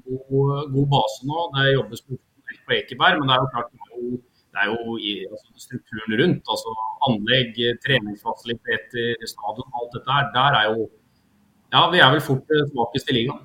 god, 0.09 0.73
god 0.75 0.87
base 0.91 1.27
nå. 1.29 1.41
Det 1.55 1.75
jobbes 1.77 2.03
på 2.09 2.19
Ekeberg, 2.75 3.21
men 3.21 3.29
det 3.29 3.37
er 3.37 3.43
jo 3.45 3.51
klart 3.55 3.71
det 3.71 3.83
er 3.85 3.99
jo, 4.01 4.19
det 4.55 4.63
er 4.63 4.71
jo 4.71 4.95
i, 4.99 5.15
altså, 5.29 5.49
strukturen 5.67 6.15
rundt. 6.21 6.53
altså 6.53 6.75
Anlegg, 7.09 7.59
treningsfasiliteter, 7.85 9.27
stadion, 9.27 9.75
alt 9.81 9.97
dette 9.97 10.15
her. 10.19 10.31
Der 10.37 10.61
er 10.61 10.71
jo 10.73 10.87
Ja, 11.75 11.89
vi 11.91 11.99
er 11.99 12.13
vel 12.13 12.23
fort 12.23 12.51
eh, 12.55 12.69
svakest 12.71 13.09
i 13.11 13.17
ligaen. 13.17 13.41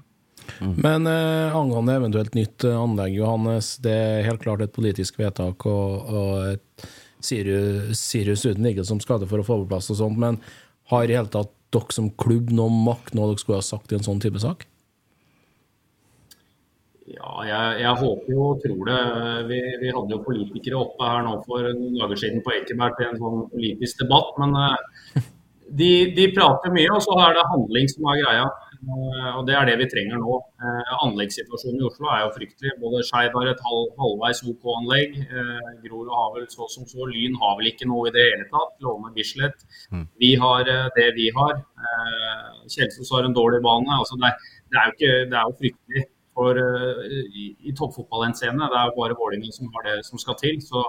Men 0.78 1.08
eh, 1.10 1.56
angående 1.56 1.96
eventuelt 1.98 2.36
nytt 2.38 2.63
eh, 2.68 2.78
anlegg, 2.78 3.16
Johannes. 3.18 3.78
Det 3.82 3.96
er 3.96 4.28
helt 4.28 4.44
klart 4.44 4.62
et 4.62 4.75
politisk 4.75 5.18
vedtak 5.18 5.66
og, 5.66 6.12
og 6.13 6.34
et 6.54 6.89
Sirius, 7.25 8.00
Sirius 8.00 8.46
uten 8.46 8.63
ligge 8.63 8.86
som 8.88 9.01
skade 9.01 9.28
for 9.28 9.42
å 9.42 9.48
få 9.48 9.58
på 9.63 9.72
plass 9.74 9.89
og 9.89 9.98
sånt. 10.00 10.22
Men 10.22 10.38
har 10.94 11.10
i 11.10 11.17
hele 11.17 11.32
tatt 11.34 11.52
dere 11.74 11.93
som 11.93 12.13
klubb 12.22 12.54
noe 12.54 12.69
makt 12.69 13.15
noe 13.17 13.32
dere 13.32 13.41
skulle 13.41 13.60
ha 13.63 13.65
sagt 13.65 13.91
i 13.91 13.98
en 13.98 14.06
sånn 14.06 14.22
type 14.22 14.41
sak? 14.41 14.68
Ja, 17.10 17.32
jeg, 17.48 17.82
jeg 17.82 17.98
håper 18.04 18.34
jo 18.36 18.45
og 18.52 18.62
tror 18.62 18.82
det. 18.89 19.00
Vi, 19.50 19.60
vi 19.82 19.91
hadde 19.95 20.13
jo 20.13 20.22
politikere 20.26 20.82
oppe 20.84 21.10
her 21.10 21.24
nå 21.26 21.39
for 21.48 21.65
noen 21.65 21.98
dager 21.98 22.22
siden 22.22 22.43
på 22.45 22.54
Ekeberg 22.54 22.98
til 23.00 23.10
en 23.10 23.22
sånn 23.22 23.45
politisk 23.54 24.04
debatt. 24.04 24.36
Men 24.41 24.58
eh, 24.62 25.28
de, 25.80 25.91
de 26.17 26.28
prater 26.36 26.74
mye, 26.74 26.89
og 26.93 27.02
så 27.06 27.15
er 27.26 27.38
det 27.38 27.48
handling 27.54 27.89
som 27.91 28.10
er 28.13 28.19
greia. 28.24 28.50
Eh, 28.80 29.32
og 29.38 29.41
Det 29.48 29.56
er 29.58 29.65
det 29.67 29.78
vi 29.82 29.88
trenger 29.91 30.22
nå. 30.22 30.36
Eh, 30.63 30.91
Anleggssituasjonen 31.06 31.82
i 31.82 31.88
Oslo 31.88 32.12
er 32.13 32.22
jo 32.24 32.36
fryktelig. 32.38 32.76
Både 32.84 33.02
Skeid 33.08 33.34
har 33.36 33.50
et 33.52 33.65
halv, 33.67 33.89
halvveis 34.04 34.43
OK-anlegg. 34.52 35.17
Eh, 35.26 35.72
Grorud 35.86 36.13
har 36.13 36.30
vel 36.38 36.48
så 36.54 36.69
som 36.76 36.88
så. 36.89 37.10
Lyn 37.10 37.36
har 37.41 37.58
vel 37.60 37.72
ikke 37.72 37.89
noe 37.89 38.08
i 38.10 38.13
det 38.15 38.28
hele 38.30 38.48
tatt. 38.54 38.78
Låne 38.86 39.12
Bislett. 39.17 39.65
Vi 40.22 40.36
har 40.43 40.63
det 40.95 41.10
vi 41.17 41.28
har. 41.36 41.60
Kjelsås 42.69 43.12
har 43.15 43.26
en 43.26 43.36
dårlig 43.36 43.62
bane. 43.65 43.98
Altså 43.98 44.17
det, 44.22 44.32
det, 44.69 44.78
er 44.80 44.88
jo 44.88 44.95
ikke, 44.98 45.13
det 45.32 45.38
er 45.41 45.45
jo 45.50 45.60
fryktelig 45.63 46.08
for, 46.39 46.60
eh, 46.63 47.30
i, 47.43 47.45
i 47.67 47.75
toppfotballhenseende. 47.75 48.71
Det 48.71 48.80
er 48.80 48.91
jo 48.91 48.97
bare 48.99 49.17
Vålerenga 49.19 49.56
som 49.56 49.71
har 49.75 49.88
det 49.89 49.97
som 50.08 50.21
skal 50.21 50.39
til. 50.39 50.62
Så 50.63 50.86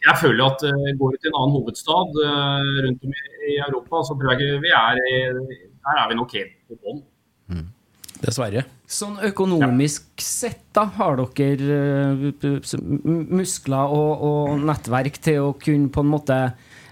jeg 0.00 0.16
føler 0.16 0.46
at 0.48 0.64
uh, 0.64 0.90
går 0.98 1.14
vi 1.14 1.20
til 1.20 1.30
en 1.30 1.38
annen 1.42 1.56
hovedstad 1.58 2.20
eh, 2.24 2.68
rundt 2.86 3.06
om 3.06 3.14
i, 3.14 3.24
i 3.52 3.58
Europa, 3.68 4.02
så 4.08 4.16
tror 4.16 4.32
jeg 4.32 4.40
ikke 4.40 4.62
vi 4.64 4.74
er 4.82 5.00
i, 5.12 5.18
Der 5.84 6.02
er 6.02 6.08
vi 6.08 6.20
nok 6.20 6.36
helt 6.38 6.54
på 6.68 6.78
bånn. 6.80 7.02
Dessverre. 8.20 8.66
Sånn 8.90 9.16
økonomisk 9.30 10.20
sett, 10.20 10.66
da, 10.76 10.84
har 10.98 11.20
dere 11.38 11.76
eh, 12.28 12.74
muskler 13.00 13.94
og, 13.96 14.24
og 14.26 14.66
nettverk 14.66 15.16
til 15.24 15.46
å 15.46 15.54
kunne 15.56 15.88
på 15.92 16.04
en 16.04 16.12
måte 16.16 16.40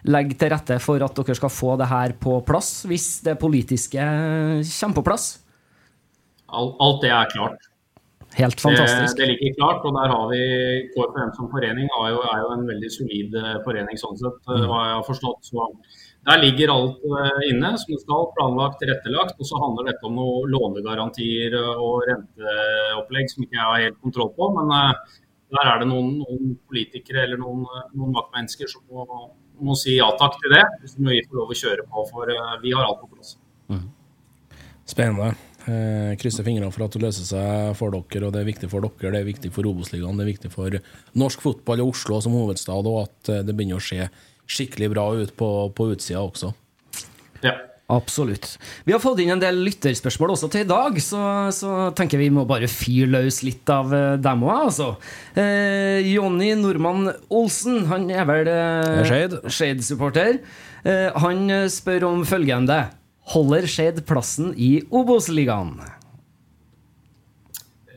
legge 0.08 0.38
til 0.38 0.52
rette 0.54 0.78
for 0.80 1.02
at 1.04 1.18
dere 1.18 1.37
skal 1.37 1.52
få 1.52 1.74
det 1.80 1.90
her 1.90 2.14
på 2.20 2.38
plass, 2.48 2.87
hvis 2.88 3.18
det 3.26 3.37
politiske 3.40 4.00
kommer 4.00 5.00
på 5.00 5.04
plass? 5.11 5.26
Alt, 6.48 6.78
alt 6.80 7.02
det 7.04 7.12
er 7.12 7.32
klart. 7.34 7.68
Helt 8.38 8.61
fantastisk. 8.62 9.16
det 9.18 9.27
ligger 9.33 9.55
klart, 9.57 9.87
og 9.88 9.96
der 9.96 10.12
har 10.14 10.27
vi 10.31 10.42
KFM 10.94 11.31
som 11.35 11.48
forening 11.51 11.88
er 11.90 12.11
jo, 12.14 12.20
er 12.22 12.42
jo 12.44 12.51
en 12.55 12.68
veldig 12.68 12.90
solid 12.94 13.35
eh, 13.35 13.57
forening 13.64 13.98
sånn 13.98 14.20
sett, 14.20 14.38
mm. 14.46 14.66
hva 14.70 14.83
jeg 14.85 14.94
har 14.94 15.07
forstått. 15.09 15.48
Så 15.51 15.64
der 16.29 16.42
ligger 16.44 16.74
alt 16.74 17.03
eh, 17.09 17.40
inne 17.48 17.72
som 17.81 17.94
det 17.94 18.03
skal, 18.05 18.29
planlagt, 18.37 18.79
tilrettelagt. 18.83 19.35
Og 19.40 19.48
så 19.48 19.59
handler 19.62 19.90
dette 19.90 20.07
om 20.07 20.14
noen 20.20 20.53
lånegarantier 20.55 21.57
eh, 21.59 21.83
og 21.83 22.07
renteopplegg 22.11 23.33
som 23.33 23.46
ikke 23.46 23.59
jeg 23.59 23.64
har 23.64 23.85
helt 23.88 24.01
kontroll 24.07 24.31
på. 24.38 24.53
Men 24.61 24.74
eh, 24.77 25.18
der 25.59 25.72
er 25.72 25.83
det 25.83 25.90
noen, 25.90 26.14
noen 26.22 26.55
politikere 26.68 27.24
eller 27.27 27.42
noen, 27.42 27.66
eh, 27.66 27.90
noen 27.96 28.14
maktmennesker 28.20 28.70
som 28.70 28.87
må, 28.92 29.29
må 29.64 29.79
si 29.79 29.96
ja 29.98 30.12
takk 30.20 30.38
til 30.42 30.55
det, 30.55 30.64
hvis 30.85 30.98
vi 31.01 31.22
får 31.27 31.42
lov 31.42 31.55
å 31.55 31.61
kjøre 31.64 31.90
på. 31.90 32.09
For 32.12 32.35
eh, 32.35 32.57
vi 32.62 32.77
har 32.77 32.87
alt 32.87 33.03
på 33.03 33.11
plass. 33.14 33.35
Spennende. 34.88 35.35
Eh, 35.68 36.14
krysser 36.16 36.46
fingrene 36.46 36.70
for 36.72 36.87
at 36.87 36.94
det 36.96 37.02
løser 37.02 37.26
seg 37.28 37.74
for 37.76 37.92
dere, 37.92 38.24
og 38.24 38.33
det 38.33 38.40
er 38.40 38.48
viktig 38.48 38.70
for 38.72 38.87
dere, 38.87 39.12
det 39.12 39.20
er 39.20 39.26
viktig 39.28 39.50
for 39.52 39.68
Obos-ligaen, 39.68 40.16
det 40.16 40.24
er 40.24 40.33
viktig 40.33 40.50
for 40.54 40.78
norsk 41.18 41.42
fotball 41.44 41.83
og 41.85 41.92
Oslo 41.92 42.22
som 42.24 42.37
hovedstad, 42.38 42.88
og 42.88 43.02
at 43.04 43.33
eh, 43.35 43.42
det 43.44 43.57
begynner 43.57 43.76
å 43.76 43.85
se 43.85 44.07
skikkelig 44.48 44.94
bra 44.94 45.11
ut 45.18 45.35
på, 45.37 45.48
på 45.76 45.90
utsida 45.92 46.22
også. 46.24 46.54
Ja. 47.44 47.59
Absolutt. 47.88 48.59
Vi 48.85 48.92
har 48.92 49.00
fått 49.00 49.22
inn 49.22 49.31
en 49.33 49.40
del 49.40 49.62
lytterspørsmål 49.64 50.35
også 50.35 50.50
til 50.52 50.66
i 50.66 50.68
dag, 50.68 50.98
så, 51.00 51.20
så 51.57 51.76
tenker 51.96 52.20
vi 52.20 52.28
må 52.33 52.44
bare 52.48 52.68
fyre 52.68 53.09
løs 53.14 53.40
litt 53.46 53.68
av 53.72 53.94
eh, 53.96 54.16
dem 54.20 54.44
òg, 54.44 54.66
altså. 54.66 54.90
Eh, 55.33 56.04
Jonny 56.04 56.50
Normann 56.61 57.09
Olsen, 57.33 57.87
han 57.88 58.04
er 58.12 58.28
vel 58.28 58.50
eh, 58.52 59.00
Skeid. 59.09 59.38
Skeid-supporter. 59.48 60.40
Eh, 60.85 61.09
han 61.24 61.48
eh, 61.48 61.64
spør 61.72 62.11
om 62.11 62.26
følgende. 62.28 62.83
Holder 63.34 63.66
Skeid 63.68 63.98
plassen 64.08 64.54
i 64.56 64.78
Obos-ligaen? 64.88 65.74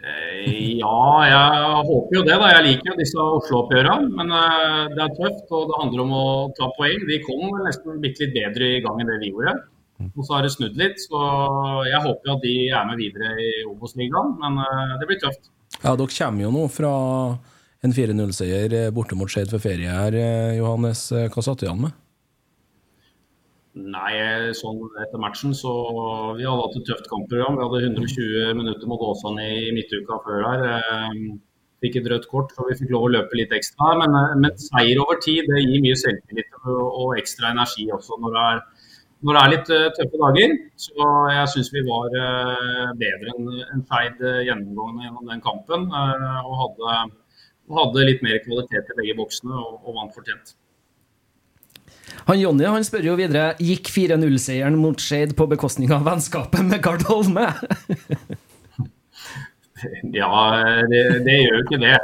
Eh, 0.01 0.77
Ja, 0.81 0.97
jeg 1.29 1.83
håper 1.87 2.15
jo 2.17 2.23
det. 2.25 2.37
da. 2.41 2.47
Jeg 2.55 2.63
liker 2.67 2.91
jo 2.91 2.97
disse 2.99 3.17
Oslo-oppgjørene. 3.21 4.09
Men 4.17 4.31
eh, 4.33 4.87
det 4.95 5.03
er 5.05 5.13
tøft, 5.19 5.45
og 5.53 5.69
det 5.69 5.77
handler 5.79 6.03
om 6.05 6.15
å 6.17 6.25
ta 6.57 6.71
poeng. 6.77 7.05
Vi 7.07 7.19
kom 7.27 7.45
nesten 7.67 8.01
bitte 8.03 8.25
litt 8.25 8.33
bedre 8.35 8.71
i 8.77 8.81
gang 8.83 8.99
enn 9.03 9.11
det 9.13 9.19
vi 9.21 9.31
gjorde. 9.31 9.55
Og 10.17 10.25
så 10.25 10.33
har 10.33 10.41
det 10.47 10.51
snudd 10.55 10.75
litt. 10.81 10.97
Så 11.03 11.21
jeg 11.85 12.01
håper 12.01 12.31
jo 12.31 12.35
at 12.39 12.45
de 12.47 12.55
er 12.73 12.85
med 12.89 12.97
videre 13.03 13.31
i 13.37 13.51
Obos-ligaen. 13.69 14.35
Men 14.41 14.57
eh, 14.65 14.95
det 14.99 15.07
blir 15.11 15.21
tøft. 15.21 15.51
Ja, 15.83 15.95
dere 15.95 16.11
kommer 16.17 16.43
jo 16.47 16.51
nå 16.57 16.65
fra 16.73 16.93
en 17.81 17.93
4-0-seier 17.95 18.91
borte 18.93 19.15
mot 19.17 19.29
Skeid 19.31 19.49
for 19.53 19.61
ferie 19.63 19.89
her, 19.89 20.17
Johannes. 20.57 21.07
Hva 21.33 21.41
satt 21.45 21.61
du 21.61 21.65
igjen 21.69 21.85
med? 21.87 22.00
Nei, 23.71 24.51
sånn 24.57 24.81
etter 24.99 25.21
matchen 25.23 25.53
så 25.55 25.71
Vi 26.35 26.43
hadde 26.43 26.65
hatt 26.65 26.75
et 26.75 26.89
tøft 26.89 27.07
kampprogram. 27.07 27.55
Vi 27.55 27.63
hadde 27.63 27.85
120 27.87 28.57
minutter 28.59 28.89
mot 28.91 29.05
Åsane 29.11 29.47
i 29.61 29.71
midtuka 29.75 30.19
før 30.25 30.43
der. 30.43 30.67
Eh, 30.75 31.39
Fikk 31.81 31.95
et 31.97 32.07
rødt 32.11 32.27
kort, 32.29 32.51
så 32.53 32.67
vi 32.67 32.75
fikk 32.77 32.91
lov 32.93 33.07
å 33.07 33.13
løpe 33.15 33.37
litt 33.39 33.53
ekstra. 33.57 33.95
Men, 34.01 34.13
eh, 34.17 34.35
men 34.43 34.57
seier 34.61 35.01
over 35.01 35.17
tid 35.25 35.47
det 35.49 35.63
gir 35.63 35.81
mye 35.85 35.97
selvtillit 35.97 36.59
og, 36.61 37.15
ekstra 37.17 37.53
energi 37.55 37.87
også 37.95 38.19
når 38.21 38.37
det 38.37 38.45
er 38.51 38.63
når 39.21 39.37
det 39.37 39.41
er 39.41 39.51
litt 39.53 39.67
uh, 39.69 39.87
tøffe 39.97 40.19
dager. 40.19 40.53
Så 40.81 41.07
jeg 41.29 41.49
syns 41.53 41.67
vi 41.73 41.83
var 41.85 42.15
uh, 42.17 42.87
bedre 42.97 43.35
enn 43.35 43.49
en 43.53 43.83
uh, 43.85 44.39
gjennomgående 44.47 45.03
gjennom 45.05 45.27
den 45.29 45.43
kampen. 45.45 45.83
og 45.91 46.55
hadde, 46.61 46.95
hadde, 47.77 48.07
litt 48.07 48.25
mer 48.25 48.41
kvalitet 48.45 48.89
i 48.89 48.97
begge 48.97 49.17
boksene 49.19 49.53
og, 49.53 49.75
og 49.85 49.99
vant 49.99 50.17
fortjent. 50.17 50.55
Han 52.29 52.39
Jonny 52.41 52.67
han 52.69 52.85
spør 52.85 53.11
jo 53.11 53.17
videre 53.19 53.55
gikk 53.61 53.89
4-0-seieren 53.93 54.77
mot 54.79 55.01
Skeid 55.01 55.35
på 55.37 55.49
bekostning 55.51 55.91
av 55.95 56.05
vennskapet 56.07 56.63
med 56.67 56.83
Gard 56.85 57.07
Holme. 57.09 57.49
Ja, 60.13 60.29
det, 60.91 60.99
det, 61.25 61.35
gjør 61.41 61.55
jo 61.55 61.61
ikke 61.63 61.79
det. 61.81 61.95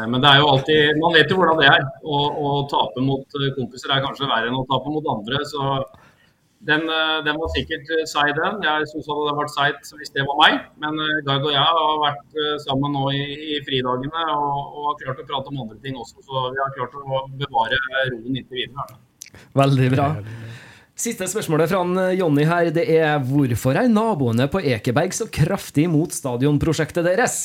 Men 0.00 0.14
det 0.22 0.30
er 0.30 0.38
jo 0.40 0.46
alltid 0.48 1.00
Man 1.02 1.12
vet 1.12 1.28
jo 1.28 1.36
hvordan 1.40 1.58
det 1.60 1.66
er. 1.68 1.82
Å, 2.08 2.52
tape 2.70 3.04
mot 3.04 3.36
kompiser 3.58 3.92
er 3.92 4.00
kanskje 4.04 4.30
verre 4.30 4.48
enn 4.48 4.56
å 4.56 4.64
tape 4.70 4.92
mot 4.92 5.10
andre. 5.12 5.42
Så 5.48 5.82
den, 6.70 6.82
eh, 6.88 7.18
den, 7.26 7.38
var 7.42 7.50
sikkert 7.56 7.88
eh, 7.90 8.04
seig, 8.06 8.36
den. 8.38 8.60
Jeg 8.62 8.88
syns 8.90 9.06
det 9.08 9.14
hadde 9.18 9.38
vært 9.40 9.54
seigt 9.56 9.88
hvis 9.98 10.12
det 10.14 10.26
var 10.28 10.38
meg. 10.38 10.58
Men 10.82 11.00
eh, 11.02 11.22
Gard 11.26 11.46
og 11.48 11.54
jeg 11.54 11.78
har 11.78 12.02
vært 12.04 12.36
sammen 12.64 12.94
nå 12.94 13.08
i, 13.18 13.22
i 13.56 13.60
fridagene 13.66 14.26
og, 14.36 14.60
og, 14.70 14.84
har 14.90 15.00
klart 15.02 15.24
å 15.24 15.26
prate 15.30 15.50
om 15.50 15.62
andre 15.64 15.80
ting 15.82 15.98
også. 15.98 16.22
Så 16.22 16.44
vi 16.54 16.62
har 16.62 16.76
klart 16.76 16.94
å 16.96 17.24
bevare 17.40 17.80
roen 18.12 18.38
inntil 18.38 18.62
videre. 18.62 19.01
Veldig 19.58 19.90
bra. 19.94 20.08
Siste 21.02 21.26
spørsmålet 21.26 21.72
fra 21.72 22.10
Jonny 22.14 22.44
her, 22.46 22.70
det 22.74 22.84
er 22.94 23.18
hvorfor 23.26 23.78
er 23.80 23.90
naboene 23.90 24.46
på 24.52 24.60
Ekeberg 24.60 25.14
så 25.16 25.26
kraftig 25.32 25.88
mot 25.90 26.12
stadionprosjektet 26.14 27.06
deres? 27.08 27.38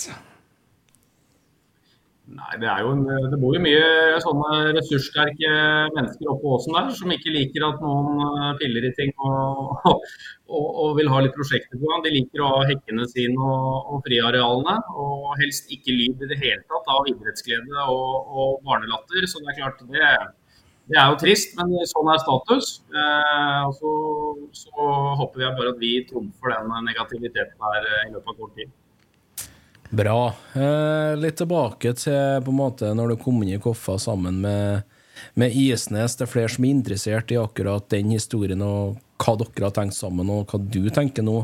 Nei, 2.27 2.57
Det 2.59 2.67
er 2.67 2.81
jo 2.83 2.89
en, 2.91 3.05
det 3.31 3.37
bor 3.39 3.55
jo 3.55 3.61
mye 3.63 4.17
sånne 4.19 4.73
ressurssterke 4.75 5.51
mennesker 5.95 6.31
oppå 6.33 6.57
åsen 6.57 6.75
der, 6.75 6.89
som 6.97 7.13
ikke 7.15 7.31
liker 7.31 7.63
at 7.69 7.79
noen 7.79 8.19
eh, 8.25 8.49
piller 8.59 8.87
i 8.89 8.91
ting 8.97 9.13
og, 9.23 9.77
og, 9.93 10.65
og 10.67 10.97
vil 10.99 11.11
ha 11.13 11.21
litt 11.23 11.37
prosjekter 11.37 11.79
på 11.79 11.87
gang. 11.87 12.03
De 12.03 12.11
liker 12.17 12.43
å 12.43 12.49
ha 12.51 12.65
hekkene 12.67 13.07
sine 13.07 13.39
og, 13.39 13.93
og 13.93 14.03
friarealene, 14.09 14.75
og 15.05 15.31
helst 15.39 15.71
ikke 15.71 15.95
lyd 15.95 16.25
i 16.27 16.29
det 16.33 16.39
hele 16.43 16.59
tatt 16.67 16.91
av 16.97 17.07
idrettsglede 17.13 17.87
og, 17.95 18.27
og 18.27 18.59
barnelatter. 18.67 19.23
Så 19.31 19.39
det 19.39 19.53
er 19.53 19.59
klart, 19.61 19.87
det, 19.95 20.11
det, 20.87 20.97
er 20.97 21.11
jo 21.11 21.19
trist, 21.21 21.55
men 21.59 21.73
sånn 21.89 22.09
er 22.13 22.19
status. 22.23 22.73
Eh, 22.91 23.61
og 23.67 23.77
så, 23.77 23.93
så 24.55 24.89
håper 25.21 25.43
vi 25.43 25.53
bare 25.59 25.73
at 25.75 25.81
vi 25.81 25.93
trumfer 26.09 26.55
den 26.55 26.75
negativiteten 26.87 27.55
der 27.63 27.89
i 28.07 28.11
løpet 28.13 28.33
av 28.33 28.37
kort 28.41 28.55
tid. 28.59 28.75
Bra. 29.89 30.33
Eh, 30.53 31.13
litt 31.15 31.37
tilbake 31.39 31.93
til 31.95 32.43
på 32.43 32.51
en 32.51 32.59
måte 32.59 32.91
når 32.95 33.13
du 33.13 33.19
kom 33.21 33.39
inn 33.43 33.55
i 33.55 33.61
Koffa 33.63 33.95
sammen 34.01 34.41
med, 34.43 34.83
med 35.39 35.55
Isnes. 35.55 36.17
Det 36.17 36.27
er 36.27 36.31
flere 36.31 36.51
som 36.51 36.67
er 36.67 36.75
interessert 36.75 37.31
i 37.31 37.39
akkurat 37.39 37.87
den 37.93 38.11
historien 38.15 38.63
og 38.65 38.97
hva 39.23 39.37
dere 39.39 39.69
har 39.69 39.73
tenkt 39.73 39.97
sammen, 39.97 40.29
og 40.29 40.51
hva 40.51 40.59
du 40.59 40.91
tenker 40.93 41.25
nå 41.25 41.39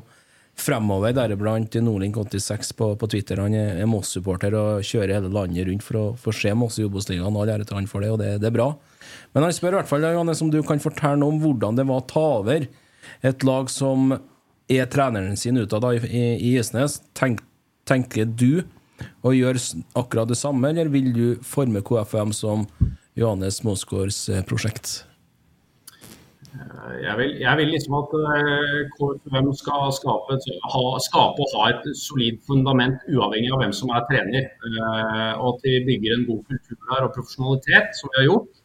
fremover. 0.59 1.13
Deriblant 1.15 1.75
Nordlink86 1.75 2.73
på, 2.77 2.89
på, 2.99 3.09
Twitter. 3.09 3.41
Han 3.43 3.55
er, 3.57 3.77
er 3.81 3.89
Moss-supporter 3.89 4.55
og 4.57 4.85
kjører 4.87 5.17
hele 5.17 5.31
landet 5.33 5.67
rundt 5.69 5.85
for 5.85 5.99
å 5.99 6.05
få 6.19 6.33
se 6.35 6.53
Moss 6.57 6.79
i 6.81 6.87
Obos-ligaen. 6.87 7.39
All 7.39 7.53
ære 7.53 7.67
til 7.67 7.79
han 7.79 7.89
for 7.89 8.05
det, 8.05 8.11
og 8.13 8.21
det, 8.21 8.35
det, 8.43 8.51
er 8.51 8.57
bra. 8.57 8.69
Men 9.33 9.47
han 9.47 9.55
spør 9.55 9.77
i 9.77 9.81
hvert 9.81 9.91
fall, 9.91 10.05
Johannes, 10.05 10.43
om 10.45 10.51
du 10.53 10.61
kan 10.67 10.83
fortelle 10.83 11.19
noe 11.21 11.35
om 11.35 11.41
hvordan 11.43 11.79
det 11.79 11.87
var 11.89 12.03
å 12.03 12.07
ta 12.09 12.27
over 12.41 12.67
et 13.23 13.47
lag 13.47 13.71
som 13.71 14.13
er 14.71 14.87
treneren 14.91 15.35
sin 15.39 15.59
utad 15.59 15.85
i, 15.91 15.97
i, 16.07 16.23
i 16.51 16.53
Isnes. 16.61 17.01
Tenk 17.17 17.43
Tenker 17.83 18.29
du 18.29 18.63
å 19.27 19.33
gjøre 19.35 19.59
akkurat 19.99 20.29
det 20.29 20.39
samme, 20.39 20.69
eller 20.71 20.91
vil 20.91 21.09
du 21.15 21.25
forme 21.43 21.83
KFM 21.83 22.31
som 22.35 22.67
Johannes 23.19 23.59
Mosgaards 23.67 24.29
eh, 24.31 24.43
prosjekt? 24.47 25.01
Eh, 26.53 26.95
jeg 27.01 27.15
vil, 27.19 27.31
jeg 27.41 27.59
vil, 27.59 27.71
liksom 27.73 27.95
at 27.99 28.11
KFUM 28.95 29.47
skal 29.57 29.87
skape, 29.97 30.37
ha, 30.73 30.83
skape, 31.07 31.45
og 31.45 31.55
ha 31.57 31.69
et 31.73 31.87
solid 31.97 32.37
fundament 32.49 33.07
uavhengig 33.09 33.53
av 33.53 33.63
hvem 33.63 33.73
som 33.79 33.93
er 33.95 34.05
trener. 34.11 34.51
Og 35.39 35.47
at 35.53 35.65
vi 35.65 35.79
bygger 35.89 36.17
en 36.17 36.27
god 36.29 36.43
kultur 36.51 36.77
der 36.91 37.07
og 37.07 37.15
profesjonalitet, 37.17 37.97
som 37.99 38.13
vi 38.13 38.21
har 38.21 38.29
gjort. 38.29 38.61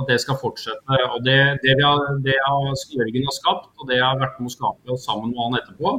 At 0.00 0.08
det 0.08 0.22
skal 0.22 0.38
fortsette. 0.40 1.02
Og 1.14 1.18
Det, 1.26 1.38
det, 1.64 1.76
vi 1.78 1.84
har, 1.84 2.00
det 2.24 2.38
Jørgen 2.38 3.28
har 3.28 3.36
skapt, 3.36 3.70
og 3.78 3.90
det 3.90 3.98
jeg 4.00 4.06
har 4.06 4.22
vært 4.22 4.40
med 4.40 4.48
å 4.48 4.56
skape 4.56 4.98
sammen 5.02 5.34
med 5.34 5.42
han 5.44 5.60
etterpå, 5.60 5.98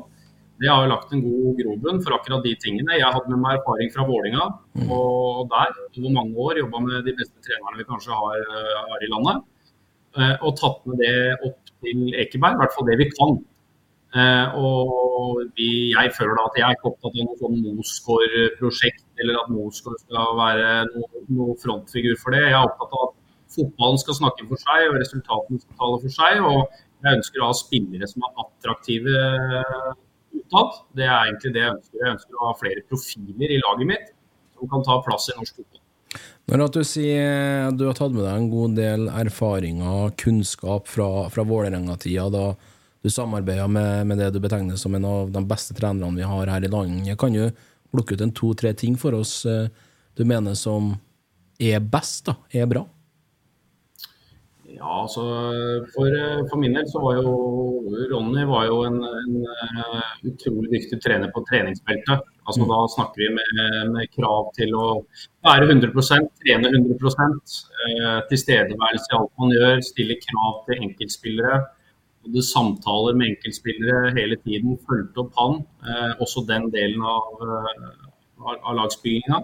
det 0.61 0.69
har 0.69 0.83
jo 0.85 0.91
lagt 0.91 1.13
en 1.13 1.23
god 1.23 1.57
grobunn 1.59 2.01
for 2.03 2.15
akkurat 2.15 2.43
de 2.45 2.53
tingene. 2.61 2.99
Jeg 2.99 3.09
hadde 3.15 3.31
med 3.31 3.41
meg 3.41 3.57
erfaring 3.57 3.89
fra 3.93 4.05
Vålinga, 4.07 4.45
mm. 4.77 4.91
og 4.95 5.49
der 5.51 5.73
over 5.75 6.13
mange 6.17 6.45
år 6.45 6.61
jobba 6.61 6.83
med 6.85 7.07
de 7.07 7.15
beste 7.17 7.41
trenerne 7.43 7.81
vi 7.81 7.87
kanskje 7.89 8.19
har, 8.19 8.37
eh, 8.43 8.77
har 8.91 9.03
i 9.03 9.09
landet. 9.11 9.43
Eh, 10.13 10.35
og 10.45 10.53
tatt 10.59 10.83
med 10.85 11.01
det 11.01 11.15
opp 11.47 11.73
til 11.81 12.13
Ekeberg, 12.21 12.53
i 12.53 12.61
hvert 12.61 12.75
fall 12.75 12.87
det 12.89 12.99
vi 13.01 13.09
kan. 13.17 13.39
Eh, 14.13 14.57
og 14.61 15.41
vi, 15.57 15.69
jeg 15.95 16.13
føler 16.13 16.37
da 16.37 16.45
at 16.51 16.59
jeg 16.59 16.65
er 16.67 16.77
ikke 16.77 16.91
opptatt 16.91 17.17
av 17.17 17.25
noe 17.25 17.39
sånn 17.41 17.57
Mosgård-prosjekt, 17.79 19.05
eller 19.23 19.41
at 19.41 19.51
Mosgård 19.53 19.97
skal 20.03 20.37
være 20.37 20.69
noe, 20.91 21.25
noe, 21.33 21.57
frontfigur 21.63 22.19
for 22.21 22.37
det. 22.37 22.43
Jeg 22.45 22.53
er 22.59 22.69
opptatt 22.69 22.93
av 22.93 23.07
at 23.07 23.19
fotballen 23.55 24.01
skal 24.03 24.19
snakke 24.21 24.49
for 24.51 24.65
seg, 24.67 24.87
og 24.91 24.99
resultatene 25.01 25.65
skal 25.65 25.81
tale 25.81 26.01
for 26.05 26.17
seg. 26.19 26.41
Og 26.45 26.79
jeg 27.03 27.19
ønsker 27.19 27.41
å 27.41 27.49
ha 27.49 27.57
spillere 27.57 28.09
som 28.13 28.27
er 28.27 28.43
attraktive 28.45 29.17
utad. 30.37 30.81
Det 30.99 31.07
er 31.09 31.17
egentlig 31.17 31.55
det 31.57 31.65
jeg 31.65 31.73
ønsker. 31.73 32.03
Jeg 32.03 32.17
ønsker 32.19 32.37
å 32.37 32.51
ha 32.51 32.57
flere 32.61 32.85
profiler 32.91 33.55
i 33.57 33.63
laget 33.65 33.89
mitt 33.95 34.11
som 34.53 34.69
kan 34.69 34.85
ta 34.85 35.01
plass 35.05 35.31
i 35.33 35.39
norsk 35.39 35.57
fotball. 35.57 35.82
Når 36.51 36.65
at 36.65 36.75
du 36.75 36.83
sier 36.83 37.69
at 37.69 37.77
du 37.79 37.85
har 37.87 37.95
tatt 37.97 38.11
med 38.11 38.25
deg 38.25 38.35
en 38.35 38.51
god 38.51 38.77
del 38.77 39.07
erfaringer, 39.07 40.11
kunnskap 40.19 40.89
fra, 40.91 41.27
fra 41.31 41.45
Vålerenga-tida, 41.47 42.27
da 42.33 42.45
du 43.03 43.11
samarbeider 43.11 43.67
med, 43.71 44.07
med, 44.07 44.19
det 44.19 44.31
du 44.35 44.41
betegner 44.43 44.79
som 44.79 44.95
en 44.95 45.07
av 45.07 45.31
de 45.31 45.43
beste 45.47 45.75
trenerne 45.75 46.15
vi 46.15 46.27
har 46.27 46.51
her 46.51 46.63
i 46.63 46.71
landet, 46.71 47.17
kan 47.19 47.35
du 47.35 47.47
plukke 47.93 48.15
ut 48.15 48.23
en 48.25 48.35
to-tre 48.35 48.73
ting 48.75 48.95
for 48.99 49.15
oss 49.17 49.43
eh, 49.45 49.67
du 50.17 50.23
mener 50.27 50.55
som 50.57 50.93
er 51.61 51.83
best, 51.83 52.25
da, 52.29 52.37
er 52.53 52.69
bra? 52.69 52.83
Ja, 54.73 54.89
altså 55.03 55.23
for, 55.93 56.15
for, 56.49 56.57
min 56.57 56.73
del 56.73 56.87
så 56.89 57.01
var 57.03 57.19
jo 57.19 57.33
Ronny 58.09 58.45
var 58.49 58.65
jo 58.65 58.79
en, 58.87 58.97
en 59.05 59.35
uh, 59.45 59.99
utrolig 60.25 60.71
dyktig 60.71 60.97
trener 61.03 61.29
på 61.35 61.43
treningsfeltet. 61.49 62.23
Altså 62.47 62.63
mm. 62.63 62.71
Da 62.71 62.79
snakker 62.95 63.21
vi 63.21 63.29
med, 63.35 63.61
med, 63.93 64.09
krav 64.15 64.49
til 64.57 64.73
å 64.73 64.87
være 65.45 65.69
100% 65.69 66.31
trene 66.41 66.73
100% 66.73 66.97
uh, 66.97 68.19
tilstedeværelse 68.31 69.13
i 69.13 69.17
alt 69.19 69.33
man 69.43 69.53
gjør, 69.53 69.85
stille 69.91 70.17
krav 70.25 70.63
til 70.65 70.87
enkeltspillere. 70.89 71.61
Både 72.25 72.45
samtaler 72.47 73.19
med 73.19 73.35
enkeltspillere 73.35 74.15
hele 74.17 74.39
tiden. 74.41 74.79
Fulgte 74.89 75.27
opp 75.27 75.37
han, 75.37 75.61
Eh, 75.83 76.11
også 76.23 76.45
den 76.47 76.69
delen 76.71 77.01
av, 77.03 77.41
av, 77.43 78.53
av 78.55 78.75
lagsbygginga. 78.77 79.41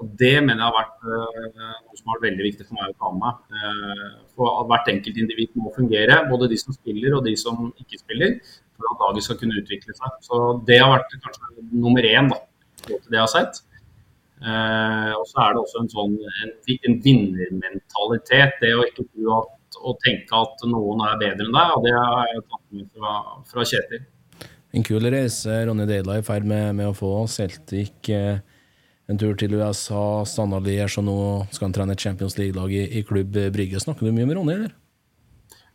Og 0.00 0.10
Det 0.20 0.36
mener 0.40 0.62
jeg 0.62 0.66
har 0.66 0.76
vært 0.76 1.02
uh, 1.04 1.78
noe 1.84 1.98
som 1.98 2.10
har 2.10 2.18
vært 2.18 2.26
veldig 2.28 2.46
viktig 2.46 2.66
for 2.66 2.78
meg 2.78 2.92
å 2.92 2.98
ta 3.00 3.10
med. 3.16 3.40
Uh, 3.52 4.04
for 4.36 4.60
at 4.62 4.70
Hvert 4.70 4.92
enkelt 4.94 5.22
individ 5.22 5.56
må 5.60 5.72
fungere, 5.76 6.20
både 6.30 6.48
de 6.52 6.58
som 6.60 6.76
spiller 6.76 7.16
og 7.18 7.26
de 7.28 7.34
som 7.40 7.68
ikke 7.82 8.00
spiller, 8.00 8.38
for 8.76 8.92
at 8.92 9.02
laget 9.04 9.26
skal 9.26 9.40
kunne 9.42 9.58
utvikle 9.60 9.96
seg. 9.96 10.20
Så 10.24 10.38
Det 10.68 10.78
har 10.80 10.94
vært 10.94 11.18
kanskje 11.18 11.66
nummer 11.70 12.08
én 12.08 12.30
da, 12.32 12.40
det 12.88 12.96
jeg 13.18 13.20
har 13.20 13.32
sett. 13.34 13.60
Uh, 14.40 15.12
og 15.18 15.26
så 15.28 15.42
er 15.44 15.52
det 15.52 15.60
også 15.60 15.82
en 15.82 15.90
sånn 15.92 16.14
en, 16.16 16.54
en 16.88 17.00
vinnermentalitet. 17.04 18.56
Det 18.62 18.72
å 18.72 18.86
ikke 18.88 19.04
tro 19.10 19.34
at, 19.36 19.82
å 19.84 19.92
tenke 20.00 20.40
at 20.46 20.64
noen 20.68 21.04
er 21.04 21.20
bedre 21.20 21.44
enn 21.44 21.58
deg. 21.58 21.74
og 21.76 21.84
Det 21.84 21.92
har 21.98 22.32
jeg 22.32 22.46
tatt 22.46 22.64
med 22.72 22.88
fra, 22.94 23.18
fra 23.52 23.68
Kjetil. 23.68 24.08
En 24.70 24.86
kul 24.86 25.08
reise 25.10 25.60
Ronny 25.66 25.84
Deila 25.88 26.16
er 26.16 26.22
i 26.22 26.26
ferd 26.26 26.46
med, 26.46 26.72
med, 26.78 26.88
å 26.88 26.96
få. 26.96 27.10
Celtic 27.30 28.08
eh, 28.14 28.38
en 29.10 29.18
tur 29.18 29.34
til 29.38 29.56
USA, 29.58 30.22
Standard 30.28 30.66
Liège, 30.68 31.00
og 31.00 31.06
nå 31.08 31.18
skal 31.50 31.68
han 31.68 31.74
trene 31.76 31.96
et 31.96 32.04
Champions 32.04 32.36
League-lag 32.38 32.70
i, 32.70 32.84
i, 33.00 33.02
klubb 33.06 33.34
Brygge. 33.54 33.82
Snakker 33.82 34.06
du 34.06 34.14
mye 34.14 34.28
med 34.28 34.38
Ronny, 34.38 34.54
eller? 34.54 34.74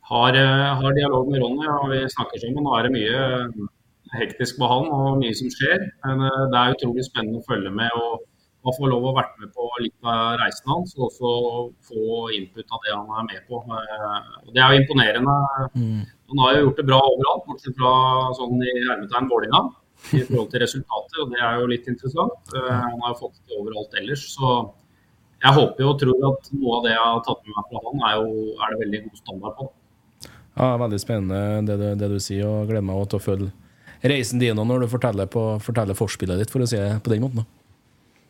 Har, 0.10 0.38
eh, 0.38 0.70
har 0.80 0.96
dialog 0.96 1.32
med 1.32 1.44
Ronny, 1.44 1.66
og 1.68 1.90
vi 1.92 2.04
snakker 2.14 2.40
sammen. 2.42 2.64
Nå 2.64 2.78
er 2.78 2.88
det 2.88 2.94
mye 2.96 3.68
hektisk 4.16 4.60
på 4.62 4.70
han 4.70 4.88
og 4.94 5.20
mye 5.20 5.36
som 5.36 5.52
skjer. 5.52 5.84
Men 6.06 6.24
eh, 6.30 6.42
det 6.54 6.62
er 6.62 6.78
utrolig 6.78 7.08
spennende 7.08 7.42
å 7.42 7.48
følge 7.50 7.74
med 7.76 8.00
og, 8.00 8.26
og 8.66 8.78
få 8.78 8.92
lov 8.92 9.10
å 9.10 9.16
være 9.18 9.42
med 9.44 9.54
på 9.58 9.70
litt 9.84 10.12
av 10.14 10.38
reisen 10.40 10.72
hans. 10.72 10.94
Og 10.96 11.10
også 11.10 11.32
få 11.90 12.28
input 12.38 12.70
av 12.70 12.86
det 12.86 12.94
han 12.96 13.10
er 13.20 13.32
med 13.34 13.50
på. 13.50 13.64
Eh, 13.66 14.20
det 14.54 14.64
er 14.64 14.76
jo 14.76 14.84
imponerende. 14.84 15.40
Mm. 15.74 16.04
Han 16.32 16.46
har 16.46 16.56
jo 16.56 16.68
gjort 16.68 16.80
det 16.80 16.88
bra 16.94 17.02
overalt, 17.10 17.50
bortsett 17.50 17.82
fra 17.82 17.96
sånn 18.38 18.62
i 18.62 18.78
hermetegn 18.86 19.34
Vålinga 19.34 19.66
i 20.14 20.24
forhold 20.28 20.52
til 20.52 20.62
resultater, 20.64 21.22
og 21.24 21.32
det 21.34 21.42
er 21.42 21.62
jo 21.62 21.70
litt 21.72 21.90
interessant. 21.92 22.54
Uh, 22.54 22.70
han 22.70 23.00
har 23.04 23.14
jo 23.14 23.22
fått 23.24 23.40
det 23.42 23.58
overalt 23.58 23.98
ellers. 24.02 24.28
Så 24.36 24.52
jeg 25.44 25.58
håper 25.58 25.84
jo 25.84 25.92
og 25.92 26.00
tror 26.02 26.30
at 26.32 26.54
noe 26.56 26.78
av 26.78 26.86
det 26.86 26.94
jeg 26.94 27.04
har 27.04 27.26
tatt 27.26 27.44
med 27.44 27.58
meg 27.58 27.68
fra 27.72 27.84
han, 27.88 28.06
er, 28.10 28.22
jo, 28.22 28.46
er 28.56 28.74
det 28.74 28.82
veldig 28.86 29.04
god 29.08 29.22
standard 29.24 29.60
på. 29.60 29.68
Ja, 30.56 30.70
Veldig 30.80 31.00
spennende 31.04 31.40
det 31.68 31.76
du, 31.82 31.88
det 32.00 32.10
du 32.14 32.20
sier, 32.24 32.48
og 32.48 32.70
gleder 32.70 32.86
meg 32.88 33.08
til 33.12 33.20
å 33.20 33.26
følge 33.26 33.52
reisen 34.06 34.42
din 34.42 34.60
når 34.60 34.86
du 34.86 34.92
forteller, 34.92 35.28
på, 35.32 35.44
forteller 35.64 35.98
forspillet 35.98 36.42
ditt, 36.42 36.54
for 36.54 36.64
å 36.64 36.70
si 36.70 36.80
det 36.80 37.00
på 37.04 37.12
den 37.14 37.26
måten. 37.26 37.46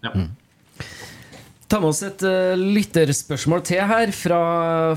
Ja. 0.05 0.13
Mm. 0.13 0.31
Ta 1.71 1.79
med 1.81 1.89
oss 1.89 2.03
et 2.05 2.21
uh, 2.25 2.53
lytterspørsmål 2.59 3.63
til 3.65 3.81
her, 3.89 4.13
fra 4.15 4.41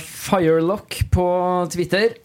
Firelock 0.04 1.00
på 1.12 1.28
Twitter. 1.72 2.18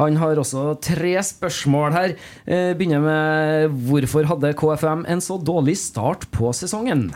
Han 0.00 0.16
har 0.18 0.40
også 0.42 0.72
tre 0.82 1.12
spørsmål 1.22 1.94
her. 1.94 2.14
Eh, 2.46 2.72
begynner 2.74 3.02
med 3.04 3.76
hvorfor 3.86 4.26
hadde 4.26 4.54
KFM 4.58 5.04
en 5.06 5.22
så 5.22 5.38
dårlig 5.38 5.76
start 5.78 6.26
på 6.34 6.50
sesongen? 6.56 7.08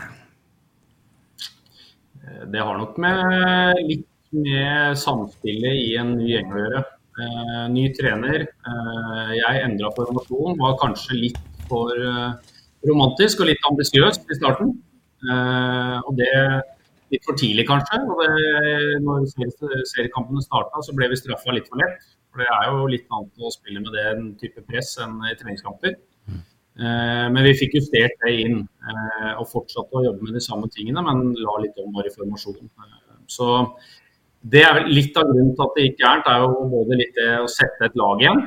Det 2.49 2.61
har 2.63 2.79
nok 2.79 2.95
med 3.01 3.83
litt 3.83 4.07
med 4.31 4.97
samspillet 5.01 5.75
i 5.75 5.91
en 5.99 6.15
ny 6.19 6.31
gjeng 6.31 6.53
å 6.53 6.61
gjøre. 6.61 6.83
Eh, 7.19 7.63
ny 7.73 7.85
trener. 7.97 8.45
Eh, 8.47 9.31
jeg 9.35 9.63
endra 9.65 9.91
formasjon. 9.97 10.57
Var 10.61 10.77
kanskje 10.81 11.19
litt 11.25 11.39
for 11.67 11.91
eh, 11.91 12.55
romantisk 12.87 13.43
og 13.43 13.49
litt 13.51 13.65
ambisiøs 13.69 14.21
i 14.23 14.37
starten. 14.37 14.77
Eh, 15.25 15.97
og 16.05 16.13
det 16.19 16.31
litt 17.13 17.25
for 17.27 17.39
tidlig, 17.39 17.65
kanskje. 17.69 17.99
Og 18.05 18.21
det, 18.21 18.29
når 19.05 19.27
seriekampene 19.33 20.43
starta, 20.45 20.83
så 20.85 20.95
ble 20.97 21.09
vi 21.11 21.19
straffa 21.19 21.55
litt 21.55 21.69
for 21.71 21.81
lett. 21.81 22.03
For 22.29 22.43
det 22.43 22.49
er 22.53 22.69
jo 22.69 22.89
litt 22.91 23.07
annet 23.15 23.45
å 23.45 23.51
spille 23.53 23.81
med 23.81 23.95
den 23.97 24.33
type 24.41 24.63
press 24.69 24.95
enn 25.01 25.17
i 25.29 25.35
treningskamper. 25.39 25.97
Eh, 26.79 27.25
men 27.33 27.41
vi 27.43 27.57
fikk 27.59 27.73
justert 27.75 28.13
det 28.23 28.35
inn 28.45 28.61
eh, 28.61 29.31
og 29.33 29.49
fortsatte 29.51 29.97
å 29.99 30.05
jobbe 30.05 30.27
med 30.27 30.37
de 30.37 30.43
samme 30.43 30.69
tingene, 30.71 31.03
men 31.03 31.33
la 31.35 31.57
litt 31.63 31.79
om 31.81 31.91
vår 31.95 32.07
reformasjon. 32.07 32.69
Så 33.29 33.49
det 34.39 34.63
er 34.63 34.85
litt 34.87 35.17
av 35.19 35.27
grunnen 35.27 35.51
til 35.57 35.65
at 35.65 35.75
det 35.75 35.85
gikk 35.87 35.99
gærent, 36.05 36.29
er 36.31 36.45
jo 36.45 36.69
både 36.71 36.99
litt 37.01 37.17
det 37.17 37.31
å 37.41 37.49
sette 37.51 37.89
et 37.89 37.97
lag 37.99 38.23
igjen. 38.23 38.45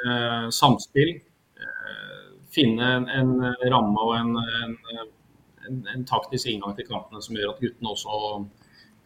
Eh, 0.00 0.48
samspill. 0.56 1.14
Eh, 1.60 2.26
finne 2.50 2.90
en, 2.96 3.06
en, 3.20 3.34
ramme 3.70 4.06
og 4.08 4.16
en, 4.18 4.34
en, 4.40 5.10
en, 5.68 6.06
taktisk 6.08 6.48
inngang 6.50 6.76
til 6.78 6.88
kampene 6.88 7.22
som 7.24 7.36
gjør 7.36 7.54
at 7.54 7.60
guttene 7.62 7.92
også 7.92 8.44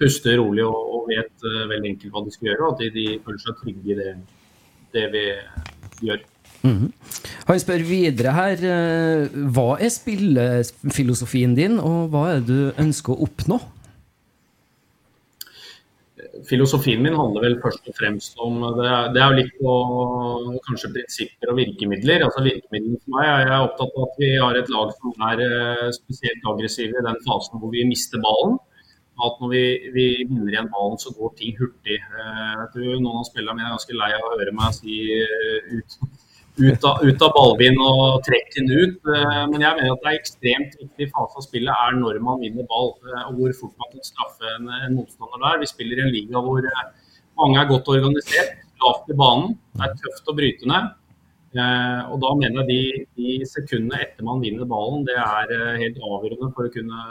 puster 0.01 0.39
rolig 0.41 0.65
og, 0.67 0.79
og 0.97 1.11
vet 1.11 1.47
uh, 1.47 1.65
veldig 1.71 1.95
enkelt 1.95 2.15
hva 2.15 2.25
de 2.25 2.35
skal 2.35 2.51
gjøre. 2.51 2.63
Og 2.67 2.73
at 2.75 2.83
de, 2.83 2.91
de 2.95 3.19
føler 3.25 3.43
seg 3.43 3.59
trygge 3.61 3.93
i 3.95 3.99
det, 3.99 4.15
det 4.95 5.05
vi 5.15 5.25
gjør. 6.09 6.25
Mm 6.65 6.77
-hmm. 6.79 6.91
Han 7.47 7.61
spør 7.61 7.83
videre 7.85 8.33
her 8.33 8.53
eh, 8.53 9.29
Hva 9.55 9.77
er 9.81 9.89
spillefilosofien 9.89 11.55
din, 11.55 11.79
og 11.79 12.09
hva 12.09 12.23
er 12.31 12.41
det 12.41 12.49
du 12.49 12.73
ønsker 12.81 13.13
å 13.13 13.23
oppnå? 13.27 13.59
Filosofien 16.49 17.03
min 17.05 17.17
handler 17.19 17.45
vel 17.47 17.57
først 17.63 17.89
og 17.91 17.97
fremst 17.99 18.39
om 18.43 18.61
Det, 18.79 18.91
det 19.15 19.23
er 19.23 19.33
jo 19.33 19.39
litt 19.39 19.57
på 19.61 19.75
kanskje 20.67 20.93
prinsipper 20.97 21.53
og 21.53 21.59
virkemidler. 21.61 22.27
altså 22.27 22.45
Virkemidlene 22.45 23.01
for 23.03 23.17
meg 23.17 23.31
er 23.31 23.49
jeg 23.49 23.67
opptatt 23.69 23.97
av 23.99 24.07
at 24.09 24.21
vi 24.23 24.31
har 24.35 24.59
et 24.59 24.71
lag 24.75 24.93
som 24.99 25.27
er 25.31 25.43
eh, 25.47 25.89
spesielt 25.97 26.49
aggressive 26.53 26.95
i 27.01 27.07
den 27.09 27.21
fasen 27.27 27.61
hvor 27.63 27.75
vi 27.75 27.87
mister 27.89 28.23
ballen. 28.25 28.59
At 29.25 29.39
når 29.39 29.51
vi, 29.53 29.65
vi 29.95 30.07
vinner 30.27 30.51
igjen 30.51 30.73
ballen, 30.73 30.99
så 30.99 31.13
går 31.15 31.37
ting 31.39 31.55
hurtig. 31.61 32.01
Eh, 32.01 32.53
jeg 32.61 32.69
tror 32.75 32.99
Noen 32.99 33.21
av 33.23 33.29
spillerne 33.29 33.61
mine 33.61 33.71
er 33.71 33.77
ganske 33.77 33.99
lei 34.01 34.11
av 34.17 34.27
å 34.27 34.35
høre 34.35 34.57
meg 34.59 34.79
si 34.79 34.99
eh, 35.21 35.75
ut 35.79 35.99
ut 36.57 36.85
av, 36.85 37.03
ut 37.03 37.23
av 37.23 37.33
ballbind 37.35 37.81
og 37.83 38.25
trekke 38.27 38.61
den 38.61 38.71
ut. 38.71 38.99
Eh, 39.11 39.41
men 39.51 39.63
jeg 39.65 39.79
mener 39.79 39.95
at 39.95 40.03
det 40.03 40.11
er 40.11 40.19
ekstremt 40.21 40.77
viktig 40.81 41.09
fase 41.15 41.41
av 41.41 41.47
spillet 41.47 41.87
er 41.87 41.97
når 41.99 42.21
man 42.23 42.43
vinner 42.43 42.67
ball, 42.71 42.93
eh, 43.09 43.23
og 43.29 43.41
hvor 43.41 43.57
fort 43.61 43.81
man 43.83 43.95
kan 43.95 44.07
straffe 44.07 44.51
en, 44.57 44.69
en 44.71 44.99
motstander 44.99 45.43
der. 45.43 45.63
Vi 45.65 45.71
spiller 45.73 46.01
i 46.01 46.05
en 46.07 46.13
liga 46.15 46.43
hvor 46.45 46.69
eh, 46.71 46.85
mange 47.41 47.59
er 47.61 47.71
godt 47.71 47.91
organisert, 47.97 48.61
lavt 48.85 49.11
i 49.11 49.17
banen. 49.19 49.57
Det 49.75 49.89
er 49.89 49.97
tøft 50.05 50.31
å 50.31 50.37
bryte 50.37 50.71
ned. 50.71 50.93
Og 51.55 52.17
da 52.19 52.33
mener 52.35 52.65
jeg 52.65 52.67
de, 52.67 53.03
de 53.15 53.47
sekundene 53.47 54.01
etter 54.03 54.27
man 54.27 54.41
vinner 54.43 54.67
ballen, 54.67 55.05
det 55.07 55.15
er 55.15 55.53
helt 55.79 56.01
avgjørende 56.03 56.49
for 56.57 56.67
å 56.67 56.73
kunne, 56.75 57.03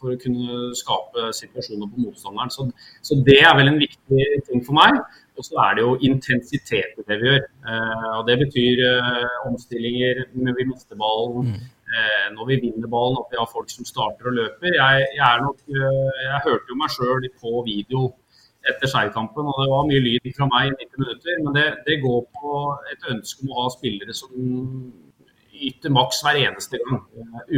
for 0.00 0.10
å 0.10 0.18
kunne 0.18 0.56
skape 0.74 1.28
situasjoner 1.38 1.86
på 1.86 2.08
motstanderen. 2.08 2.50
Så, 2.50 2.66
så 3.06 3.20
det 3.22 3.38
er 3.46 3.54
vel 3.60 3.70
en 3.70 3.78
viktig 3.78 4.26
ting 4.48 4.64
for 4.66 4.74
meg. 4.80 4.98
Og 5.38 5.46
så 5.46 5.54
er 5.64 5.76
det 5.76 5.84
jo 5.86 5.92
intensitet 6.08 6.98
i 7.00 7.04
det 7.08 7.16
vi 7.20 7.30
gjør. 7.30 7.44
Eh, 7.68 8.08
og 8.16 8.26
Det 8.28 8.36
betyr 8.42 8.82
eh, 8.88 9.36
omstillinger 9.48 10.24
når 10.44 10.58
vi 10.58 10.66
mister 10.70 10.98
ballen, 11.02 11.52
mm. 11.52 11.60
eh, 11.92 12.26
når 12.36 12.48
vi 12.50 12.58
vinner 12.64 12.90
ballen, 12.94 13.20
at 13.22 13.32
vi 13.32 13.40
har 13.40 13.48
folk 13.52 13.70
som 13.72 13.88
starter 13.88 14.28
og 14.30 14.36
løper. 14.40 14.76
Jeg, 14.80 15.06
jeg, 15.20 15.44
nok, 15.46 15.62
jeg 16.28 16.42
hørte 16.48 16.72
jo 16.72 16.80
meg 16.82 16.92
sjøl 16.96 17.30
på 17.40 17.62
video 17.70 18.02
etter 18.70 18.90
Skeiv-kampen, 18.90 19.48
og 19.50 19.56
det 19.58 19.70
var 19.72 19.88
mye 19.88 20.02
lyd 20.04 20.28
fra 20.36 20.46
meg 20.52 20.68
i 20.68 20.74
90 20.84 21.00
minutter. 21.04 21.38
Men 21.46 21.56
det, 21.56 21.64
det, 21.88 22.02
går 22.04 22.20
på 22.36 22.58
et 22.92 23.08
ønske 23.14 23.46
om 23.46 23.54
å 23.54 23.64
ha 23.64 23.72
spillere 23.74 24.14
som 24.14 24.36
yter 25.62 25.94
maks 25.94 26.20
hver 26.24 26.38
eneste 26.44 26.78
gang. 26.82 27.00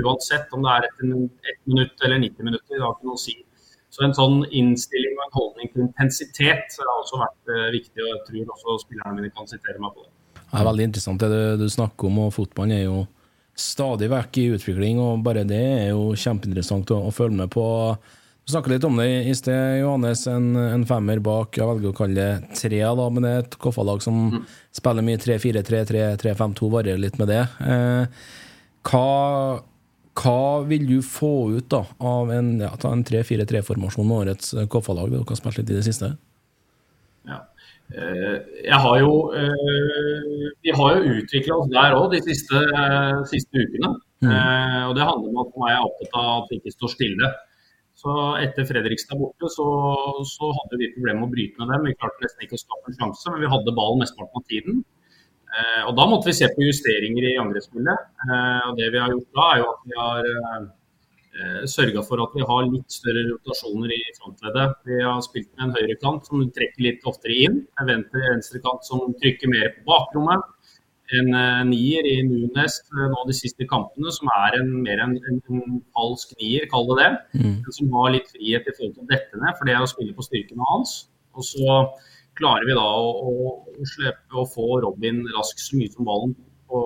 Uansett 0.01 0.55
om 0.55 0.65
det 0.65 0.73
er 0.77 0.89
etter 0.89 1.11
ett 1.51 1.61
minutt 1.69 2.07
eller 2.07 2.23
90 2.23 2.49
minutter. 2.49 2.71
Det 2.77 2.85
har 2.87 2.97
ikke 2.97 3.11
noe 3.11 3.19
å 3.19 3.25
si. 3.25 3.37
Så 3.95 4.03
en 4.03 4.15
sånn 4.17 4.41
innstilling 4.51 5.15
og 5.15 5.27
en 5.29 5.37
holdning 5.37 5.71
til 5.71 5.85
intensitet 5.85 6.79
har 6.81 6.95
også 6.97 7.21
vært 7.21 7.53
eh, 7.55 7.69
viktig, 7.77 8.01
og 8.03 8.09
jeg 8.11 8.23
tror 8.27 8.55
også 8.57 8.79
spillerne 8.83 9.21
mine 9.21 9.31
kan 9.35 9.47
sitere 9.47 9.79
meg 9.79 9.95
på 9.95 10.03
det. 10.03 10.11
Det 10.41 10.59
er 10.59 10.67
veldig 10.67 10.89
interessant 10.89 11.23
det 11.23 11.45
du, 11.61 11.69
snakker 11.71 12.11
om, 12.11 12.19
og 12.25 12.35
fotballen 12.35 12.75
er 12.75 12.83
jo 12.89 13.05
stadig 13.59 14.09
vekk 14.11 14.41
i 14.43 14.49
utvikling, 14.57 14.99
og 14.99 15.23
bare 15.27 15.45
det 15.47 15.63
er 15.63 15.89
jo 15.93 16.09
kjempeinteressant 16.19 16.91
å, 16.91 17.05
å 17.07 17.15
følge 17.15 17.39
med 17.39 17.53
på. 17.55 17.65
Du 18.45 18.51
snakka 18.51 18.73
litt 18.73 18.87
om 18.89 18.99
det 18.99 19.07
i 19.31 19.35
sted, 19.39 19.79
Johannes. 19.85 20.25
En, 20.31 20.51
en, 20.59 20.87
femmer 20.91 21.23
bak, 21.23 21.55
jeg 21.55 21.69
velger 21.71 21.93
å 21.93 21.97
kalle 21.97 22.19
det 22.19 22.59
tre, 22.59 22.81
da, 22.83 23.07
men 23.15 23.25
det 23.25 23.31
er 23.31 23.45
et 23.45 23.55
KFA-lag 23.63 24.03
som 24.03 24.19
mm. 24.33 24.43
spiller 24.75 25.07
mye 25.07 25.23
3-4-3, 25.23 26.03
3-5-2, 26.25 26.73
varierer 26.75 27.05
litt 27.07 27.23
med 27.23 27.31
det. 27.31 27.45
Eh, 27.63 28.27
hva 28.91 29.07
hva 30.15 30.63
vil 30.69 30.87
du 30.87 30.99
få 31.03 31.51
ut 31.57 31.67
da, 31.73 31.83
av 31.99 32.31
en, 32.33 32.55
ja, 32.63 32.71
en 32.91 33.03
3-4-3-formasjon 33.07 34.07
med 34.07 34.21
årets 34.23 34.55
eh, 34.55 34.69
Koffa-lag? 34.71 35.11
Dere 35.11 35.27
har 35.27 35.41
spilt 35.41 35.59
litt 35.59 35.73
i 35.73 35.79
det 35.79 35.87
siste? 35.87 36.13
Ja. 37.27 37.41
Eh, 37.93 38.37
jeg 38.65 38.79
har 38.81 38.99
jo 39.03 39.11
eh, 39.37 40.45
Vi 40.65 40.73
har 40.73 40.95
jo 40.97 41.17
utvikla 41.19 41.59
oss 41.59 41.73
der 41.73 41.97
òg 41.99 42.15
de 42.15 42.23
siste, 42.25 42.63
siste 43.33 43.65
ukene. 43.67 43.95
Mm. 44.25 44.31
Og 44.89 44.95
det 44.97 45.05
handler 45.05 45.33
om 45.35 45.43
at 45.43 45.59
jeg 45.59 45.75
er 45.75 45.83
opptatt 45.85 46.15
av 46.17 46.31
at 46.39 46.53
vi 46.53 46.61
ikke 46.63 46.73
står 46.73 46.95
stille. 46.95 47.33
Så 47.99 48.15
etter 48.41 48.67
Fredrikstad 48.69 49.19
borte 49.21 49.51
så, 49.53 49.67
så 50.29 50.49
hadde 50.57 50.79
vi 50.81 50.93
problemer 50.95 51.23
med 51.23 51.29
å 51.29 51.35
bryte 51.35 51.61
med 51.61 51.75
dem. 51.75 51.91
Vi 51.91 51.99
klarte 51.99 52.25
nesten 52.25 52.47
ikke 52.47 52.57
å 52.57 52.63
skape 52.63 52.91
en 52.91 52.99
sjanse, 53.01 53.33
men 53.33 53.45
vi 53.45 53.51
hadde 53.53 53.77
ballen 53.77 54.01
mesteparten 54.01 54.41
av 54.41 54.47
tiden. 54.51 54.81
Eh, 55.55 55.83
og 55.89 55.97
Da 55.99 56.07
måtte 56.11 56.31
vi 56.31 56.39
se 56.39 56.49
på 56.51 56.65
justeringer 56.67 57.29
i 57.31 57.37
angrepsspillet. 57.43 58.09
Eh, 58.27 58.63
og 58.69 58.79
det 58.81 58.89
vi 58.95 59.03
har 59.03 59.13
gjort 59.13 59.37
da, 59.39 59.51
er 59.51 59.61
jo 59.61 59.69
at 59.73 59.85
vi 59.91 59.99
har 60.01 60.31
eh, 60.31 61.67
sørga 61.71 62.03
for 62.07 62.23
at 62.25 62.35
vi 62.35 62.47
har 62.49 62.67
litt 62.71 62.97
større 62.97 63.23
rotasjoner 63.29 63.95
i 63.95 64.01
frontleddet. 64.19 64.81
Vi 64.91 64.99
har 65.03 65.21
spilt 65.27 65.53
med 65.55 65.69
en 65.69 65.77
høyrekant 65.77 66.27
som 66.31 66.43
trekker 66.59 66.89
litt 66.89 67.07
oftere 67.11 67.39
inn. 67.47 67.63
En 67.83 67.93
venstrekant 67.93 68.87
som 68.87 69.07
trykker 69.23 69.53
mer 69.53 69.71
på 69.77 69.87
bakrommet. 69.93 70.51
En 71.15 71.29
nier 71.69 72.07
i 72.09 72.15
Nunes 72.25 72.79
nå 72.97 73.25
de 73.29 73.35
siste 73.37 73.67
kampene, 73.69 74.09
som 74.17 74.31
er 74.41 74.57
en, 74.57 74.71
mer 74.87 75.03
en, 75.05 75.13
en, 75.29 75.43
en 75.53 75.83
falsk 75.95 76.33
nier, 76.41 76.65
kall 76.71 76.89
det 76.89 76.97
det. 77.03 77.11
Mm. 77.43 77.59
Som 77.77 77.93
har 77.99 78.15
litt 78.15 78.31
frihet 78.33 78.71
i 78.71 78.75
forhold 78.79 78.95
til 78.97 79.05
å 79.05 79.11
dette 79.13 79.43
ned, 79.43 79.53
for 79.59 79.69
det 79.69 79.77
er 79.77 79.85
å 79.85 79.91
spille 79.91 80.17
på 80.17 80.25
styrkene 80.25 80.71
hans. 80.73 80.97
Og 81.37 81.45
så 81.45 81.77
klarer 82.39 82.67
vi 82.69 82.77
da 82.77 82.85
å, 82.85 83.11
å, 83.31 83.87
slippe 83.89 84.41
å 84.41 84.47
få 84.49 84.81
Robin 84.85 85.23
raskt 85.35 85.63
så 85.63 85.79
mye 85.79 85.93
som 85.93 86.09
ballen 86.09 86.35
på, 86.71 86.81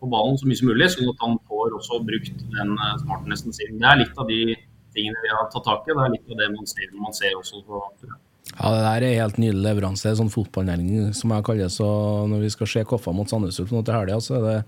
på, 0.00 0.08
ballen 0.12 0.38
så 0.40 0.48
mye 0.48 0.60
som 0.60 0.70
mulig, 0.70 0.88
sånn 0.92 1.10
at 1.12 1.24
han 1.24 1.36
får 1.48 1.74
også 1.78 2.00
brukt 2.06 2.46
den 2.54 2.76
eh, 2.76 2.94
smartnessen 3.02 3.56
sin. 3.56 3.76
Det 3.80 3.90
er 3.90 4.00
litt 4.04 4.22
av 4.22 4.30
de 4.30 4.40
tingene 4.96 5.24
vi 5.24 5.34
har 5.34 5.50
tatt 5.52 5.66
tak 5.66 5.84
i. 5.88 5.92
Det 5.92 6.06
er 6.06 6.14
litt 6.14 6.32
av 6.32 6.40
det 6.40 6.48
man 6.54 6.70
ser 6.70 6.96
man 6.96 7.16
ser 7.16 7.36
også 7.36 7.60
på 7.66 7.82
ja, 8.54 8.70
Det 8.70 8.82
der 8.86 9.04
er 9.04 9.20
helt 9.24 9.40
nydelig 9.42 9.64
leveranse. 9.66 10.14
Sånn 10.16 10.32
fotballnæring 10.32 11.12
som 11.18 11.34
jeg 11.34 11.46
kaller 11.48 11.66
det. 11.66 11.74
Så 11.74 11.88
når 12.30 12.46
vi 12.46 12.52
skal 12.54 12.72
se 12.72 12.84
Koffa 12.88 13.14
mot 13.16 13.30
Sandnes 13.30 13.58
Ulf 13.60 13.74
nå 13.74 13.82
til 13.84 13.98
helga, 13.98 14.20
så 14.22 14.38
er 14.38 14.46
det 14.46 14.58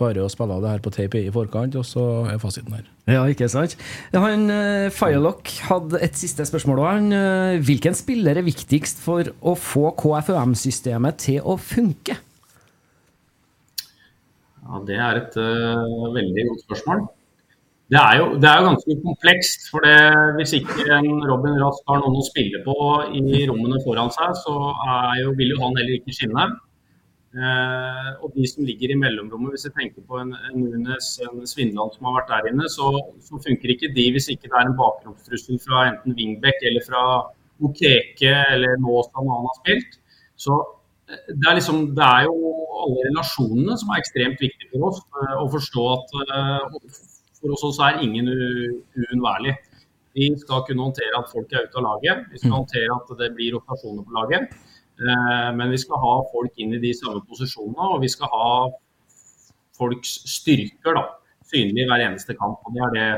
bare 0.00 0.24
å 0.24 0.30
spille 0.30 0.56
av 0.56 0.62
det 0.64 0.74
her 0.74 0.82
på 0.84 0.92
tape 0.94 1.20
i 1.20 1.32
forkant, 1.32 1.76
og 1.78 1.86
så 1.88 2.04
er 2.30 2.40
fasiten 2.42 2.74
her. 2.76 2.84
Ja, 3.08 3.22
ikke 3.30 3.48
sant. 3.50 3.76
Han 4.14 4.48
uh, 4.50 4.92
Firelock 4.94 5.52
hadde 5.68 6.00
et 6.04 6.18
siste 6.18 6.46
spørsmål 6.48 6.82
òg. 6.82 7.10
Uh, 7.12 7.56
hvilken 7.64 7.96
spiller 7.96 8.40
er 8.40 8.46
viktigst 8.46 9.00
for 9.04 9.30
å 9.40 9.56
få 9.58 9.92
KFUM-systemet 10.00 11.20
til 11.26 11.40
å 11.44 11.56
funke? 11.60 12.18
Ja, 14.66 14.80
Det 14.86 14.98
er 14.98 15.22
et 15.22 15.38
uh, 15.38 16.10
veldig 16.16 16.48
godt 16.50 16.66
spørsmål. 16.66 17.06
Det 17.86 18.00
er, 18.00 18.16
jo, 18.18 18.24
det 18.42 18.48
er 18.50 18.58
jo 18.58 18.70
ganske 18.72 18.94
komplekst. 19.04 19.68
for 19.70 19.86
det, 19.86 19.96
Hvis 20.40 20.56
ikke 20.58 20.88
en 20.90 21.22
Robin 21.30 21.54
Rask 21.62 21.86
har 21.86 22.02
noen 22.02 22.18
å 22.18 22.24
spille 22.26 22.58
på 22.66 22.74
i 23.14 23.44
rommene 23.46 23.78
foran 23.84 24.10
seg, 24.10 24.34
så 24.42 24.54
jo, 25.20 25.36
vil 25.38 25.54
jo 25.54 25.60
han 25.62 25.78
heller 25.78 26.00
ikke 26.00 26.16
skinne. 26.16 26.48
Eh, 27.34 28.10
og 28.22 28.30
de 28.36 28.46
som 28.48 28.64
ligger 28.64 28.92
i 28.94 28.98
mellomrommet, 29.00 29.52
hvis 29.52 29.66
jeg 29.66 29.74
tenker 29.76 30.04
på 30.08 30.20
en, 30.22 30.30
en 30.48 30.62
Nunes, 30.62 31.08
en 31.26 31.42
Svindland 31.50 31.92
som 31.92 32.08
har 32.08 32.20
vært 32.20 32.30
der 32.32 32.48
inne, 32.52 32.68
så, 32.72 32.92
så, 33.26 33.40
funker 33.44 33.74
ikke 33.74 33.90
de 33.96 34.06
hvis 34.14 34.30
ikke 34.32 34.48
det 34.48 34.56
er 34.56 34.70
en 34.70 34.78
bakromstrussel 34.78 35.60
fra 35.64 35.82
enten 35.90 36.16
Wingbeck 36.16 36.64
eller 36.70 36.86
fra 36.86 37.02
Okeke 37.66 38.32
eller 38.54 38.78
Nåstad 38.80 39.26
når 39.26 39.40
han 39.40 39.50
har 39.50 39.58
spilt. 39.58 39.98
Så 40.46 40.56
eh, 41.10 41.34
det 41.34 41.50
er, 41.50 41.58
liksom, 41.58 41.82
det 41.98 42.06
er 42.06 42.30
jo 42.30 42.54
alle 42.86 43.04
relasjonene 43.10 43.76
som 43.82 43.92
er 43.92 44.00
ekstremt 44.04 44.40
viktige 44.46 44.72
for 44.72 44.88
oss. 44.92 45.02
Eh, 45.20 45.36
å 45.42 45.50
forstå 45.52 45.86
at 45.98 46.16
for 47.36 47.52
oss 47.52 47.66
også 47.68 47.90
er 47.90 48.04
ingen 48.06 48.30
uunnværlig. 48.32 49.58
Vi 50.16 50.30
skal 50.40 50.64
kunne 50.64 50.88
håndtere 50.88 51.18
at 51.20 51.28
folk 51.28 51.52
er 51.52 51.66
ute 51.66 51.82
av 51.82 51.84
laget. 51.90 52.24
Vi 52.32 52.40
skal 52.40 52.54
mm. 52.54 52.58
håndtere 52.62 52.96
at 52.96 53.10
det 53.20 53.34
blir 53.36 53.58
rotasjoner 53.58 54.06
på 54.06 54.16
laget. 54.16 54.56
Eh, 54.96 55.50
men 55.56 55.70
vi 55.70 55.78
skal 55.78 56.00
ha 56.00 56.16
folk 56.32 56.60
inn 56.60 56.74
i 56.74 56.80
de 56.80 56.92
samme 56.96 57.20
posisjonene, 57.28 57.88
og 57.94 58.02
vi 58.04 58.10
skal 58.12 58.30
ha 58.32 58.50
folks 59.76 60.18
styrker 60.38 60.96
da, 60.96 61.04
synlig 61.50 61.84
i 61.84 61.88
hver 61.90 62.04
eneste 62.06 62.36
kamp. 62.38 62.62
og 62.64 62.76
Det 62.76 62.84
er 62.86 62.94
det, 62.94 63.08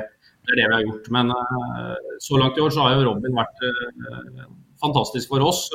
det, 0.43 0.55
er 0.55 0.61
det 0.61 0.65
vi 0.65 0.77
har 0.77 0.87
gjort. 0.89 1.11
Men 1.15 1.35
eh, 1.35 2.17
så 2.25 2.41
langt 2.41 2.59
i 2.59 2.65
år 2.65 2.75
så 2.75 2.87
har 2.87 2.97
jo 2.97 3.05
Robin 3.11 3.39
vært 3.39 3.63
eh, 3.69 4.49
fantastisk 4.83 5.31
for 5.31 5.47
oss. 5.47 5.69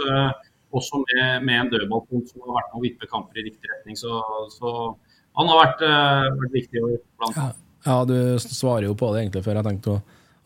Også 0.73 0.99
med, 1.03 1.43
med 1.45 1.59
en 1.59 1.69
dødballpunkt 1.69 2.31
som 2.31 2.43
har 2.47 2.57
vært 2.57 2.71
med 2.71 2.79
å 2.79 2.83
vippe 2.87 3.07
kamper 3.11 3.39
i 3.39 3.45
riktig 3.45 3.69
retning. 3.69 3.97
Så, 3.99 4.17
så 4.55 4.71
han 5.37 5.51
har 5.51 5.59
vært, 5.59 5.83
vært 6.39 6.55
viktig 6.55 6.79
i 6.79 6.83
år. 6.87 6.95
Blant 7.21 7.37
ja, 7.37 7.45
ja, 7.85 7.97
du 8.09 8.17
svarer 8.41 8.87
jo 8.87 8.95
på 8.97 9.11
det 9.13 9.21
egentlig 9.21 9.43
før 9.45 9.59
jeg 9.59 9.67
tenkte 9.67 9.93
å, 9.93 9.99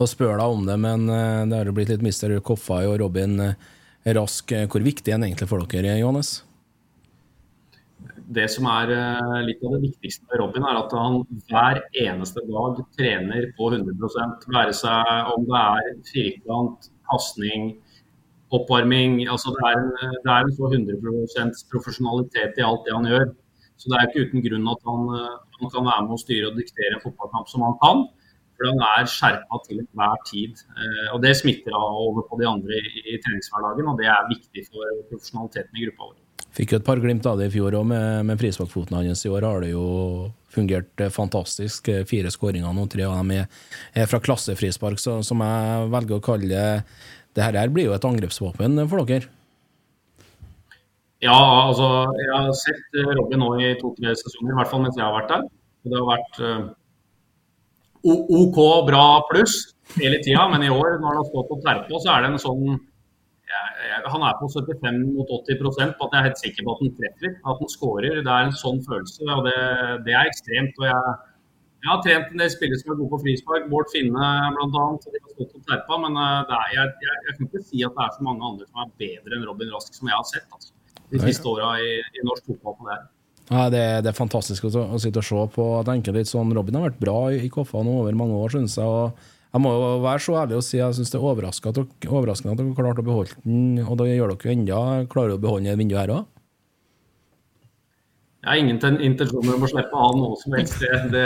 å 0.04 0.10
spørre 0.10 0.42
deg 0.42 0.58
om 0.58 0.68
det, 0.68 0.76
men 0.84 1.08
det 1.08 1.62
har 1.62 1.72
jo 1.72 1.76
blitt 1.78 1.94
litt 1.94 2.04
Mister 2.04 2.34
Koffa 2.44 2.82
og 2.90 2.98
Robin 3.00 3.40
Rask. 4.16 4.54
Hvor 4.72 4.84
viktig 4.84 5.12
er 5.12 5.18
den 5.18 5.30
egentlig 5.30 5.50
for 5.50 5.66
dere, 5.68 5.98
Johannes? 6.00 6.38
Det 8.28 8.46
som 8.52 8.68
er 8.68 8.92
eh, 8.92 9.36
litt 9.48 9.62
av 9.64 9.78
det 9.78 9.86
viktigste 9.86 10.28
med 10.28 10.42
Robin, 10.42 10.66
er 10.68 10.80
at 10.82 10.94
han 10.96 11.22
hver 11.48 11.80
eneste 12.04 12.44
dag 12.50 12.82
trener 12.98 13.48
på 13.56 13.70
100% 13.72 14.48
Være 14.52 14.76
seg 14.76 15.32
om 15.32 15.46
det 15.48 15.62
er 15.62 15.92
firkant, 16.10 16.90
pasning, 17.08 17.70
oppvarming. 18.52 19.22
altså 19.32 19.54
Det 19.56 19.64
er 19.70 19.80
en, 19.80 19.92
det 20.26 20.34
er 20.34 20.44
en 20.44 20.56
så 20.58 20.72
100% 20.72 21.64
profesjonalitet 21.72 22.60
i 22.60 22.68
alt 22.68 22.84
det 22.88 22.96
han 22.98 23.08
gjør. 23.08 23.32
Så 23.78 23.92
det 23.92 23.98
er 23.98 24.10
ikke 24.10 24.28
uten 24.28 24.44
grunn 24.44 24.72
at 24.74 24.92
han, 24.92 25.10
eh, 25.16 25.34
han 25.62 25.74
kan 25.74 25.88
være 25.88 26.06
med 26.08 26.16
å 26.18 26.22
styre 26.22 26.52
og 26.52 26.60
diktere 26.60 26.98
en 26.98 27.04
fotballkamp 27.06 27.52
som 27.52 27.64
han 27.64 27.80
kan. 27.84 28.08
For 28.58 28.72
han 28.72 28.80
er 28.82 29.10
skjerpa 29.12 29.60
til 29.68 29.82
enhver 29.84 30.22
tid. 30.30 30.64
Eh, 30.74 31.10
og 31.14 31.22
Det 31.22 31.36
smitter 31.38 31.76
av 31.78 31.98
over 32.08 32.26
på 32.30 32.40
de 32.42 32.48
andre 32.50 32.80
i, 32.80 33.04
i 33.14 33.20
treningshverdagen, 33.22 33.92
og 33.92 34.00
det 34.02 34.10
er 34.10 34.32
viktig 34.32 34.66
for 34.72 35.04
profesjonaliteten 35.12 35.78
i 35.78 35.86
gruppa 35.86 36.10
vår. 36.10 36.18
Fikk 36.58 36.74
jo 36.74 36.80
et 36.80 36.88
par 36.88 36.98
glimt 36.98 37.26
av 37.30 37.38
det 37.38 37.52
i 37.52 37.54
fjor 37.54 37.76
òg, 37.78 37.86
med, 37.86 38.26
med 38.26 38.40
frisparkfoten 38.42 38.98
hans. 38.98 39.22
I 39.28 39.30
år 39.30 39.46
har 39.46 39.62
det 39.62 39.76
jo 39.76 39.86
fungert 40.54 41.04
eh, 41.04 41.14
fantastisk. 41.14 41.92
Eh, 41.94 42.06
fire 42.10 42.34
skåringer 42.34 42.74
nå, 42.74 42.88
tre 42.90 43.06
av 43.06 43.20
dem 43.20 43.36
er, 43.36 43.46
er 43.94 44.10
fra 44.10 44.22
klassefrispark, 44.24 45.02
så, 45.02 45.20
som 45.26 45.44
jeg 45.46 45.92
velger 45.94 46.18
å 46.18 46.26
kalle 46.32 46.50
det. 46.50 46.70
Det 47.38 47.46
her 47.46 47.70
blir 47.70 47.92
jo 47.92 47.94
et 47.94 48.10
angrepsvåpen 48.10 48.82
for 48.90 49.06
dere? 49.06 49.30
Ja, 51.22 51.38
altså 51.38 51.86
jeg 52.14 52.34
har 52.34 52.50
sett 52.58 52.98
Robin 53.18 53.42
nå 53.42 53.54
i 53.62 53.72
to-tre 53.78 54.14
sesonger, 54.18 54.54
i 54.54 54.58
hvert 54.58 54.70
fall 54.70 54.84
mens 54.84 54.98
jeg 54.98 55.06
har 55.06 55.16
vært 55.16 55.32
der. 55.34 55.48
Det 55.88 55.98
har 55.98 56.10
vært 56.10 56.42
OK 58.14 58.60
bra 58.88 59.06
pluss 59.32 59.56
hele 59.96 60.20
tida, 60.24 60.48
men 60.52 60.66
i 60.66 60.74
år 60.74 60.98
når 61.00 61.08
han 61.10 61.20
har 61.22 61.28
stått 61.30 61.54
og 61.56 61.64
terpa, 61.66 62.02
så 62.04 62.14
er 62.14 62.24
det 62.24 62.32
en 62.34 62.44
sånn 62.44 62.64
jeg, 63.48 63.68
jeg, 63.88 64.00
Han 64.12 64.26
er 64.28 64.36
på 64.42 64.50
75 64.52 64.98
mot 65.16 65.30
80 65.38 65.62
på 65.64 66.08
at 66.08 66.16
jeg 66.16 66.20
er 66.20 66.28
helt 66.28 66.42
sikker 66.42 66.68
på 66.68 66.74
at 66.74 66.84
han 66.84 66.94
treffer, 66.98 67.36
at 67.38 67.62
han 67.62 67.72
skårer. 67.72 68.20
Det 68.26 68.34
er 68.34 68.48
en 68.50 68.58
sånn 68.60 68.82
følelse, 68.84 69.24
og 69.32 69.48
det, 69.48 69.58
det 70.08 70.16
er 70.20 70.28
ekstremt. 70.28 70.76
og 70.82 70.90
jeg, 70.90 71.14
jeg 71.78 71.92
har 71.94 72.02
trent 72.04 72.32
en 72.34 72.42
del 72.44 72.52
spillere 72.52 72.82
som 72.82 72.92
er 72.92 73.00
gode 73.00 73.14
på 73.14 73.22
frispark, 73.24 73.68
Bård 73.72 73.92
Finne 73.94 74.32
bl.a. 74.58 76.00
Men 76.04 76.20
eh, 76.20 76.56
er, 76.58 76.74
jeg, 76.76 76.96
jeg, 77.06 77.36
kan 77.38 77.48
ikke 77.48 77.64
si 77.70 77.84
at 77.88 77.96
det 77.96 78.08
er 78.08 78.16
så 78.18 78.28
mange 78.28 78.44
andre 78.50 78.68
som 78.68 78.84
er 78.84 78.96
bedre 79.04 79.38
enn 79.38 79.46
Robin 79.48 79.72
Rask 79.76 79.96
som 79.96 80.10
jeg 80.12 80.18
har 80.18 80.28
sett 80.28 80.58
altså, 80.58 80.74
de 81.14 81.22
siste 81.24 81.48
åra 81.48 81.78
i, 81.80 81.94
i 82.02 82.26
norsk 82.28 82.50
fotball 82.50 82.76
på 82.80 82.90
det 82.90 82.98
her. 82.98 83.06
Ja, 83.48 83.70
det, 83.72 83.82
det, 84.04 84.12
er 84.12 84.18
fantastisk 84.18 84.68
å, 84.68 84.72
å, 84.84 85.00
sitte 85.00 85.22
og 85.22 85.28
se 85.28 85.48
på. 85.56 85.66
Jeg 85.80 85.88
tenker 85.88 86.16
litt 86.18 86.30
sånn, 86.30 86.52
Robin 86.56 86.80
har 86.80 86.90
vært 86.90 87.00
bra 87.00 87.18
i, 87.32 87.40
i 87.48 87.52
Koffa 87.52 87.84
nå 87.86 88.02
over 88.02 88.18
mange 88.20 88.36
år, 88.36 88.58
synes 88.58 88.76
jeg. 88.76 88.86
og 88.86 89.36
jeg 89.54 89.64
må 89.64 89.72
jo 89.72 89.92
være 90.04 90.22
så 90.22 90.34
ærlig 90.42 90.58
å 90.58 90.64
si 90.66 90.76
jeg 90.78 90.96
syns 90.98 91.14
det 91.14 91.18
er 91.18 91.28
overraskende 91.30 91.72
at, 91.72 91.78
dere, 92.04 92.58
dere 92.60 92.76
klarte 92.76 93.04
å 93.04 93.08
beholde 93.08 93.38
den. 93.46 93.80
Og 93.86 93.96
da 94.00 94.10
gjør 94.10 94.34
dere 94.34 94.50
jo 94.50 94.56
enda 94.58 94.82
klarer 95.10 95.38
å 95.38 95.42
beholde 95.42 95.72
det 95.72 95.80
vinduet 95.80 96.02
her 96.04 96.14
òg? 96.18 96.34
Jeg 98.44 98.52
har 98.52 98.60
ingen 98.62 99.00
intensjoner 99.04 99.56
om 99.56 99.64
å 99.66 99.70
slippe 99.72 100.02
han 100.04 100.20
noe 100.22 100.36
som 100.40 100.54
helst. 100.56 100.78
Det, 100.84 101.00
det, 101.16 101.24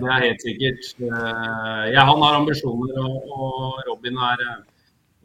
det, 0.00 0.08
er 0.10 0.24
helt 0.24 0.46
sikkert. 0.46 0.86
Eh, 0.96 1.82
jeg, 1.90 2.06
han 2.08 2.24
har 2.24 2.38
ambisjoner, 2.38 2.96
og, 3.02 3.34
og 3.36 3.82
Robin 3.90 4.22
er 4.30 4.46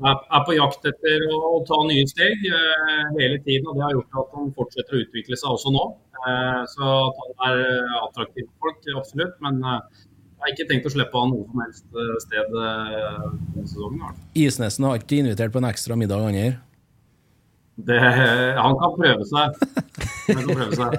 er 0.08 0.44
på 0.48 0.56
jakt 0.56 0.86
etter 0.88 1.26
å, 1.36 1.60
ta 1.68 1.80
nye 1.88 2.06
steg 2.08 2.46
eh, 2.48 3.10
hele 3.18 3.40
tiden. 3.44 3.68
og 3.68 3.76
Det 3.80 3.86
har 3.86 3.98
gjort 3.98 4.22
at 4.22 4.38
han 4.38 4.54
fortsetter 4.56 4.96
å 4.96 5.02
utvikle 5.04 5.40
seg 5.40 5.56
også 5.56 5.74
nå. 5.76 5.88
Eh, 6.20 6.62
så 6.76 6.94
at 7.10 7.20
han 7.24 7.36
er 7.50 7.66
eh, 7.66 7.98
attraktiv 8.06 8.48
for 8.48 8.70
folk, 8.70 8.88
absolutt. 9.02 9.36
Men 9.44 9.60
jeg 9.66 10.46
har 10.46 10.56
ikke 10.56 10.70
tenkt 10.72 10.88
å 10.88 10.94
slippe 10.94 11.20
han 11.20 11.34
noe 11.34 11.44
som 11.50 11.62
helst 11.66 12.02
sted 12.24 12.56
denne 12.56 13.68
sesongen. 13.68 14.26
Isnesen 14.40 14.88
har 14.88 15.02
ikke 15.02 15.20
invitert 15.24 15.56
på 15.56 15.62
en 15.62 15.70
ekstra 15.70 16.00
middag, 16.00 16.24
han 16.24 16.40
her? 16.40 16.58
Det, 17.80 17.96
han 17.96 18.74
kan 18.76 18.96
prøve 18.98 19.26
seg. 19.28 19.60
Han 20.30 20.48
kan 20.48 20.50
prøve 20.52 20.80
seg. 20.80 20.96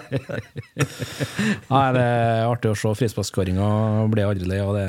Nei, 1.73 1.87
det 1.97 2.05
er 2.05 2.49
artig 2.49 2.73
å 2.73 2.77
se. 2.81 2.93
Frisparkskåringa 3.03 3.67
Blir 4.13 4.31
aldri 4.31 4.49
lei 4.49 4.63
av 4.65 4.73
det. 4.77 4.87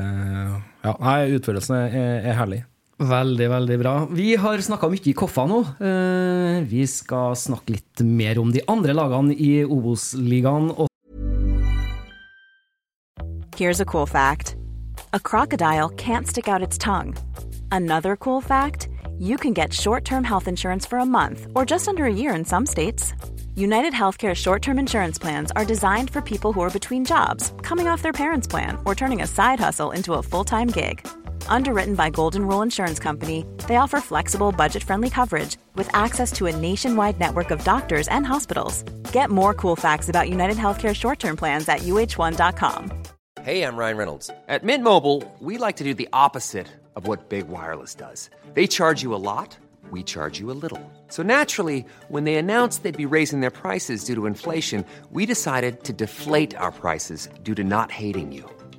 Ja, 0.87 0.95
utførelsen 1.35 1.75
er, 1.81 1.97
er 2.31 2.39
herlig. 2.39 2.61
Veldig, 3.01 3.47
veldig 3.49 3.77
bra. 3.81 3.93
Vi 4.13 4.35
har 4.37 4.61
snakka 4.61 4.85
mye 4.91 5.09
i 5.09 5.13
Koffa 5.17 5.47
nå. 5.49 5.63
Eh, 5.81 6.61
vi 6.69 6.85
skal 6.85 7.33
snakke 7.33 7.73
litt 7.73 8.03
mer 8.05 8.37
om 8.37 8.51
de 8.53 8.61
andre 8.69 8.93
lagene 8.93 9.33
i 9.33 9.63
Obos-ligaen. 9.65 10.69
Here's 13.57 13.79
a 13.79 13.85
cool 13.85 14.05
fact. 14.05 14.55
A 15.13 15.19
crocodile 15.19 15.89
can't 15.97 16.27
stick 16.27 16.47
out 16.47 16.61
its 16.61 16.77
tongue. 16.77 17.15
Another 17.71 18.15
cool 18.15 18.41
fact, 18.41 18.87
you 19.19 19.37
can 19.37 19.53
get 19.53 19.73
short-term 19.73 20.23
health 20.23 20.47
insurance 20.47 20.85
for 20.85 20.99
a 20.99 21.05
month 21.05 21.47
or 21.55 21.65
just 21.65 21.87
under 21.87 22.05
a 22.05 22.13
year 22.13 22.35
in 22.35 22.45
some 22.45 22.65
states. 22.65 23.13
United 23.55 23.93
Healthcare 23.93 24.35
short-term 24.35 24.77
insurance 24.77 25.17
plans 25.19 25.51
are 25.55 25.65
designed 25.65 26.09
for 26.11 26.21
people 26.21 26.53
who 26.53 26.61
are 26.61 26.69
between 26.69 27.03
jobs, 27.03 27.51
coming 27.63 27.87
off 27.87 28.01
their 28.01 28.13
parents' 28.13 28.47
plan, 28.47 28.77
or 28.85 28.95
turning 28.95 29.21
a 29.21 29.27
side 29.27 29.59
hustle 29.59 29.91
into 29.91 30.13
a 30.13 30.23
full-time 30.23 30.67
gig. 30.67 31.05
Underwritten 31.47 31.95
by 31.95 32.09
Golden 32.09 32.47
Rule 32.47 32.61
Insurance 32.61 32.99
Company, 32.99 33.45
they 33.67 33.75
offer 33.75 34.01
flexible, 34.01 34.51
budget 34.51 34.83
friendly 34.83 35.09
coverage 35.09 35.57
with 35.75 35.89
access 35.93 36.31
to 36.33 36.47
a 36.47 36.55
nationwide 36.55 37.19
network 37.19 37.51
of 37.51 37.63
doctors 37.63 38.07
and 38.07 38.25
hospitals. 38.25 38.83
Get 39.11 39.29
more 39.29 39.53
cool 39.53 39.75
facts 39.75 40.09
about 40.09 40.29
United 40.29 40.57
Healthcare 40.57 40.95
short 40.95 41.19
term 41.19 41.37
plans 41.37 41.69
at 41.69 41.81
uh1.com. 41.81 42.91
Hey, 43.41 43.63
I'm 43.63 43.75
Ryan 43.75 43.97
Reynolds. 43.97 44.29
At 44.47 44.63
Mint 44.63 44.83
Mobile, 44.83 45.23
we 45.39 45.57
like 45.57 45.77
to 45.77 45.83
do 45.83 45.93
the 45.93 46.07
opposite 46.13 46.67
of 46.95 47.07
what 47.07 47.29
Big 47.29 47.47
Wireless 47.47 47.95
does. 47.95 48.29
They 48.53 48.67
charge 48.67 49.01
you 49.01 49.15
a 49.15 49.23
lot, 49.23 49.57
we 49.89 50.03
charge 50.03 50.39
you 50.39 50.51
a 50.51 50.59
little. 50.63 50.79
So 51.07 51.23
naturally, 51.23 51.85
when 52.09 52.25
they 52.25 52.35
announced 52.35 52.83
they'd 52.83 52.95
be 52.95 53.15
raising 53.17 53.39
their 53.41 53.49
prices 53.49 54.03
due 54.03 54.15
to 54.15 54.25
inflation, 54.25 54.85
we 55.11 55.25
decided 55.25 55.83
to 55.85 55.93
deflate 55.93 56.55
our 56.55 56.71
prices 56.71 57.29
due 57.41 57.55
to 57.55 57.63
not 57.63 57.89
hating 57.91 58.31
you. 58.31 58.47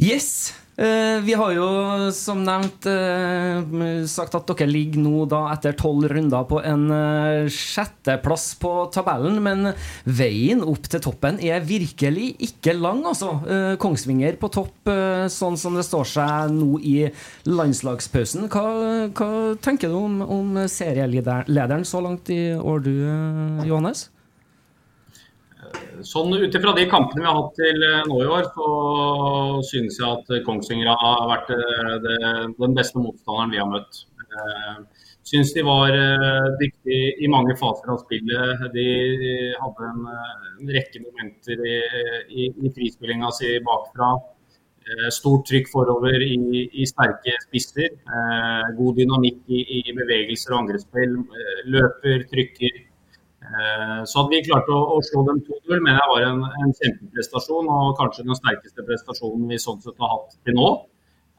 Yes! 0.00 0.54
Eh, 0.80 1.20
vi 1.20 1.34
har 1.36 1.50
jo 1.52 1.64
som 2.16 2.38
nevnt 2.40 2.86
eh, 2.88 4.06
sagt 4.08 4.32
at 4.38 4.48
dere 4.48 4.70
ligger 4.70 5.02
nå 5.04 5.26
da 5.28 5.42
etter 5.52 5.74
tolv 5.76 6.06
runder 6.08 6.46
på 6.48 6.56
en 6.64 6.86
eh, 6.96 7.50
sjetteplass 7.52 8.46
på 8.62 8.70
tabellen, 8.94 9.36
men 9.44 9.74
veien 10.08 10.62
opp 10.64 10.88
til 10.88 11.02
toppen 11.04 11.36
er 11.44 11.66
virkelig 11.68 12.30
ikke 12.48 12.72
lang, 12.78 13.02
altså. 13.04 13.34
Kongsvinger 13.82 14.38
på 14.40 14.48
topp 14.54 14.88
sånn 15.32 15.58
som 15.60 15.76
det 15.76 15.84
står 15.84 16.08
seg 16.08 16.54
nå 16.54 16.78
i 16.80 16.94
landslagspausen. 17.50 18.48
Hva, 18.48 18.64
hva 19.12 19.28
tenker 19.60 19.92
du 19.92 19.98
om, 20.00 20.16
om 20.24 20.62
serielederen 20.64 21.84
så 21.84 22.00
langt 22.06 22.32
i 22.32 22.40
år, 22.56 22.80
du, 22.88 22.94
Johannes? 23.68 24.06
Sånn 26.06 26.32
Ut 26.32 26.54
ifra 26.56 26.72
de 26.76 26.86
kampene 26.88 27.22
vi 27.22 27.28
har 27.28 27.36
hatt 27.36 27.58
til 27.58 27.84
eh, 27.84 28.06
nå 28.08 28.22
i 28.24 28.30
år, 28.30 28.46
så 28.54 28.68
synes 29.68 29.98
jeg 30.00 30.08
at 30.08 30.46
Kongsvinger 30.46 30.88
har 31.02 31.26
vært 31.28 31.52
eh, 31.56 31.92
det, 32.06 32.16
den 32.56 32.76
beste 32.78 33.02
motstanderen 33.02 33.52
vi 33.52 33.60
har 33.60 33.68
møtt. 33.68 34.02
Eh, 34.30 35.04
synes 35.30 35.52
de 35.54 35.62
var 35.66 35.92
dyktige 36.58 37.12
i 37.22 37.28
mange 37.30 37.54
faser 37.60 37.92
av 37.92 38.00
spillet. 38.02 38.64
De 38.74 38.86
hadde 39.60 39.90
en, 39.90 40.08
en 40.08 40.72
rekke 40.74 41.02
momenter 41.04 41.60
i, 41.68 41.76
i, 42.32 42.48
i 42.48 42.72
frispillinga 42.74 43.30
si 43.36 43.52
bakfra. 43.66 44.14
Stort 45.14 45.44
trykk 45.46 45.68
forover 45.70 46.24
i, 46.24 46.64
i 46.82 46.86
sterke 46.88 47.36
spisser. 47.44 47.92
God 48.80 48.96
dynamikk 48.98 49.52
i, 49.54 49.84
bevegelser 49.94 50.56
og 50.56 50.64
angrepsspill. 50.64 51.14
Løper, 51.76 52.24
trykker. 52.32 52.80
Eh, 53.50 54.00
så 54.06 54.22
at 54.22 54.30
vi 54.30 54.42
klarte 54.46 54.74
å, 54.74 54.96
å 54.96 55.02
slå 55.02 55.24
dem 55.26 55.40
2-0, 55.46 55.82
mener 55.82 55.98
jeg 55.98 56.12
var 56.12 56.26
en, 56.28 56.46
en, 56.62 56.72
kjempeprestasjon. 56.78 57.70
Og 57.74 57.92
kanskje 57.98 58.26
den 58.28 58.38
sterkeste 58.38 58.86
prestasjonen 58.86 59.50
vi 59.50 59.60
sånn 59.60 59.82
sett 59.82 59.98
har 60.02 60.16
hatt 60.16 60.38
til 60.46 60.58
nå. 60.58 60.70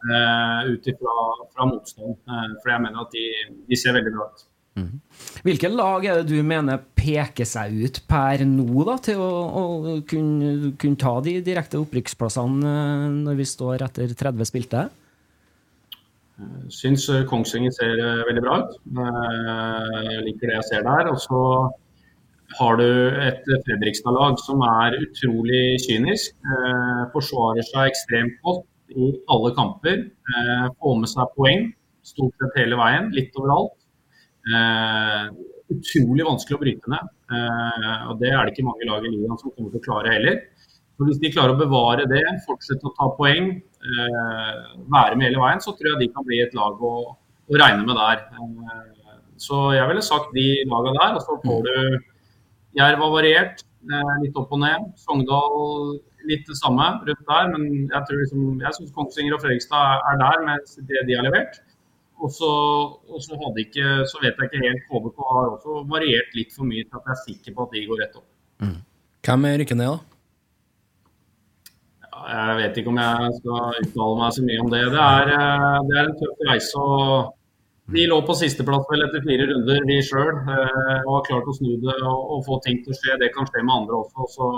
Uh, 0.02 0.72
Ut 0.74 0.88
ifra 0.90 1.68
motstand. 1.70 2.18
Uh, 2.26 2.56
for 2.64 2.74
jeg 2.74 2.84
mener 2.84 3.04
at 3.04 3.12
de, 3.14 3.28
de 3.70 3.78
ser 3.78 3.94
veldig 3.96 4.16
bra 4.16 4.32
ut. 4.32 4.48
Mm. 4.80 4.96
Hvilke 5.46 5.68
lag 5.68 6.06
er 6.08 6.22
det 6.22 6.32
du 6.32 6.48
mener 6.48 6.80
peker 6.96 7.48
seg 7.48 7.76
ut 7.76 8.00
per 8.10 8.46
nå 8.48 8.86
da, 8.88 8.96
til 9.04 9.20
å, 9.20 9.30
å 9.62 9.96
kunne, 10.08 10.72
kunne, 10.80 11.00
ta 11.00 11.12
de 11.24 11.36
direkte 11.44 11.80
opprykksplassene 11.82 12.74
når 13.20 13.38
vi 13.40 13.48
står 13.52 13.84
etter 13.88 14.16
30 14.16 14.48
spilte? 14.48 14.86
Syns 16.74 17.06
Kongsvinger 17.30 17.76
ser 17.76 18.00
veldig 18.26 18.42
bra 18.42 18.62
ut. 18.64 18.80
Jeg 18.96 20.24
liker 20.26 20.50
det 20.50 20.58
jeg 20.58 20.70
ser 20.72 20.88
der. 20.88 21.12
Og 21.12 21.20
så 21.22 21.42
har 22.60 22.78
du 22.80 22.88
et 23.24 23.46
Fredrikstad-lag 23.68 24.40
som 24.44 24.64
er 24.66 24.98
utrolig 25.00 25.80
kynisk. 25.86 26.36
Eh, 26.42 27.04
forsvarer 27.14 27.66
seg 27.68 27.92
ekstremt 27.92 28.40
godt 28.46 28.66
i 28.96 29.12
alle 29.32 29.54
kamper. 29.56 30.04
Eh, 30.10 30.66
får 30.80 31.00
med 31.00 31.12
seg 31.12 31.32
poeng 31.38 31.70
stort 32.06 32.34
sett 32.42 32.60
hele 32.60 32.80
veien, 32.80 33.10
litt 33.16 33.36
overalt. 33.40 33.76
Eh, 34.52 35.28
utrolig 35.72 36.28
vanskelig 36.28 36.58
å 36.58 36.62
bryte 36.64 36.92
ned. 36.92 37.12
Eh, 37.32 38.00
og 38.12 38.20
Det 38.20 38.32
er 38.32 38.44
det 38.44 38.54
ikke 38.56 38.68
mange 38.68 38.88
lag 38.90 39.06
i 39.06 39.14
ligaen 39.14 39.40
som 39.40 39.54
kommer 39.54 39.72
til 39.72 39.82
å 39.82 39.88
klare 39.88 40.16
heller. 40.16 40.42
Så 40.98 41.08
Hvis 41.08 41.22
de 41.22 41.34
klarer 41.34 41.56
å 41.56 41.62
bevare 41.62 42.06
det, 42.10 42.24
fortsette 42.46 42.86
å 42.86 42.96
ta 42.98 43.10
poeng, 43.18 43.56
eh, 43.58 44.56
være 44.92 45.16
med 45.16 45.30
hele 45.30 45.42
veien, 45.42 45.62
så 45.62 45.74
tror 45.74 45.94
jeg 45.94 46.00
de 46.00 46.14
kan 46.14 46.26
bli 46.26 46.42
et 46.42 46.54
lag 46.54 46.78
å, 46.78 47.16
å 47.50 47.62
regne 47.64 47.86
med 47.86 47.96
der. 47.96 48.26
Eh, 48.38 48.90
så 49.42 49.74
jeg 49.74 49.88
ville 49.88 50.04
sagt 50.06 50.34
de 50.34 50.64
lagene 50.70 51.00
der. 51.00 51.16
Og 51.18 51.22
så 51.26 51.38
får 51.42 51.64
du 51.66 51.76
Jerv 52.78 53.04
har 53.04 53.12
variert, 53.14 53.64
eh, 53.90 54.14
litt 54.24 54.38
opp 54.40 54.54
og 54.56 54.62
ned. 54.64 54.88
Sogndal 55.00 56.00
litt 56.30 56.46
det 56.48 56.58
samme 56.60 56.88
rundt 57.08 57.28
der. 57.32 57.50
Men 57.54 57.68
jeg 57.90 58.06
tror 58.08 58.22
liksom, 58.22 58.46
jeg 58.62 58.78
syns 58.78 58.96
Kongsvinger 58.96 59.36
og 59.36 59.44
Fredrikstad 59.44 60.06
er 60.12 60.22
der 60.22 60.46
med 60.48 60.74
det 60.90 61.04
de 61.10 61.18
har 61.18 61.28
levert. 61.28 61.60
Og 62.22 62.30
så, 62.30 62.52
hadde 63.42 63.64
ikke, 63.66 63.86
så 64.06 64.22
vet 64.22 64.38
jeg 64.38 64.50
ikke 64.50 64.62
helt 64.62 64.84
KBK 64.92 65.20
har 65.26 65.48
også 65.56 65.82
variert 65.90 66.36
litt 66.38 66.54
for 66.54 66.70
mye 66.70 66.86
til 66.86 67.00
at 67.00 67.08
jeg 67.08 67.16
er 67.16 67.22
sikker 67.26 67.56
på 67.58 67.66
at 67.66 67.74
de 67.74 67.86
går 67.90 68.02
rett 68.04 68.18
opp. 68.20 68.28
Mm. 68.62 68.80
Hvem 69.26 69.48
rykker 69.62 69.80
ned, 69.80 69.96
da? 69.96 70.00
Jeg 72.22 72.58
vet 72.60 72.78
ikke 72.78 72.92
om 72.92 73.00
jeg 73.02 73.38
skal 73.40 73.80
uttale 73.82 74.18
meg 74.20 74.34
så 74.36 74.44
mye 74.46 74.62
om 74.62 74.70
det. 74.70 74.82
Det 74.94 75.06
er, 75.08 75.32
eh, 75.34 75.78
det 75.88 75.96
er 75.98 76.04
en 76.06 76.18
tøff 76.20 76.44
reise. 76.50 76.78
og 76.78 77.34
de 77.92 78.06
lå 78.08 78.20
på 78.28 78.36
sisteplass 78.40 78.88
vel 78.92 79.04
etter 79.06 79.24
fire 79.26 79.48
runder, 79.50 79.84
vi 79.90 79.98
sjøl. 80.06 80.32
Eh, 80.32 81.00
og 81.02 81.12
har 81.18 81.28
klart 81.28 81.50
å 81.50 81.56
snu 81.58 81.74
det 81.84 81.98
og, 81.98 82.20
og, 82.36 82.40
få 82.48 82.60
ting 82.66 82.80
til 82.84 82.94
å 82.94 82.98
skje. 82.98 83.18
Det 83.22 83.32
kan 83.36 83.50
skje 83.50 83.64
med 83.66 83.76
andre 83.76 84.00
også. 84.00 84.28
Så 84.36 84.50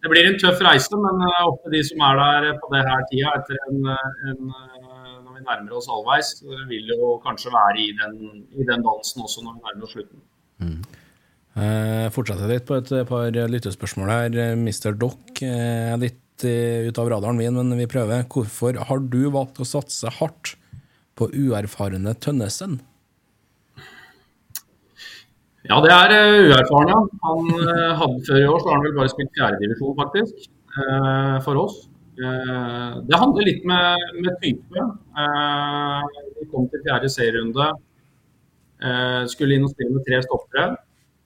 det 0.00 0.12
blir 0.12 0.28
en 0.28 0.38
tøff 0.40 0.62
reise, 0.64 0.96
men 0.96 1.20
uh, 1.26 1.42
ofte 1.50 1.72
de 1.74 1.82
som 1.84 2.00
er 2.06 2.20
der 2.20 2.54
på 2.62 2.70
det 2.72 2.80
her 2.86 3.02
tida 3.10 3.34
etter 3.36 3.58
en, 3.66 3.90
en 4.30 4.38
når 4.46 5.34
vi 5.34 5.42
nærmer 5.44 5.76
oss 5.76 5.90
halvveis, 5.92 6.30
vil 6.70 6.88
jo 6.94 7.10
kanskje 7.24 7.52
være 7.52 7.82
i 7.82 7.90
den, 7.98 8.16
i 8.56 8.64
den 8.68 8.86
dansen 8.86 9.26
også 9.26 9.44
når 9.44 9.58
vi 9.58 9.66
nærmer 9.66 9.88
oss 9.88 9.94
slutten. 9.98 10.24
Mm. 10.64 10.80
Eh, 11.60 12.06
fortsetter 12.14 12.48
litt 12.48 12.64
på 12.68 12.78
et 12.80 12.94
par 13.10 13.36
lyttespørsmål 13.52 14.14
her. 14.14 14.40
Mr. 14.56 14.94
Dock 14.96 15.42
er 15.44 16.00
litt 16.00 16.46
ut 16.46 16.96
av 17.02 17.12
radaren 17.12 17.36
min, 17.36 17.60
men 17.60 17.76
vi 17.76 17.90
prøver. 17.90 18.24
Hvorfor 18.32 18.80
har 18.88 19.04
du 19.12 19.20
valgt 19.34 19.60
å 19.60 19.68
satse 19.68 20.08
hardt 20.16 20.54
på 21.20 21.28
uerfarne 21.36 22.14
Tønnesen? 22.16 22.80
Ja, 25.68 25.76
det 25.84 25.92
er 25.92 26.12
uh, 26.16 26.48
uerfaren, 26.48 26.90
ja. 26.90 27.00
Han 27.26 27.50
uh, 27.52 27.92
hadde 28.00 28.24
Før 28.26 28.40
i 28.40 28.48
år 28.48 28.62
så 28.62 28.70
har 28.70 28.78
han 28.78 28.86
vel 28.86 28.96
bare 28.96 29.12
spilt 29.12 29.34
fjerdedivisjon, 29.36 29.96
faktisk, 29.98 30.46
uh, 30.78 31.36
for 31.46 31.66
oss. 31.66 31.86
Det 32.20 33.16
handler 33.16 33.46
litt 33.46 33.62
med, 33.64 34.02
med 34.20 34.34
type. 34.42 34.82
vi 36.36 36.48
kom 36.52 36.66
til 36.68 36.82
fjerde 36.84 37.08
serierunde. 37.08 37.68
skulle 39.32 39.56
inn 39.56 39.64
og 39.64 39.72
spille 39.72 39.94
med 39.94 40.04
tre 40.04 40.18
stoppere. 40.26 40.66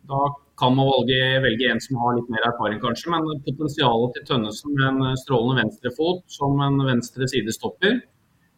Da 0.06 0.20
kan 0.60 0.76
man 0.76 0.86
velge, 0.92 1.40
velge, 1.42 1.72
en 1.72 1.82
som 1.82 1.98
har 1.98 2.14
litt 2.20 2.30
mer 2.30 2.46
erfaring, 2.46 2.78
kanskje. 2.84 3.10
Men 3.10 3.42
potensialet 3.48 4.14
til 4.14 4.26
Tønnesen 4.28 4.76
med 4.78 4.86
en 4.92 5.18
strålende 5.24 5.64
venstrefot 5.64 6.22
som 6.30 6.62
en 6.62 6.78
venstre 6.86 7.26
sidestopper 7.32 7.98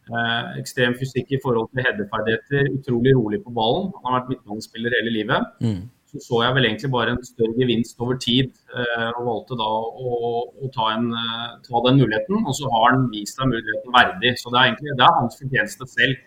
Eh, 0.07 0.59
ekstrem 0.61 0.95
fysikk 0.95 1.33
i 1.35 1.39
forhold 1.43 1.67
til 1.73 1.83
headerferdigheter, 1.83 2.71
utrolig 2.77 3.13
rolig 3.17 3.41
på 3.43 3.53
ballen. 3.55 3.89
Han 3.97 4.07
har 4.07 4.21
vært 4.21 4.33
midtbanespiller 4.33 4.95
hele 4.95 5.13
livet. 5.17 5.49
Mm. 5.63 5.81
Så 6.07 6.21
så 6.23 6.37
jeg 6.45 6.55
vel 6.55 6.65
egentlig 6.69 6.89
bare 6.93 7.11
en 7.13 7.25
større 7.27 7.55
gevinst 7.59 7.99
over 7.99 8.15
tid, 8.23 8.53
eh, 8.71 9.09
og 9.17 9.25
valgte 9.27 9.57
da 9.59 9.67
å, 9.67 10.13
å 10.47 10.69
ta, 10.71 10.93
en, 10.95 11.09
eh, 11.11 11.49
ta, 11.65 11.81
den 11.89 11.99
muligheten. 11.99 12.39
Og 12.47 12.55
så 12.55 12.71
har 12.71 12.93
han 12.93 13.09
vist 13.11 13.35
seg 13.35 13.51
muligheten 13.51 13.95
verdig. 13.95 14.31
Så 14.39 14.53
det 14.53 14.61
er 14.61 14.69
egentlig 14.69 14.95
det 14.95 15.07
er 15.07 15.19
hans 15.19 15.39
fortjeneste 15.41 15.89
selv 15.91 16.23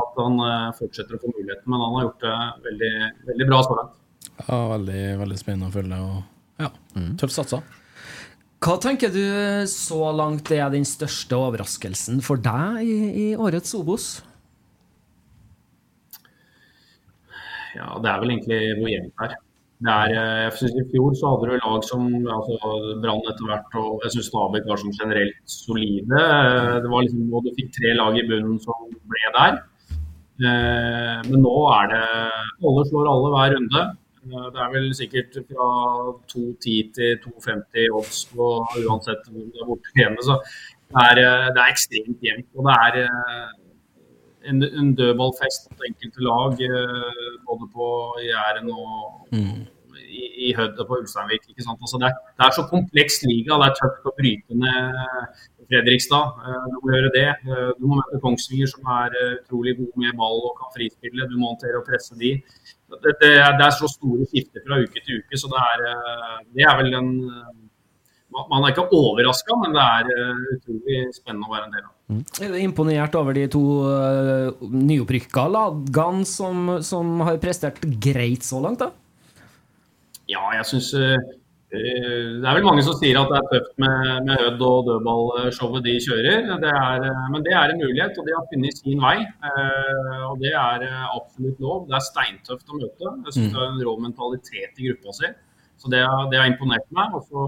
at 0.00 0.22
han 0.22 0.40
eh, 0.46 0.70
fortsetter 0.78 1.18
å 1.18 1.20
få 1.20 1.34
muligheten. 1.34 1.66
Men 1.68 1.84
han 1.84 1.98
har 1.98 2.06
gjort 2.08 2.24
det 2.24 2.38
veldig, 2.70 2.94
veldig 3.32 3.50
bra 3.52 3.60
så 3.66 3.76
langt. 3.80 3.98
Ja, 4.40 4.60
veldig, 4.72 5.04
veldig 5.20 5.38
spennende 5.42 5.68
å 5.68 5.76
følge. 5.76 6.00
Og 6.08 6.64
ja, 6.64 6.72
mm. 6.96 7.12
tøft 7.20 7.36
satsa. 7.36 7.60
Hva 8.60 8.74
tenker 8.76 9.08
du 9.08 9.22
så 9.72 10.10
langt 10.12 10.50
er 10.52 10.66
den 10.68 10.84
største 10.84 11.32
overraskelsen 11.32 12.18
for 12.20 12.40
deg 12.44 12.82
i, 12.84 12.96
i 13.08 13.28
årets 13.32 13.72
Obos? 13.78 14.08
Ja, 17.72 17.94
det 18.04 18.10
er 18.10 18.18
vel 18.20 18.34
egentlig 18.34 18.58
hvor 18.76 18.90
jevnt 18.92 19.14
det 19.16 19.30
er. 19.30 19.38
Er 19.88 20.12
jeg 20.12 20.52
synes 20.58 20.74
I 20.76 20.84
fjor 20.90 21.14
så 21.16 21.30
hadde 21.32 21.48
du 21.48 21.54
lag 21.56 21.84
som 21.88 22.04
altså, 22.20 22.58
Brann 23.00 23.24
etter 23.30 23.46
hvert, 23.48 23.78
og 23.80 24.04
jeg 24.04 24.12
syns 24.12 24.28
Stabæk 24.28 24.68
var 24.68 24.82
som 24.82 24.92
generelt 24.92 25.38
solide. 25.48 26.20
Det 26.84 26.90
var 26.92 27.06
liksom, 27.06 27.22
og 27.32 27.46
Du 27.46 27.54
fikk 27.56 27.72
tre 27.78 27.94
lag 27.96 28.18
i 28.20 28.26
bunnen 28.28 28.60
som 28.60 28.92
ble 28.92 29.32
der. 29.38 29.56
Eh, 30.40 31.16
men 31.30 31.40
nå 31.44 31.56
er 31.78 31.88
det 31.94 32.04
Alle 32.60 32.84
slår 32.90 33.08
alle 33.08 33.32
hver 33.32 33.56
runde. 33.56 33.88
Eh, 34.20 34.48
det 34.54 34.60
er 34.60 34.72
vel 34.74 34.90
sikkert 34.96 35.38
fra 35.48 35.68
2,10 36.32 36.92
til 36.96 37.16
2,50 37.24 37.96
odds 37.98 38.20
på 38.32 38.48
uansett 38.84 39.24
hvor 39.32 39.46
det 39.48 39.62
er 39.62 39.70
borte 39.70 39.96
hjemme. 39.96 40.20
Så 40.28 40.36
det 40.92 41.04
er, 41.08 41.20
eh, 41.24 41.48
det 41.54 41.62
er 41.62 41.72
ekstremt 41.74 42.26
jevnt. 42.28 42.48
Og 42.56 42.68
det 42.68 42.76
er 42.86 42.98
eh, 43.06 43.50
en, 44.50 44.62
en 44.80 44.94
dødballfest 44.98 45.70
på 45.72 45.88
enkelte 45.88 46.24
lag, 46.28 46.56
både 47.48 47.66
på 47.76 47.86
Jæren 48.24 48.70
og 48.72 49.28
mm. 49.36 49.60
i, 50.00 50.22
i 50.48 50.52
Hødd 50.56 50.80
og 50.80 50.88
på 50.88 50.98
Ulsteinvik. 51.00 51.44
Altså 51.56 52.00
det, 52.00 52.08
er, 52.08 52.16
det, 52.36 52.44
er, 52.46 52.54
så 52.56 52.64
kompleks 52.74 53.20
liga. 53.24 53.56
Det 53.60 53.68
er 53.68 53.78
tøft 53.80 54.08
å 54.08 54.14
bryte 54.20 54.60
ned 54.64 55.00
Fredrikstad. 55.70 56.40
Du 56.72 56.78
må 56.80 56.92
gjøre 56.96 57.12
det. 57.14 57.28
Du 57.78 57.84
må 57.86 58.00
møte 58.00 58.22
Kongsvinger, 58.24 58.72
som 58.72 58.88
er 58.96 59.16
utrolig 59.42 59.76
gode 59.78 60.04
med 60.04 60.16
ball 60.20 60.40
og 60.48 60.56
kan 60.60 60.72
frispille. 60.76 61.28
Du 61.28 61.36
må 61.36 61.52
håndtere 61.52 61.80
og 61.80 61.88
presse 61.88 62.16
de 62.24 62.38
det, 62.90 63.14
det, 63.22 63.32
det, 63.32 63.64
er 63.66 63.74
så 63.76 63.88
store 63.90 64.26
skifter 64.30 64.64
fra 64.66 64.80
uke 64.82 65.02
til 65.04 65.20
uke, 65.22 65.38
så 65.38 65.50
det 65.52 65.60
er, 65.62 65.84
eh, 65.90 66.38
det 66.56 66.66
er 66.66 66.78
vel 66.80 66.96
en 66.98 67.10
eh, 67.24 67.50
man 68.30 68.62
er 68.62 68.70
ikke 68.70 68.86
overraska, 68.94 69.56
men 69.58 69.72
det 69.74 69.82
er 69.82 70.10
uh, 70.14 70.42
utrolig 70.54 70.98
spennende 71.16 71.48
å 71.48 71.50
være 71.50 71.64
en 71.66 71.72
del 71.74 71.82
av. 71.82 71.94
Mm. 72.10 72.20
Er 72.46 72.52
imponert 72.62 73.16
over 73.18 73.34
de 73.34 73.46
to 73.50 73.62
uh, 73.82 74.62
nyopprykka 74.70 75.46
lagene 75.50 76.26
som, 76.30 76.76
som, 76.86 77.24
har 77.26 77.40
prestert 77.42 77.82
greit 78.02 78.46
så 78.46 78.60
langt, 78.62 78.84
da? 78.84 78.92
Ja, 80.30 80.44
jeg 80.54 80.68
syns 80.70 80.92
uh, 80.94 81.18
Det 81.70 82.46
er 82.48 82.56
vel 82.56 82.64
mange 82.66 82.82
som 82.82 82.96
sier 82.98 83.18
at 83.20 83.28
det 83.30 83.36
er 83.38 83.50
tøft 83.52 83.76
med, 83.78 84.06
med 84.26 84.40
Hødd 84.42 84.62
og 84.66 84.88
dødballshowet 84.88 85.84
de 85.86 85.92
kjører. 86.02 86.48
Det 86.64 86.72
er, 86.72 87.04
men 87.30 87.44
det 87.46 87.52
er 87.54 87.70
en 87.70 87.82
mulighet, 87.84 88.18
og 88.18 88.26
de 88.26 88.34
har 88.34 88.48
funnet 88.50 88.80
sin 88.80 89.04
vei. 89.04 89.18
Og 90.30 90.40
Det 90.42 90.50
er 90.50 90.86
absolutt 91.14 91.62
lov. 91.62 91.84
Det 91.86 91.94
er 91.98 92.08
steintøft 92.08 92.74
å 92.74 92.80
møte. 92.80 93.14
Jeg 93.28 93.36
syns 93.36 93.54
det 93.54 93.62
er 93.62 93.68
en 93.68 93.84
rå 93.86 93.94
mentalitet 94.02 94.82
i 94.82 94.90
gruppa 94.90 95.14
si. 95.20 95.30
Så 95.80 95.88
det, 95.92 96.02
det, 96.32 96.40
har 96.40 96.50
imponert 96.50 96.90
meg. 96.96 97.14
Og 97.14 97.22
så 97.30 97.46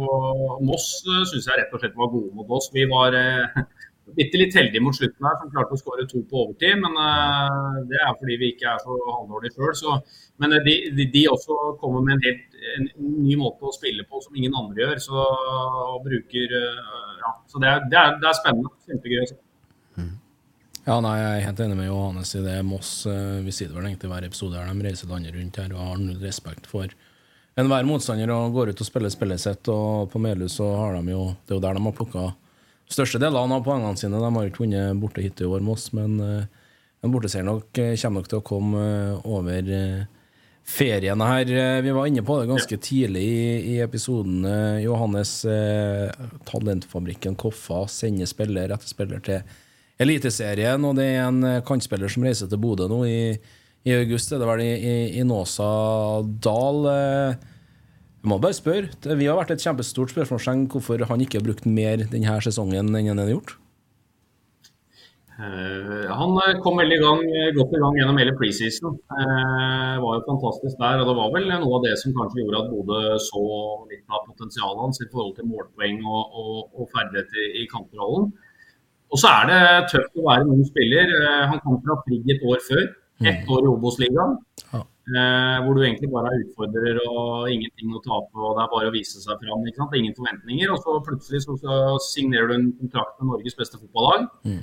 Moss 0.71 0.87
syns 1.03 1.51
jeg 1.51 1.59
rett 1.59 1.75
og 1.75 1.83
slett 1.83 1.99
var 1.99 2.15
gode 2.15 2.31
mot 2.39 2.55
oss. 2.61 2.71
Vi 2.73 2.87
var 2.95 3.19
bitte 4.17 4.41
litt 4.41 4.57
heldige 4.57 4.83
mot 4.83 4.97
slutten 4.97 5.27
her, 5.27 5.37
som 5.41 5.51
klarte 5.53 5.77
å 5.77 5.81
skåre 5.81 6.07
to 6.11 6.23
på 6.29 6.41
overtid. 6.45 6.81
Men 6.83 6.97
uh, 6.99 7.83
det 7.89 8.01
er 8.01 8.17
fordi 8.19 8.39
vi 8.41 8.51
ikke 8.55 8.73
er 8.73 8.83
så 8.83 8.97
halvdårlige 8.97 9.55
sjøl. 9.79 10.01
Men 10.43 10.57
uh, 10.57 10.61
de, 10.67 10.75
de, 10.97 11.07
de, 11.13 11.23
også 11.31 11.59
kommer 11.83 12.05
med 12.07 12.19
en 12.19 12.27
helt 12.27 12.59
en 12.73 12.89
ny 13.27 13.37
måte 13.41 13.67
å 13.69 13.75
spille 13.75 14.05
på 14.09 14.21
som 14.25 14.37
ingen 14.39 14.57
andre 14.59 14.85
gjør. 14.85 15.05
Så, 15.07 15.29
bruker 16.05 16.59
uh, 16.59 17.15
ja, 17.23 17.37
så 17.51 17.63
det 17.63 17.71
er, 17.71 17.87
det, 17.89 18.03
er, 18.03 18.19
det 18.23 18.29
er, 18.31 18.41
spennende. 18.41 18.75
Kjempegøy 18.89 19.23
å. 19.23 19.41
Mm. 20.01 20.13
Ja, 20.83 20.99
nei, 21.05 21.15
Jeg 21.21 21.31
er 21.31 21.47
helt 21.47 21.65
enig 21.67 21.79
med 21.79 21.91
Johannes 21.91 22.35
i 22.35 22.45
det. 22.45 22.59
Moss 22.67 22.93
vi 23.07 23.55
sier 23.55 23.71
det 23.71 23.79
vel 23.79 23.89
egentlig 23.93 24.11
hver 24.11 24.27
episode 24.27 24.59
her, 24.59 24.69
de 24.73 24.89
reiser 24.89 25.11
landet 25.11 25.37
rundt 25.39 25.63
her 25.63 25.75
og 25.77 25.89
har 25.93 26.03
null 26.03 26.21
respekt 26.25 26.67
for 26.71 26.91
enhver 27.61 27.85
motstander 27.85 28.33
og 28.33 28.55
går 28.57 28.73
ut 28.73 28.81
og 28.81 28.89
spiller 28.89 29.13
spillet 29.13 29.43
sitt. 29.43 29.69
Og 29.71 30.11
på 30.11 30.21
Melhus 30.23 30.59
så 30.59 30.67
har 30.81 30.99
de 30.99 31.15
jo 31.15 31.29
Det 31.47 31.55
er 31.55 31.61
jo 31.61 31.63
der 31.63 31.79
de 31.79 31.85
har 31.87 31.95
plukka 31.95 32.33
største 32.93 33.21
delene 33.23 33.59
av 33.59 33.65
poengene 33.67 33.99
sine. 33.99 34.21
De 34.21 34.31
har 34.35 34.49
ikke 34.49 34.65
vunnet 34.65 34.99
borte 35.01 35.25
hit 35.25 35.41
i 35.43 35.49
år 35.49 35.63
med 35.65 35.75
oss, 35.77 35.91
men 35.97 36.19
uh, 36.21 36.67
en 37.03 37.13
borteseier 37.13 37.47
nok, 37.47 37.71
uh, 37.79 37.95
kommer 37.99 38.23
nok 38.23 38.31
til 38.31 38.41
å 38.41 38.47
komme 38.47 38.83
uh, 38.83 39.31
over 39.39 39.71
feriene 40.63 41.27
her. 41.27 41.49
Vi 41.83 41.95
var 41.95 42.07
inne 42.07 42.23
på 42.23 42.37
det 42.39 42.47
ganske 42.47 42.77
tidlig 42.79 43.23
i, 43.27 43.47
i 43.73 43.79
episoden. 43.83 44.45
Johannes, 44.79 45.33
talentfabrikken 46.47 47.35
Koffa 47.35 47.81
sender 47.91 48.31
spiller 48.31 48.71
etter 48.71 48.87
spiller 48.87 49.25
til 49.27 49.43
Eliteserien, 49.99 50.87
og 50.87 50.95
det 51.01 51.09
er 51.17 51.25
en 51.25 51.43
kantspiller 51.67 52.15
som 52.15 52.23
reiser 52.23 52.47
til 52.47 52.63
Bodø 52.63 52.87
nå 52.87 53.01
i, 53.11 53.19
i 53.83 53.97
august. 53.97 54.31
Det 54.31 54.39
er 54.39 54.45
det 54.45 54.51
vel 54.53 54.63
i, 54.63 54.71
i, 54.71 54.95
i 55.19 55.27
Nåsa 55.27 55.73
Dal. 56.47 56.87
Jeg 58.23 58.31
må 58.31 58.39
bare 58.39 58.55
spørre, 58.55 59.17
Vi 59.19 59.27
har 59.27 59.35
vært 59.35 59.51
et 59.51 59.65
kjempestort 59.65 60.13
spørsmålstegn 60.15 60.69
hvorfor 60.71 61.03
han 61.11 61.23
ikke 61.25 61.41
har 61.41 61.47
brukt 61.49 61.65
mer 61.67 62.05
denne 62.07 62.37
sesongen 62.45 62.95
enn 62.95 63.09
han 63.11 63.19
har 63.19 63.33
gjort? 63.33 63.57
Uh, 65.33 66.07
han 66.13 66.37
eh, 66.45 66.61
kom 66.63 66.79
veldig 66.79 66.99
gang, 67.03 67.23
godt 67.57 67.75
i 67.75 67.81
gang 67.83 67.97
gjennom 67.99 68.21
hele 68.21 68.35
preseason. 68.39 68.95
Det 69.11 70.05
var 70.05 70.21
jo 70.21 70.23
fantastisk 70.29 70.79
der. 70.79 71.03
og 71.03 71.11
Det 71.11 71.17
var 71.19 71.35
vel 71.35 71.51
noe 71.51 71.81
av 71.81 71.83
det 71.89 71.97
som 71.99 72.15
kanskje 72.15 72.45
gjorde 72.45 72.61
at 72.61 72.71
Bodø 72.71 73.03
så 73.27 73.43
litt 73.91 74.07
av 74.07 74.23
potensialet 74.29 74.85
hans 74.85 75.03
i 75.03 75.09
forhold 75.11 75.35
til 75.41 75.51
målpoeng 75.51 75.99
og, 76.07 76.39
og, 76.39 76.57
og 76.79 76.95
ferdigheter 76.95 77.43
i, 77.43 77.65
i 77.65 77.69
kamprollen. 77.75 78.31
Og 79.11 79.19
så 79.19 79.35
er 79.35 79.51
det 79.51 79.61
tøft 79.97 80.15
å 80.15 80.29
være 80.29 80.47
en 80.47 80.55
ung 80.55 80.63
spiller. 80.71 81.11
Han 81.51 81.59
kom 81.67 81.83
fra 81.83 81.99
Frigg 82.07 82.31
et 82.37 82.47
år 82.47 82.63
før. 82.71 82.87
Ett 83.33 83.51
år 83.51 83.67
i 83.67 83.73
Obos-ligaen. 83.75 84.39
Eh, 85.03 85.57
hvor 85.65 85.75
du 85.75 85.81
egentlig 85.83 86.13
bare 86.13 86.31
er 86.31 86.43
utfordrer 86.45 86.99
og 87.03 87.51
ingenting 87.51 87.91
å 87.91 88.03
tape. 88.05 88.39
og 88.39 88.55
Det 88.55 88.63
er 88.63 88.71
bare 88.71 88.91
å 88.91 88.95
vise 88.95 89.19
seg 89.19 89.41
fram. 89.43 89.65
ikke 89.67 89.81
sant? 89.81 89.97
Ingen 89.99 90.15
forventninger. 90.15 90.71
Og 90.71 90.79
så 90.85 90.95
plutselig 91.09 91.43
så, 91.43 91.57
så 91.59 91.99
signerer 92.07 92.53
du 92.53 92.55
en 92.55 92.69
kontrakt 92.79 93.19
med 93.19 93.33
Norges 93.33 93.59
beste 93.59 93.81
fotballag. 93.81 94.29
Mm. 94.47 94.61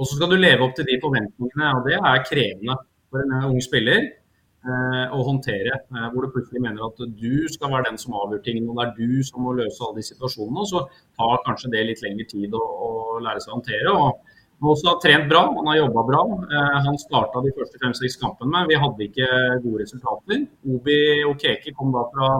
Og 0.00 0.08
så 0.08 0.18
skal 0.18 0.32
du 0.32 0.36
leve 0.36 0.64
opp 0.64 0.76
til 0.76 0.88
de 0.88 0.96
forventningene, 1.00 1.70
og 1.76 1.88
det 1.88 1.96
er 1.96 2.24
krevende 2.24 2.76
for 3.12 3.20
en 3.24 3.48
ung 3.50 3.60
spiller 3.64 4.04
eh, 4.04 5.06
å 5.16 5.24
håndtere. 5.24 5.80
Eh, 5.80 6.06
hvor 6.12 6.24
du 6.24 6.34
plutselig 6.34 6.62
mener 6.64 6.84
at 6.84 7.00
du 7.00 7.32
skal 7.52 7.72
være 7.72 7.88
den 7.88 8.00
som 8.00 8.18
avgjør 8.20 8.44
tingene, 8.44 8.68
og 8.68 8.80
det 8.80 8.86
er 8.86 8.94
du 9.00 9.24
som 9.24 9.44
må 9.44 9.56
løse 9.56 9.80
alle 9.86 10.02
de 10.02 10.06
situasjonene. 10.10 10.60
Og 10.60 10.68
så 10.68 10.84
tar 11.16 11.40
kanskje 11.48 11.72
det 11.72 11.86
litt 11.88 12.04
lengre 12.04 12.28
tid 12.28 12.56
å, 12.56 12.60
å 12.60 12.90
lære 13.24 13.40
seg 13.40 13.54
å 13.54 13.58
håndtere. 13.58 13.96
og 13.96 14.29
også 14.68 14.90
har 14.90 15.00
trent 15.00 15.28
bra, 15.30 15.42
han 15.56 15.68
har 15.70 15.78
jobba 15.78 16.02
bra. 16.04 16.22
Eh, 16.44 16.78
han 16.84 16.98
starta 17.00 17.40
de 17.44 17.52
første 17.56 17.80
fem-seks 17.80 18.18
kampene, 18.20 18.66
vi 18.68 18.78
hadde 18.82 19.06
ikke 19.06 19.28
gode 19.64 19.84
resultater. 19.84 20.42
Obi 20.68 20.98
Okeke 21.30 21.72
kom 21.76 21.94
da 21.94 22.04
fra 22.12 22.30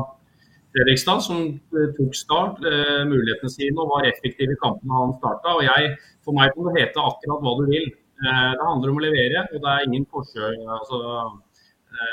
Fredrikstad, 0.75 1.23
som 1.25 1.47
eh, 1.49 1.89
tok 1.97 2.17
start, 2.19 2.61
eh, 2.69 3.01
mulighetene 3.09 3.53
sine 3.53 3.81
og 3.81 3.95
var 3.95 4.11
effektiv 4.11 4.53
i 4.53 4.59
kampene 4.61 5.01
han 5.01 5.17
starta. 5.17 5.57
Og 5.57 5.65
jeg, 5.65 5.95
for 6.27 6.37
meg 6.37 6.53
kan 6.53 6.69
det 6.69 6.77
hete 6.77 7.07
akkurat 7.09 7.47
hva 7.47 7.57
du 7.63 7.67
vil. 7.73 7.89
Det 8.21 8.61
handler 8.61 8.91
om 8.93 8.99
å 8.99 9.01
levere, 9.01 9.47
og 9.49 9.63
det 9.65 9.71
er 9.71 9.85
ingen 9.87 10.03
forskjell, 10.13 10.59
altså, 10.75 10.99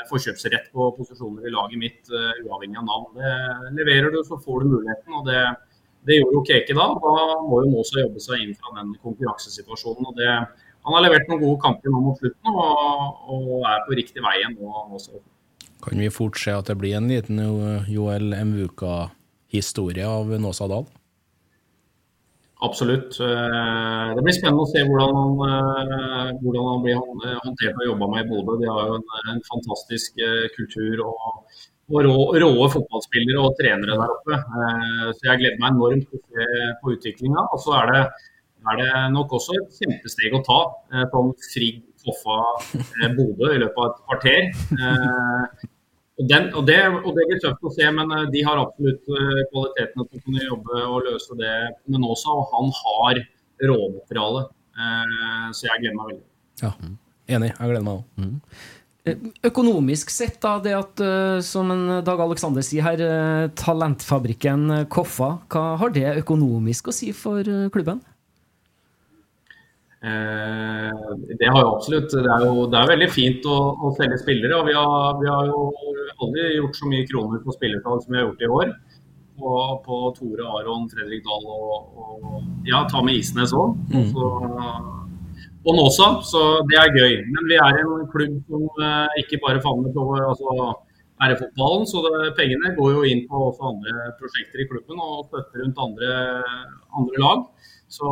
forkjøpsrett 0.08 0.70
på 0.72 0.86
posisjoner 0.96 1.44
i 1.44 1.52
laget 1.52 1.82
mitt, 1.82 1.98
uavhengig 2.08 2.78
av 2.80 2.86
navn. 2.86 3.18
Det 3.18 3.74
leverer 3.76 4.14
du, 4.14 4.22
så 4.24 4.38
får 4.40 4.64
du 4.64 4.70
muligheten. 4.70 5.18
og 5.18 5.28
det 5.28 5.42
det 6.06 6.18
gjorde 6.18 6.38
jo 6.38 6.44
Keke 6.46 6.76
da. 6.76 6.86
Da 7.02 7.14
må 7.46 7.62
jo 7.64 7.72
Måsa 7.72 8.02
jobbe 8.02 8.22
seg 8.22 8.44
inn 8.44 8.54
fra 8.58 8.74
den 8.78 8.94
konkurransesituasjonen. 9.02 10.10
og 10.10 10.20
det, 10.20 10.28
Han 10.86 10.96
har 10.96 11.04
levert 11.04 11.28
noen 11.28 11.42
gode 11.42 11.60
kamper 11.64 11.92
nå 11.92 12.04
mot 12.04 12.20
slutten 12.20 12.54
og, 12.54 13.24
og 13.34 13.66
er 13.72 13.82
på 13.86 13.98
riktig 13.98 14.24
vei 14.24 14.38
nå. 14.54 14.70
Også. 14.98 15.22
Kan 15.84 16.02
vi 16.02 16.10
fort 16.10 16.38
se 16.40 16.54
at 16.54 16.70
det 16.70 16.78
blir 16.78 16.96
en 16.98 17.10
liten 17.10 17.42
Joel 17.90 18.32
Mvuka-historie 18.34 20.06
av 20.06 20.32
Nåsa 20.40 20.70
Dahl? 20.70 20.88
Absolutt. 22.60 23.20
Eh, 23.22 24.08
det 24.16 24.22
blir 24.26 24.34
spennende 24.34 24.64
å 24.64 24.70
se 24.70 24.82
hvordan 24.82 25.12
han, 25.14 25.34
eh, 25.46 26.30
hvordan 26.42 26.64
han 26.72 26.80
blir 26.82 26.96
håndtert 27.44 27.78
og 27.78 27.86
jobba 27.86 28.08
med 28.10 28.24
i 28.24 28.28
Bodø. 28.32 28.56
De 28.58 28.66
har 28.66 28.88
jo 28.90 28.96
en, 28.98 29.04
en 29.30 29.42
fantastisk 29.46 30.18
eh, 30.18 30.48
kultur 30.56 31.04
og 31.06 31.44
og 31.88 32.04
rå, 32.04 32.16
råe 32.42 32.66
fotballspillere 32.72 33.44
og 33.44 33.54
trenere 33.58 33.96
der 33.96 34.12
oppe. 34.12 34.36
Eh, 34.36 35.06
så 35.16 35.30
jeg 35.30 35.40
gleder 35.42 35.62
meg 35.62 35.72
enormt 35.72 36.10
til 36.10 36.20
å 36.20 36.26
se 36.26 36.68
på 36.82 36.92
utviklinga. 36.96 37.44
Og 37.54 37.62
så 37.64 37.76
er 37.80 37.92
det, 37.92 38.02
er 38.72 38.80
det, 38.82 38.90
nok 39.14 39.32
også 39.38 39.56
et 39.56 39.80
kjempesteg 39.80 40.36
å 40.36 40.42
ta. 40.44 40.60
Eh, 40.92 41.06
sånn 41.14 41.32
Frigg, 41.48 41.80
Koffa, 42.04 42.38
eh, 42.76 43.08
Bodø 43.16 43.54
i 43.54 43.62
løpet 43.64 43.80
av 43.80 43.88
et 43.88 44.04
kvarter. 44.04 44.50
Og, 46.18 46.24
den, 46.26 46.48
og, 46.50 46.64
det, 46.66 46.78
og, 46.98 47.10
det, 47.14 47.26
blir 47.30 47.40
tøft 47.40 47.66
å 47.70 47.72
se, 47.72 47.88
men 47.94 48.12
de 48.34 48.40
har 48.42 48.58
absolutt 48.58 49.04
kvalitetene 49.06 50.04
til 50.04 50.18
å 50.18 50.22
kunne 50.24 50.46
jobbe 50.48 50.80
og 50.82 51.04
løse 51.06 51.36
det 51.38 51.52
med 51.86 52.02
Nåsa. 52.02 52.34
Og 52.34 52.56
han 52.56 52.72
har 52.82 53.20
råmateriale. 53.70 54.48
Så 55.54 55.70
jeg 55.70 55.84
gleder 55.84 55.94
meg 55.94 56.10
veldig. 56.10 56.26
Ja, 56.64 56.72
enig. 57.36 57.52
Jeg 57.54 57.70
gleder 57.70 57.86
meg 57.86 58.02
òg. 58.02 58.34
Mm. 59.16 59.32
Økonomisk 59.50 60.12
sett, 60.12 60.36
da, 60.42 60.58
det 60.62 60.74
at, 60.76 61.00
uh, 61.00 61.38
som 61.44 61.72
Dag 62.04 62.20
Alexander 62.24 62.64
sier 62.66 62.84
her, 62.86 63.02
talentfabrikken 63.58 64.84
Koffa, 64.92 65.36
hva 65.52 65.64
har 65.80 65.94
det 65.94 66.06
økonomisk 66.22 66.90
å 66.90 66.94
si 66.94 67.12
for 67.16 67.42
klubben? 67.74 68.04
det 69.98 71.48
har 71.50 71.58
jo 71.58 71.70
absolutt. 71.74 72.12
Det 72.12 72.30
er 72.30 72.44
jo 72.46 72.68
det 72.70 72.78
er 72.78 72.90
veldig 72.92 73.08
fint 73.10 73.46
å, 73.50 73.56
å 73.82 73.90
selge 73.96 74.20
spillere. 74.20 74.60
og 74.60 74.68
vi 74.68 74.76
har, 74.76 75.16
vi 75.18 75.26
har, 75.26 75.48
jo 75.50 75.72
aldri 76.22 76.52
gjort 76.54 76.78
så 76.78 76.90
mye 76.92 77.08
kroner 77.08 77.42
på 77.42 77.56
spillertall 77.56 77.98
som 78.04 78.14
vi 78.14 78.20
har 78.20 78.28
gjort 78.28 78.44
i 78.44 78.52
år. 78.60 78.72
På, 79.38 79.50
på 79.82 79.98
Tore 80.14 80.46
Aron, 80.60 80.86
Fredrik 80.90 81.26
Dahl 81.26 81.50
og, 81.50 81.98
og 81.98 82.66
ja, 82.66 82.84
ta 82.90 83.02
med 83.02 83.18
Isnes 83.18 83.54
òg. 83.54 83.74
Mm 83.90 85.07
og 85.68 85.76
Nåsa, 85.76 86.08
så 86.24 86.42
det 86.68 86.78
er 86.80 86.94
gøy. 86.96 87.14
Men 87.28 87.48
vi 87.50 87.56
er 87.60 87.80
en 87.82 88.06
klubb 88.12 88.36
som 88.48 88.68
uh, 88.80 89.18
ikke 89.20 89.40
bare 89.42 89.60
favner 89.64 89.92
på 89.92 90.04
altså, 90.16 90.70
RF-fotballen, 91.28 91.84
så 91.90 92.00
det, 92.06 92.34
pengene 92.38 92.72
går 92.78 92.94
jo 92.94 93.08
inn 93.10 93.24
på 93.28 93.48
også 93.50 93.72
andre 93.72 94.12
prosjekter 94.20 94.62
i 94.62 94.68
klubben 94.70 95.02
og 95.02 95.26
støtter 95.28 95.64
rundt 95.64 95.82
andre, 95.84 96.12
andre 97.00 97.24
lag. 97.24 97.42
Så 97.88 98.04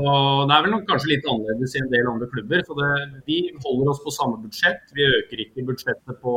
det 0.49 0.55
er 0.57 0.65
vel 0.65 0.75
kanskje 0.89 1.11
litt 1.11 1.27
annerledes 1.29 1.75
i 1.77 1.83
en 1.83 1.91
del 1.93 2.09
andre 2.09 2.29
klubber. 2.33 2.63
for 2.67 2.81
det, 2.81 3.23
Vi 3.29 3.39
holder 3.65 3.91
oss 3.93 4.01
på 4.05 4.13
samme 4.13 4.41
budsjett. 4.41 4.81
Vi 4.97 5.05
øker 5.05 5.43
ikke 5.45 5.67
budsjettet 5.69 6.21
på 6.25 6.35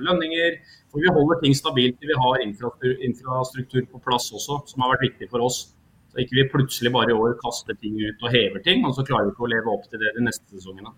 lønninger. 0.00 0.56
For 0.90 1.04
vi 1.04 1.12
holder 1.12 1.40
ting 1.42 1.54
stabilt 1.54 2.00
til 2.00 2.08
vi 2.12 2.16
har 2.24 2.44
infrastruktur 2.48 3.84
på 3.92 4.00
plass 4.00 4.32
også, 4.32 4.64
som 4.66 4.82
har 4.82 4.96
vært 4.96 5.04
viktig 5.10 5.28
for 5.30 5.44
oss. 5.44 5.75
Så 6.16 6.24
ikke 6.24 6.38
vi 6.38 6.48
plutselig 6.48 6.88
bare 6.94 7.12
i 7.12 7.16
år 7.16 7.34
kaster 7.42 7.76
ting 7.76 7.98
ut 8.00 8.22
og 8.24 8.30
hever 8.32 8.62
ting, 8.64 8.86
og 8.88 8.94
så 8.96 9.04
klarer 9.04 9.28
vi 9.28 9.34
ikke 9.34 9.44
å 9.44 9.50
leve 9.52 9.72
opp 9.74 9.82
til 9.84 10.00
det 10.00 10.14
de 10.16 10.22
neste 10.24 10.48
sesongene. 10.48 10.94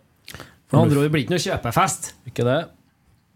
For 0.71 0.79
andre 0.79 1.01
ord 1.03 1.11
blir 1.11 1.25
ikke 1.25 1.35
noe 1.35 1.43
kjøpefest? 1.43 2.13
Ikke 2.31 2.47
det? 2.47 2.61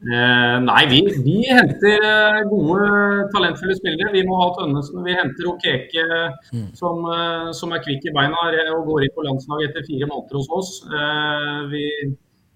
Eh, 0.03 0.57
nei, 0.63 0.83
vi, 0.91 1.01
vi, 1.27 1.35
henter 1.51 2.07
eh, 2.07 2.39
gode, 2.51 2.87
talentfulle 3.35 3.75
spillere. 3.81 4.13
Vi 4.15 4.23
må 4.27 4.39
ha 4.39 4.49
Tønnesen. 4.55 5.03
Vi 5.03 5.15
henter 5.19 5.49
Okeke, 5.51 6.07
mm. 6.55 6.69
som, 6.79 7.03
eh, 7.11 7.51
som, 7.59 7.75
er 7.75 7.83
kvikk 7.83 8.07
i 8.07 8.15
beina 8.15 8.47
og 8.77 8.87
går 8.93 9.09
inn 9.09 9.15
på 9.17 9.27
landslaget 9.27 9.73
etter 9.73 9.87
fire 9.91 10.11
måneder 10.11 10.39
hos 10.39 10.53
oss. 10.59 10.73
Eh, 10.87 11.59
vi, 11.75 11.85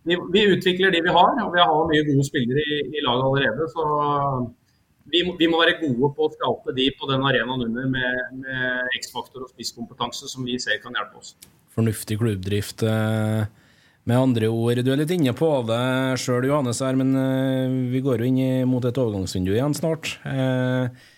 vi, 0.07 0.21
vi, 0.39 0.47
utvikler 0.55 0.95
de 0.95 1.03
vi 1.03 1.19
har, 1.19 1.35
og 1.43 1.51
vi 1.55 1.67
har 1.67 1.91
mye 1.91 2.07
gode 2.13 2.31
spillere 2.31 2.63
i, 2.63 2.81
i 2.95 3.07
laget 3.07 3.27
allerede. 3.33 3.71
Så 3.75 3.91
vi 5.13 5.23
må, 5.27 5.37
vi 5.39 5.49
må, 5.51 5.61
være 5.63 5.79
gode 5.81 6.11
på 6.17 6.27
å 6.27 6.33
skape 6.33 6.75
de 6.77 6.89
på 6.99 7.09
den 7.11 7.25
arenaen 7.27 7.67
under 7.69 7.87
med, 7.93 8.41
med 8.41 8.97
X-faktor 8.99 9.45
og 9.47 9.53
spisskompetanse 9.53 10.31
som 10.31 10.47
vi 10.47 10.59
ser 10.63 10.81
kan 10.83 10.97
hjelpe 10.97 11.21
oss. 11.21 11.35
Fornuftig 11.77 12.19
klubbdrift. 12.21 12.83
Eh, 12.87 13.45
med 14.07 14.23
andre 14.23 14.51
ord, 14.51 14.81
du 14.87 14.91
er 14.93 15.01
litt 15.03 15.13
inne 15.15 15.35
på 15.37 15.51
det 15.67 15.83
sjøl, 16.23 16.47
Johannes, 16.47 16.83
her, 16.85 16.99
men 16.99 17.15
eh, 17.21 17.79
vi 17.93 18.03
går 18.05 18.23
jo 18.23 18.31
inn 18.31 18.69
mot 18.71 18.85
et 18.87 18.99
overgangsvindu 19.03 19.55
igjen 19.55 19.77
snart. 19.77 20.17
Eh, 20.27 21.15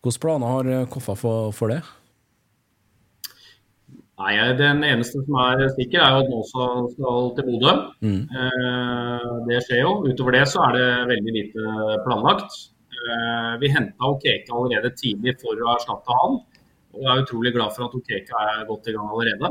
Hvilke 0.00 0.22
planer 0.22 0.54
har 0.54 0.86
Koffa 0.88 1.12
for, 1.18 1.50
for 1.52 1.74
det? 1.74 1.82
Nei, 4.20 4.34
Den 4.58 4.82
eneste 4.84 5.22
som 5.24 5.36
er 5.40 5.62
sikker, 5.78 6.00
er 6.00 6.12
jo 6.12 6.24
at 6.24 6.30
Nåsa 6.32 6.66
skal 6.92 7.30
til 7.36 7.46
Bodø. 7.48 7.72
Mm. 8.04 8.20
Eh, 8.28 9.30
det 9.48 9.62
skjer 9.64 9.80
jo. 9.80 9.94
Utover 10.08 10.36
det 10.36 10.44
så 10.50 10.64
er 10.66 10.76
det 10.76 10.88
veldig 11.14 11.34
lite 11.36 11.78
planlagt. 12.04 12.58
Eh, 13.00 13.58
vi 13.60 13.70
henta 13.72 14.12
Okeke 14.12 14.52
allerede 14.52 14.92
tidlig 14.98 15.36
for 15.40 15.56
å 15.56 15.72
erstatte 15.74 16.20
han. 16.20 16.38
Og 16.90 17.02
jeg 17.04 17.10
er 17.12 17.24
utrolig 17.24 17.52
glad 17.54 17.74
for 17.76 17.86
at 17.86 17.96
Okeke 17.96 18.44
er 18.44 18.68
godt 18.68 18.90
i 18.90 18.94
gang 18.96 19.08
allerede. 19.08 19.50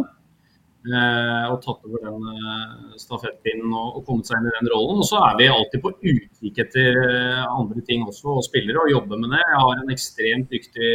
Eh, 0.90 1.46
og 1.52 1.58
tatt 1.64 1.88
over 1.88 2.06
den 2.06 2.28
eh, 2.34 2.94
stafettpinnen 3.02 3.74
og, 3.74 4.00
kommet 4.08 4.30
seg 4.30 4.40
inn 4.40 4.52
i 4.52 4.56
den 4.60 4.72
rollen. 4.74 5.02
Og 5.02 5.10
så 5.10 5.20
er 5.26 5.40
vi 5.40 5.50
alltid 5.52 5.84
på 5.84 5.96
utkikk 5.98 6.64
etter 6.66 7.02
andre 7.48 7.84
ting 7.90 8.06
også, 8.08 8.38
og 8.38 8.48
spillere, 8.48 8.86
og 8.86 8.94
jobber 8.94 9.22
med 9.24 9.36
det. 9.36 9.44
Jeg 9.44 9.66
har 9.66 9.76
en 9.84 9.94
ekstremt 9.98 10.56
dyktig 10.56 10.94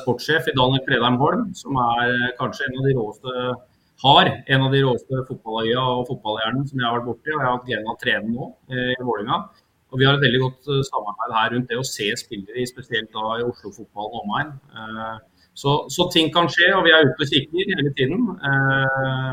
sportssjef 0.00 0.50
i 0.50 0.56
Daniel 0.56 0.82
Fredheim 0.84 1.16
Holm, 1.20 1.48
som 1.56 1.78
er 1.80 2.34
kanskje 2.40 2.66
en 2.68 2.80
av 2.80 2.88
de 2.88 2.98
råeste 2.98 3.36
har 4.02 4.28
en 4.28 4.62
av 4.66 4.74
de 4.74 4.82
råeste 4.84 5.22
fotballøya 5.24 5.80
og 5.80 6.02
fotballhjernene 6.10 6.66
som 6.68 6.80
jeg 6.80 6.84
har 6.84 6.98
vært 6.98 7.06
borti. 7.06 7.30
Og 7.32 7.38
jeg 7.38 7.46
har 7.46 7.54
hatt 7.54 7.68
gleden 7.68 7.86
av 7.86 7.94
å 7.94 8.00
trene 8.02 8.32
nå 8.34 8.48
i 8.76 9.06
Vålinga. 9.08 9.38
Og 9.96 10.02
vi 10.02 10.04
har 10.04 10.18
et 10.18 10.24
veldig 10.26 10.42
godt 10.42 10.68
eh, 10.74 10.82
samarbeid 10.90 11.32
her 11.38 11.54
rundt 11.54 11.70
det 11.72 11.78
å 11.80 11.86
se 11.88 12.10
spillere, 12.20 12.66
spesielt 12.68 13.08
da 13.16 13.38
i 13.40 13.46
Oslo-fotballen 13.46 14.12
og 14.12 14.26
omegn. 14.26 14.52
Så, 15.56 15.72
så, 15.88 16.04
ting 16.12 16.28
kan 16.34 16.50
skje, 16.52 16.66
og 16.76 16.82
vi 16.84 16.92
er 16.92 17.06
ute 17.08 17.24
og 17.24 17.30
kikker 17.30 17.70
hele 17.78 17.92
tiden. 17.96 18.26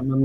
Men 0.08 0.22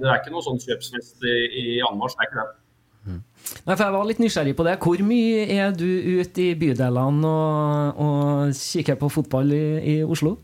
det 0.00 0.06
er 0.08 0.14
ikke 0.16 0.32
noe 0.32 0.40
sånn 0.46 0.62
kjøpsfest 0.62 1.26
i, 1.28 1.76
anmarsj, 1.84 2.16
det 2.16 2.24
er 2.24 2.30
ikke 2.30 2.38
det. 2.40 3.18
Nei, 3.66 3.74
for 3.74 3.84
Jeg 3.84 3.92
var 3.92 4.08
litt 4.08 4.22
nysgjerrig 4.22 4.54
på 4.56 4.64
det. 4.64 4.78
Hvor 4.80 5.04
mye 5.04 5.44
er 5.52 5.76
du 5.76 5.84
ute 5.84 6.46
i 6.46 6.54
bydelene 6.56 7.28
og, 7.28 8.00
og 8.00 8.56
kikker 8.56 8.96
på 8.96 9.12
fotball 9.12 9.52
i, 9.52 9.66
i 9.92 9.98
Oslo? 10.08 10.38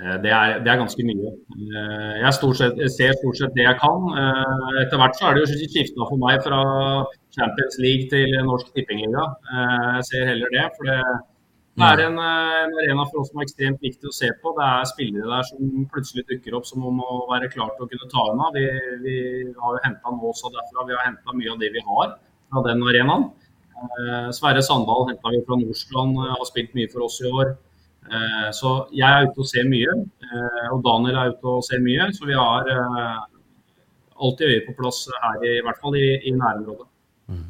Eh, 0.00 0.16
det 0.24 0.30
er, 0.32 0.60
det 0.64 0.70
er, 0.72 0.78
ganske 0.80 1.04
mye. 1.04 1.30
Eh, 1.56 2.14
jeg, 2.22 2.32
stort 2.36 2.56
sett, 2.60 2.78
ser 2.94 3.16
stort 3.18 3.40
sett 3.40 3.56
det 3.56 3.66
jeg 3.66 3.76
kan. 3.82 4.06
Eh, 4.20 4.78
etter 4.84 5.00
hvert 5.00 5.18
så 5.18 5.28
er 5.28 5.36
det 5.36 5.42
jo 5.42 5.58
skifta 5.74 6.06
for 6.08 6.20
meg 6.22 6.40
fra 6.46 6.60
Champions 7.36 7.76
League 7.84 8.08
til 8.12 8.32
Norsk 8.48 8.70
Tippingliga. 8.76 9.26
Jeg 9.98 10.06
ser 10.08 10.30
heller 10.32 10.56
det. 10.56 10.64
for 10.78 10.88
det 11.80 11.86
er 11.86 12.02
en, 12.04 12.16
en, 12.18 12.72
arena 12.82 13.04
for 13.08 13.22
oss 13.22 13.30
som 13.30 13.40
er 13.40 13.46
ekstremt 13.46 13.84
viktig 13.84 14.08
å 14.08 14.16
se 14.16 14.32
på. 14.40 14.54
Det 14.56 14.66
er 14.66 14.88
spillere 14.88 15.28
der 15.36 15.46
som 15.50 15.86
plutselig 15.92 16.26
dukker 16.32 16.56
opp 16.58 16.66
som 16.68 16.88
om 16.88 17.04
å 17.04 17.20
være 17.30 17.52
klar 17.52 17.70
til 17.76 17.86
å 17.86 17.92
kunne 17.92 18.10
ta 18.10 18.26
unna. 18.32 18.50
Vi, 18.56 18.66
vi 19.04 19.16
har 19.52 19.76
jo 19.76 19.84
henta 19.84 20.16
Nåsa 20.16 20.52
derfra, 20.56 20.88
vi 20.88 20.96
har 20.96 21.06
henta 21.06 21.36
mye 21.36 21.54
av 21.54 21.60
det 21.60 21.74
vi 21.76 21.84
har 21.92 22.16
fra 22.16 22.64
den 22.66 22.84
arenaen. 22.88 23.30
Sverre 24.36 24.60
Sandal 24.64 25.06
henta 25.08 25.32
vi 25.32 25.44
fra 25.46 25.56
Nordstrand, 25.60 26.18
har 26.20 26.48
spilt 26.48 26.74
mye 26.76 26.88
for 26.92 27.06
oss 27.06 27.20
i 27.20 27.30
år. 27.32 27.54
Eh, 28.10 28.48
så 28.56 28.70
jeg 28.94 29.06
er 29.06 29.28
ute 29.28 29.42
og 29.42 29.48
ser 29.50 29.68
mye. 29.70 29.92
Eh, 30.26 30.64
og 30.74 30.80
Daniel 30.86 31.18
er 31.20 31.34
ute 31.34 31.52
og 31.52 31.62
ser 31.66 31.82
mye. 31.84 32.08
Så 32.16 32.26
vi 32.28 32.38
har 32.38 32.70
eh, 32.74 33.20
alltid 34.20 34.54
øye 34.54 34.64
på 34.66 34.74
plass 34.80 35.04
her, 35.14 35.44
i, 35.44 35.58
i 35.60 35.62
hvert 35.66 35.78
fall 35.82 35.98
i, 35.98 36.08
i 36.26 36.34
nærområdet. 36.34 36.88
Mm. 37.30 37.46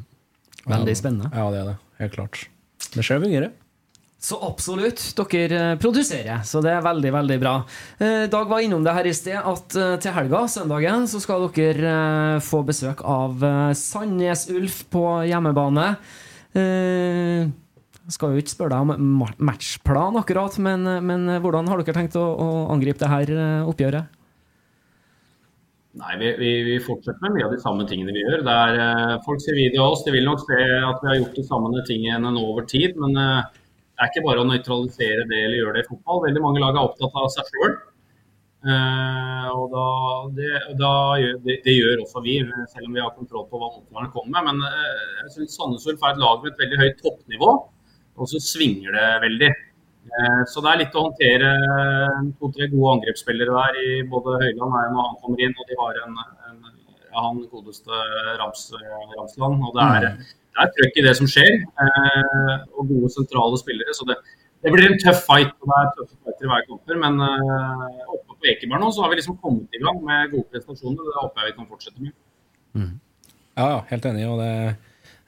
Veldig 0.75 0.95
spennende. 0.99 1.31
Ja, 1.33 1.47
det 1.53 1.63
er 1.63 1.71
det. 1.71 1.79
Helt 2.03 2.15
klart. 2.19 2.45
Det 2.91 3.05
skjer 3.05 3.23
fungere. 3.23 3.49
Så 4.21 4.37
absolutt. 4.45 5.01
Dere 5.17 5.63
produserer, 5.81 6.43
så 6.45 6.61
det 6.61 6.75
er 6.75 6.83
veldig, 6.85 7.09
veldig 7.15 7.37
bra. 7.41 7.55
Eh, 7.97 8.27
Dag 8.29 8.51
var 8.51 8.61
innom 8.61 8.85
det 8.85 8.93
her 8.93 9.09
i 9.09 9.15
sted, 9.17 9.39
at 9.41 9.77
til 10.03 10.13
helga, 10.13 10.43
søndagen, 10.45 11.07
så 11.09 11.23
skal 11.23 11.47
dere 11.55 12.37
få 12.45 12.61
besøk 12.67 13.01
av 13.01 13.41
Sandnes 13.77 14.45
Ulf 14.53 14.83
på 14.93 15.07
hjemmebane. 15.25 15.87
Skal 18.09 18.33
jo 18.33 18.41
ikke 18.41 18.55
spørre 18.55 18.73
deg 18.73 18.95
om 18.95 19.11
matchplan 19.45 20.17
akkurat, 20.17 20.55
men, 20.63 20.87
men 21.05 21.29
hvordan 21.43 21.69
har 21.69 21.83
dere 21.83 21.93
tenkt 21.99 22.17
å, 22.17 22.23
å 22.23 22.49
angripe 22.73 23.03
det 23.03 23.11
her 23.11 23.31
oppgjøret? 23.69 24.17
Nei, 26.01 26.15
vi, 26.17 26.31
vi, 26.39 26.49
vi, 26.65 26.75
fortsetter 26.81 27.19
med 27.21 27.35
mye 27.35 27.45
av 27.45 27.53
de 27.53 27.59
samme 27.61 27.85
tingene 27.85 28.15
vi 28.15 28.23
gjør. 28.23 28.41
Der, 28.47 28.81
folk 29.25 29.43
ser 29.43 29.59
video 29.59 29.83
av 29.85 29.97
oss. 29.97 30.05
De 30.07 30.15
vil 30.15 30.25
nok 30.25 30.41
se 30.47 30.57
at 30.57 31.03
vi 31.03 31.11
har 31.11 31.17
gjort 31.19 31.37
de 31.37 31.45
samme 31.45 31.83
tingene 31.85 32.31
nå 32.31 32.43
over 32.47 32.65
tid. 32.65 32.97
men 32.97 33.19
det 34.01 34.07
er 34.07 34.15
ikke 34.15 34.25
bare 34.25 34.41
å 34.41 34.49
nøytralisere 34.49 35.23
det 35.29 35.39
eller 35.45 35.59
gjøre 35.59 35.73
det 35.77 35.81
i 35.83 35.89
fotball. 35.91 36.23
Veldig 36.23 36.41
mange 36.41 36.61
lag 36.63 36.73
er 36.73 36.87
opptatt 36.87 37.17
av 37.21 37.27
seg 37.29 37.49
sjøl. 37.51 37.75
Eh, 38.61 39.49
og 39.53 39.67
da, 39.73 39.83
det, 40.37 40.47
da 40.79 40.93
det, 41.43 41.59
det, 41.67 41.75
gjør 41.75 42.01
også 42.01 42.23
vi, 42.25 42.39
selv 42.71 42.87
om 42.87 42.95
vi 42.97 43.03
har 43.03 43.13
kontroll 43.13 43.45
på 43.51 43.61
hva 43.61 43.69
motstanderne 43.69 44.09
kommer 44.15 44.41
med. 44.41 44.47
Men 44.49 44.65
jeg 45.19 45.35
synes 45.35 45.53
Sandnes 45.53 45.85
Ulf 45.85 46.01
er 46.01 46.15
et 46.15 46.23
lag 46.23 46.41
med 46.41 46.49
et 46.49 46.63
veldig 46.63 46.81
høyt 46.81 47.05
toppnivå, 47.05 47.51
og 48.21 48.29
så 48.31 48.41
svinger 48.43 48.97
det 48.97 49.07
veldig. 49.25 49.51
Uh, 50.11 50.41
så 50.49 50.63
det 50.63 50.71
er 50.71 50.81
litt 50.81 50.97
å 50.97 51.05
håndtere 51.07 51.49
to-tre 52.41 52.67
gode 52.71 52.97
angrepsspillere 52.97 53.57
der 53.57 53.81
i 53.81 53.89
både 54.09 54.39
Høyland 54.41 54.77
er 54.79 54.93
når 54.93 55.09
han 55.09 55.17
kommer 55.23 55.43
inn, 55.45 55.57
og 55.57 55.69
de 55.69 55.79
har 55.81 56.03
en, 56.05 56.21
en 56.49 56.61
han 57.11 57.41
godeste 57.51 58.03
Rams, 58.39 58.69
Ramsland. 59.17 59.65
og 59.67 59.75
det 59.75 59.87
er 59.87 60.13
mm 60.13 60.21
det 60.51 60.63
er 60.63 60.71
trøkk 60.75 60.99
i 60.99 61.05
det 61.05 61.13
som 61.17 61.29
skjer, 61.31 61.51
eh, 61.63 62.55
og 62.75 62.89
gode 62.89 63.11
sentrale 63.13 63.59
spillere. 63.61 63.95
Så 63.95 64.07
det, 64.09 64.17
det, 64.63 64.73
blir 64.73 64.89
en 64.89 64.99
tøff 64.99 65.23
fight. 65.27 65.53
og 65.61 65.71
det 65.71 65.77
er 65.79 65.91
tøffe 65.97 66.17
fighter 66.17 66.47
i 66.47 66.51
hver 66.51 66.65
kamper, 66.67 66.99
Men 67.05 67.23
eh, 67.27 68.03
oppe 68.11 68.35
på 68.35 68.51
Ekeberg 68.51 68.83
nå 68.83 68.91
så 68.91 69.05
har 69.05 69.13
vi 69.13 69.21
liksom 69.21 69.39
kommet 69.39 69.77
i 69.77 69.83
gang 69.83 70.01
med 70.03 70.33
gode 70.33 70.49
prestasjoner. 70.51 70.99
og 70.99 71.07
Det 71.07 71.23
håper 71.23 71.41
jeg 71.41 71.51
vi 71.51 71.57
kan 71.59 71.69
fortsette 71.71 72.03
med. 72.03 72.15
Mm. 72.75 72.93
Ja, 73.57 73.69
helt 73.91 74.07
enig. 74.11 74.27
og 74.27 74.39
det 74.43 74.53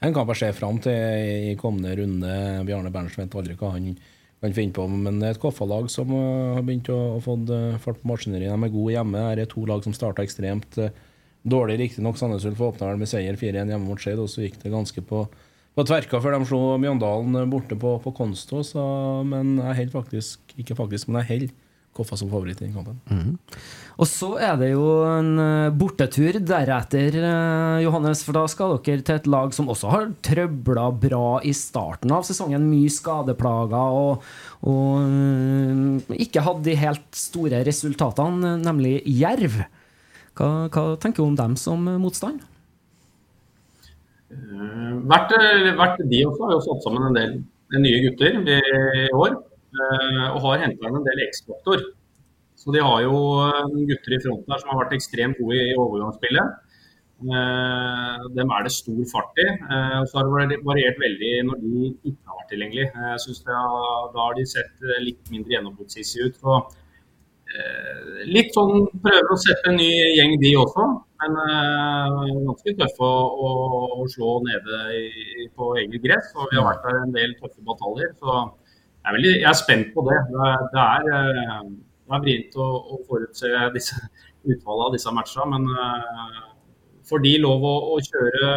en 0.04 0.14
kan 0.14 0.26
bare 0.28 0.40
se 0.40 0.50
fram 0.56 0.78
til 0.84 1.50
i 1.50 1.54
kommende 1.60 1.94
runde. 1.98 2.34
Bjarne 2.68 2.92
Berntsen 2.92 3.24
vet 3.24 3.36
aldri 3.40 3.56
hva 3.58 3.72
han 3.74 3.94
kan 4.42 4.54
finne 4.56 4.76
på. 4.76 4.84
Men 4.90 5.18
det 5.20 5.30
er 5.30 5.36
et 5.36 5.42
Koffa-lag 5.42 5.88
som 5.92 6.12
har 6.12 6.62
begynt 6.64 6.90
å 6.92 7.18
få 7.24 7.38
fart 7.82 8.02
på 8.02 8.10
maskineriet. 8.12 8.52
De 8.52 8.68
er 8.68 8.74
gode 8.74 8.94
hjemme. 8.96 9.24
Det 9.38 9.46
er 9.46 9.52
to 9.52 9.64
lag 9.70 9.84
som 9.86 9.96
starta 9.96 10.26
ekstremt 10.26 10.80
Dårlig 11.44 11.76
riktignok. 11.76 12.16
Sandnes 12.16 12.46
Ulf 12.48 12.62
åpna 12.64 12.88
vel 12.88 13.02
med 13.02 13.10
seier 13.10 13.36
4-1 13.36 13.68
hjemme 13.68 13.84
mot 13.84 14.00
Skeid, 14.00 14.16
og 14.16 14.30
så 14.32 14.46
gikk 14.46 14.54
det 14.62 14.72
ganske 14.72 15.02
på, 15.04 15.26
på 15.76 15.84
tverka 15.84 16.16
før 16.24 16.38
de 16.38 16.46
slo 16.48 16.60
Mjøndalen 16.80 17.50
borte 17.52 17.76
på, 17.76 17.98
på 18.00 18.12
Konstå. 18.16 18.62
Men 19.28 19.58
jeg 19.58 19.78
holder 19.82 19.92
faktisk 19.98 20.56
Ikke 20.56 20.78
faktisk, 20.78 21.10
men 21.10 21.20
jeg 21.20 21.30
holder 21.34 21.52
Koffa 21.94 22.16
som 22.18 22.30
favoritt 22.30 22.58
i 22.58 22.66
den 22.66 22.74
kampen. 22.74 22.96
Mm. 23.06 23.36
Og 24.02 24.08
så 24.10 24.32
er 24.42 24.56
det 24.58 24.72
jo 24.72 24.86
en 25.06 25.38
eh, 25.38 25.74
bortetur 25.78 26.40
deretter, 26.42 27.14
eh, 27.20 27.82
Johannes. 27.84 28.24
For 28.26 28.34
da 28.34 28.42
skal 28.50 28.74
dere 28.82 29.04
til 29.06 29.20
et 29.20 29.28
lag 29.30 29.54
som 29.54 29.70
også 29.70 29.92
har 29.92 30.08
trøbla 30.26 30.88
bra 31.04 31.38
i 31.46 31.52
starten 31.54 32.10
av 32.14 32.26
sesongen. 32.26 32.66
Mye 32.66 32.90
skadeplager 32.90 34.00
og, 34.00 34.26
og 34.66 35.04
eh, 35.04 36.18
ikke 36.26 36.42
hadde 36.42 36.66
de 36.66 36.76
helt 36.82 37.06
store 37.14 37.62
resultatene, 37.68 38.56
nemlig 38.64 38.96
Jerv. 39.06 39.62
Hva, 40.34 40.50
hva 40.66 40.84
tenker 40.98 41.22
du 41.22 41.28
om 41.28 41.38
dem 41.38 41.54
som 41.60 41.86
motstand? 42.02 42.42
Hvert, 44.34 45.30
vært, 45.78 46.00
de 46.10 46.26
også 46.26 46.48
har 46.48 46.56
jo 46.56 46.62
satt 46.64 46.82
sammen 46.82 47.06
en 47.06 47.18
del 47.20 47.42
nye 47.78 48.00
gutter 48.02 48.40
i 48.50 49.10
år. 49.14 49.38
Uh, 49.74 50.26
og 50.34 50.44
har 50.44 50.64
henta 50.64 50.88
inn 50.88 50.98
en 51.00 51.06
del 51.08 51.24
X-faktor. 51.28 51.80
Så 52.58 52.72
de 52.74 52.82
har 52.84 53.00
jo 53.02 53.16
gutter 53.88 54.14
i 54.14 54.20
front 54.22 54.46
der 54.48 54.60
som 54.62 54.70
har 54.70 54.84
vært 54.84 54.94
ekstremt 54.96 55.40
gode 55.40 55.58
i 55.58 55.74
overgangsspillet. 55.74 56.60
Uh, 57.24 58.22
dem 58.36 58.52
er 58.54 58.64
det 58.66 58.72
stor 58.74 59.02
fart 59.10 59.42
i. 59.42 59.48
og 60.00 60.06
så 60.10 60.22
har 60.22 60.48
det 60.50 60.60
variert 60.66 60.98
veldig 61.00 61.34
når 61.48 61.60
de 61.64 61.90
ikke 61.90 62.30
har 62.30 62.38
vært 62.40 62.50
tilgjengelig. 62.54 62.86
Jeg 62.94 63.20
synes 63.26 63.44
Da 63.50 63.60
har 64.22 64.38
de 64.38 64.46
sett 64.54 64.88
litt 65.02 65.34
mindre 65.34 65.56
gjennombruddshissige 65.56 66.30
ut. 66.30 66.40
Så 66.40 66.62
Eh, 67.54 68.22
litt 68.26 68.54
sånn 68.56 68.86
prøver 69.04 69.30
å 69.30 69.38
sette 69.38 69.70
en 69.70 69.76
ny 69.78 69.90
gjeng, 70.16 70.32
de 70.42 70.54
også. 70.58 70.86
Men 71.22 71.36
ganske 72.48 72.74
tøffe 72.80 73.06
å, 73.06 73.50
å, 74.02 74.06
slå 74.12 74.32
nede 74.44 74.80
i, 74.98 75.46
på 75.56 75.70
eget 75.80 76.02
gress. 76.04 76.32
Og 76.34 76.50
vi 76.50 76.58
har 76.58 76.66
vært 76.66 76.84
der 76.88 76.98
en 77.02 77.14
del 77.14 77.36
tøffe 77.38 77.62
bataljer. 77.68 78.10
Så 78.18 78.38
jeg 79.04 79.10
er, 79.10 79.16
veldig, 79.18 79.32
jeg 79.42 79.50
er 79.50 79.58
spent 79.58 79.92
på 79.94 80.04
det. 80.08 80.18
Det 80.32 80.50
det 80.72 80.82
er, 80.82 81.08
eh, 81.12 81.60
det 82.04 82.16
er 82.16 82.24
vrient 82.24 82.58
å, 82.60 82.68
å, 82.96 83.00
forutse 83.08 83.52
disse, 83.76 84.00
utfallet 84.52 84.88
av 84.88 84.96
disse 84.96 85.12
matchene. 85.14 85.58
Men 85.58 85.68
uh, 85.72 86.40
får 87.08 87.24
de 87.24 87.34
lov 87.44 87.64
å, 87.68 87.74
å, 87.94 87.98
kjøre 88.04 88.48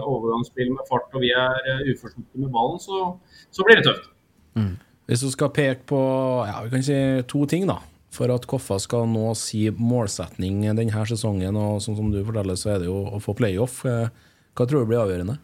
overgangsspill 0.00 0.74
med 0.74 0.90
fart, 0.90 1.08
og 1.14 1.22
vi 1.22 1.30
er 1.30 1.86
uforsiktige 1.86 2.42
med 2.42 2.50
ballen, 2.54 2.82
så, 2.82 3.14
så, 3.50 3.62
blir 3.66 3.78
det 3.78 3.86
tøft. 3.86 4.10
Mm. 4.58 4.74
Hvis 5.06 5.24
du 5.24 5.30
skal 5.32 5.54
peke 5.54 5.86
på 5.90 6.02
ja, 6.46 6.60
vi 6.64 6.70
kan 6.74 6.84
si 6.86 6.98
to 7.30 7.46
ting, 7.50 7.66
da 7.70 7.80
for 8.12 8.32
at 8.32 8.44
Koffa 8.48 8.76
skal 8.82 9.06
nå 9.08 9.32
si 9.38 9.64
målsetning 9.72 10.60
denne 10.76 11.06
sesongen, 11.08 11.56
og 11.56 11.80
sånn 11.84 11.96
som 11.98 12.10
du 12.12 12.20
forteller, 12.20 12.58
så 12.60 12.74
er 12.74 12.82
det 12.82 12.90
jo 12.90 12.98
å 13.08 13.20
få 13.22 13.34
playoff. 13.38 13.80
Eh, 13.88 14.10
hva 14.52 14.66
tror 14.68 14.84
du 14.84 14.90
blir 14.90 15.00
avgjørende? 15.00 15.38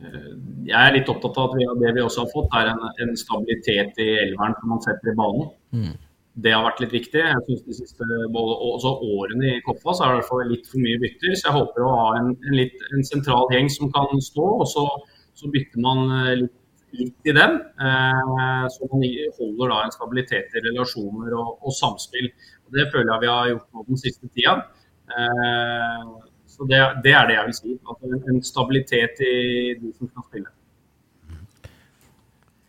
Eh, 0.00 0.28
jeg 0.68 0.78
er 0.80 0.94
litt 0.96 1.10
opptatt 1.12 1.38
av 1.40 1.50
at 1.50 1.58
vi, 1.58 1.66
det 1.82 1.96
vi 1.96 2.04
også 2.04 2.24
har 2.24 2.30
fått, 2.32 2.54
er 2.56 2.70
en, 2.72 2.86
en 3.04 3.18
stabilitet 3.18 4.00
i 4.00 4.08
elveren 4.26 4.56
som 4.60 4.72
man 4.74 4.84
setter 4.86 5.12
i 5.12 5.18
banen. 5.18 5.50
Mm. 5.76 5.92
Det 6.40 6.52
har 6.54 6.64
vært 6.64 6.80
litt 6.84 6.94
viktig. 6.94 7.20
Jeg 7.20 7.44
synes 7.46 7.64
de 7.66 7.76
siste 7.82 8.06
også 8.30 8.92
årene 9.18 9.56
i 9.56 9.62
Koffa 9.66 9.92
så 9.92 10.04
er 10.04 10.12
det 10.12 10.14
i 10.14 10.20
hvert 10.20 10.30
fall 10.30 10.52
litt 10.52 10.68
for 10.70 10.84
mye 10.84 11.00
bytter. 11.02 11.34
Så 11.34 11.48
jeg 11.48 11.56
håper 11.58 11.84
å 11.84 11.94
ha 11.96 12.06
en, 12.20 12.30
en, 12.32 12.56
litt, 12.56 12.76
en 12.94 13.04
sentral 13.04 13.50
gjeng 13.52 13.68
som 13.72 13.90
kan 13.92 14.22
stå. 14.24 14.46
og 14.62 14.68
så 14.70 14.86
så 15.40 15.48
bytter 15.48 15.80
man 15.80 16.10
litt, 16.42 16.56
litt 16.98 17.30
i 17.30 17.34
den. 17.36 17.58
Så 18.74 18.88
man 18.90 19.04
holder 19.38 19.72
da 19.72 19.78
en 19.84 19.94
stabilitet 19.94 20.56
i 20.56 20.64
relasjoner 20.66 21.36
og, 21.38 21.54
og 21.64 21.76
samspill. 21.76 22.28
Og 22.66 22.76
det 22.76 22.88
føler 22.92 23.12
jeg 23.14 23.24
vi 23.24 23.32
har 23.32 23.52
gjort 23.52 23.68
nå 23.72 23.86
den 23.88 24.02
siste 24.02 24.30
tida. 24.34 24.58
Så 26.60 26.66
det, 26.68 26.78
det, 27.00 27.12
er 27.16 27.24
det 27.24 27.36
jeg 27.38 27.48
vil 27.48 27.54
si. 27.56 27.74
Altså 27.88 28.16
en 28.28 28.42
stabilitet 28.44 29.22
i 29.24 29.36
de 29.80 29.92
som 29.96 30.10
skal 30.10 30.26
spille. 30.26 30.50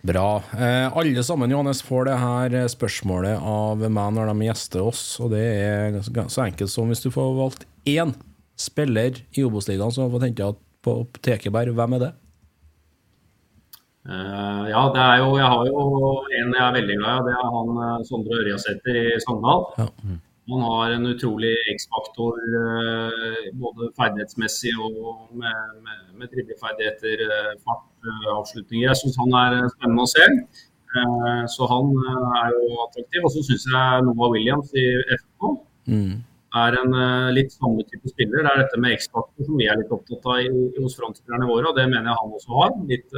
Bra. 0.08 0.30
Eh, 0.56 0.88
alle 0.98 1.24
sammen 1.28 1.52
Johannes, 1.52 1.84
får 1.84 2.08
det 2.08 2.16
her 2.22 2.56
spørsmålet 2.72 3.44
av 3.44 3.84
meg 3.84 4.16
når 4.16 4.32
de 4.32 4.48
gjester 4.48 4.86
oss. 4.86 5.04
Og 5.20 5.36
det 5.36 5.44
er 5.44 6.00
så 6.08 6.46
enkelt 6.48 6.72
som 6.72 6.88
hvis 6.88 7.04
du 7.04 7.12
får 7.12 7.36
valgt 7.36 7.68
én 7.84 8.16
spiller 8.56 9.20
i 9.36 9.44
Obos-ligaen 9.44 9.92
som 9.92 10.08
har 10.08 10.16
fått 10.16 10.30
henta 10.30 10.50
på 10.88 10.96
Tekeberg, 11.20 11.76
hvem 11.76 12.00
er 12.00 12.06
det? 12.08 12.12
Uh, 14.08 14.66
ja, 14.72 14.88
det 14.96 15.04
er 15.04 15.20
jo, 15.22 15.36
jeg 15.38 15.52
har 15.52 15.68
jo 15.68 15.82
en 16.39 16.56
jeg 16.56 16.64
er 16.64 16.76
veldig 16.80 17.00
glad 17.04 17.20
i. 17.20 17.28
Det 17.28 17.38
er 17.38 17.56
han 17.60 17.80
eh, 17.86 18.04
Sondre 18.08 18.39
Ørjasæter 18.39 19.04
i 19.04 19.08
Sogndal. 19.28 19.68
Ja. 19.84 19.92
Mm. 20.02 20.22
Han 20.52 20.66
har 20.68 20.95
en 20.95 21.10
utrolig 21.12 21.52
X-faktor 21.74 22.39
uh, 22.56 23.45
både 23.62 23.91
ferdighetsmessig 23.99 24.74
og 24.80 24.97
med, 25.32 25.78
med, 25.86 26.02
med 26.20 26.34
dribleferdigheter, 26.34 27.24
fart, 27.66 27.88
avslutninger. 28.36 28.89
Jeg 28.89 28.99
syns 29.02 29.22
han 29.22 29.38
er 29.43 29.62
spennende 29.76 30.08
å 30.08 30.12
se. 30.12 30.28
Så 31.54 31.68
han 31.72 31.93
er 32.41 32.49
jo 32.52 32.82
attraktiv. 32.84 33.24
Og 33.24 33.32
så 33.32 33.45
syns 33.47 33.70
jeg 33.72 34.04
Noah 34.10 34.34
Williams 34.34 34.74
i 34.76 34.89
FK 35.22 35.56
mm 35.88 36.12
er 36.60 36.76
en 36.76 36.95
litt 37.32 37.54
samme 37.56 37.84
type 37.88 38.10
spiller. 38.12 38.43
Det 38.43 38.52
er 38.52 38.64
dette 38.66 38.80
med 38.84 38.97
X-faktor 38.97 39.47
som 39.47 39.60
vi 39.60 39.70
er 39.72 39.78
litt 39.80 39.93
opptatt 39.95 40.26
av 40.28 40.41
i, 40.43 40.49
hos 40.82 40.97
frontspillerne 40.99 41.47
våre, 41.47 41.70
og 41.70 41.78
det 41.78 41.86
mener 41.88 42.10
jeg 42.10 42.20
han 42.20 42.34
også 42.36 42.58
har. 42.58 42.74
litt, 42.89 43.16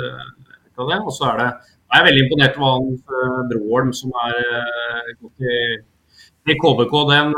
av 0.78 0.90
det. 0.90 1.00
Og 1.02 1.14
så 1.14 1.32
er 1.32 1.42
det 1.42 1.48
jeg 1.94 2.02
er 2.02 2.06
veldig 2.08 2.22
imponert 2.26 2.56
over 2.58 2.72
han 2.74 3.50
Broholm, 3.52 3.92
som 3.94 4.14
er 4.24 4.38
gått 5.22 5.46
i, 5.46 5.58
i 6.50 6.56
KBK. 6.60 6.96
Den, 7.10 7.34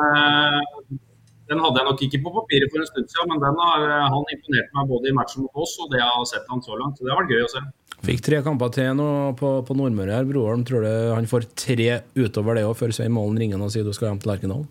den, 1.49 1.61
hadde 1.61 1.81
jeg 1.81 1.87
nok 1.89 2.03
ikke 2.07 2.21
på 2.25 2.35
papiret 2.39 2.71
for 2.73 2.81
en 2.81 2.89
stund 2.89 3.09
siden, 3.11 3.31
men 3.33 3.43
den 3.43 3.59
har 3.61 3.87
han 4.13 4.31
imponert 4.33 4.77
meg 4.77 4.93
både 4.93 5.11
i 5.11 5.17
matchen 5.17 5.45
mot 5.45 5.65
oss 5.65 5.75
og 5.83 5.91
det 5.93 6.01
jeg 6.01 6.13
har 6.13 6.29
sett 6.29 6.47
han 6.51 6.63
så 6.65 6.79
langt. 6.79 6.97
Så 6.97 7.05
det 7.05 7.13
har 7.13 7.21
vært 7.21 7.35
gøy 7.35 7.45
å 7.45 7.51
se. 7.53 7.65
Fikk 8.05 8.23
tre 8.25 8.39
kamper 8.45 8.73
til 8.75 8.95
nå 8.99 9.09
på, 9.39 9.51
på 9.65 9.77
Nordmøre 9.77 10.17
her. 10.17 10.25
Broholm, 10.29 10.65
tror 10.67 10.85
du 10.85 10.93
han 11.15 11.29
får 11.29 11.49
tre 11.57 11.91
utover 12.17 12.59
det 12.59 12.65
òg, 12.67 12.75
før 12.79 12.93
Svein 12.95 13.13
Målen 13.15 13.39
ringer 13.41 13.61
og 13.61 13.71
sier 13.73 13.85
du 13.85 13.93
skal 13.95 14.11
hjem 14.11 14.23
til 14.23 14.33
Lerkendal? 14.33 14.65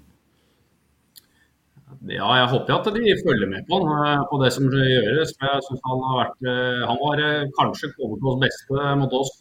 Ja, 2.05 2.27
jeg 2.37 2.49
håper 2.53 2.75
at 2.75 2.89
de 2.93 3.13
følger 3.25 3.49
med 3.49 3.65
på 3.69 3.79
han 3.81 3.93
eh, 3.97 4.25
på 4.29 4.39
det 4.43 4.51
som 4.53 4.67
gjøres. 4.69 5.31
Jeg 5.41 5.63
synes 5.67 5.85
Han 5.89 6.03
har 6.09 6.19
vært, 6.21 6.39
eh, 6.53 6.83
han 6.91 6.99
var 7.01 7.23
eh, 7.25 7.47
kanskje 7.59 7.93
KBKs 7.95 8.41
beste 8.43 8.91
mot 9.01 9.17
oss. 9.21 9.33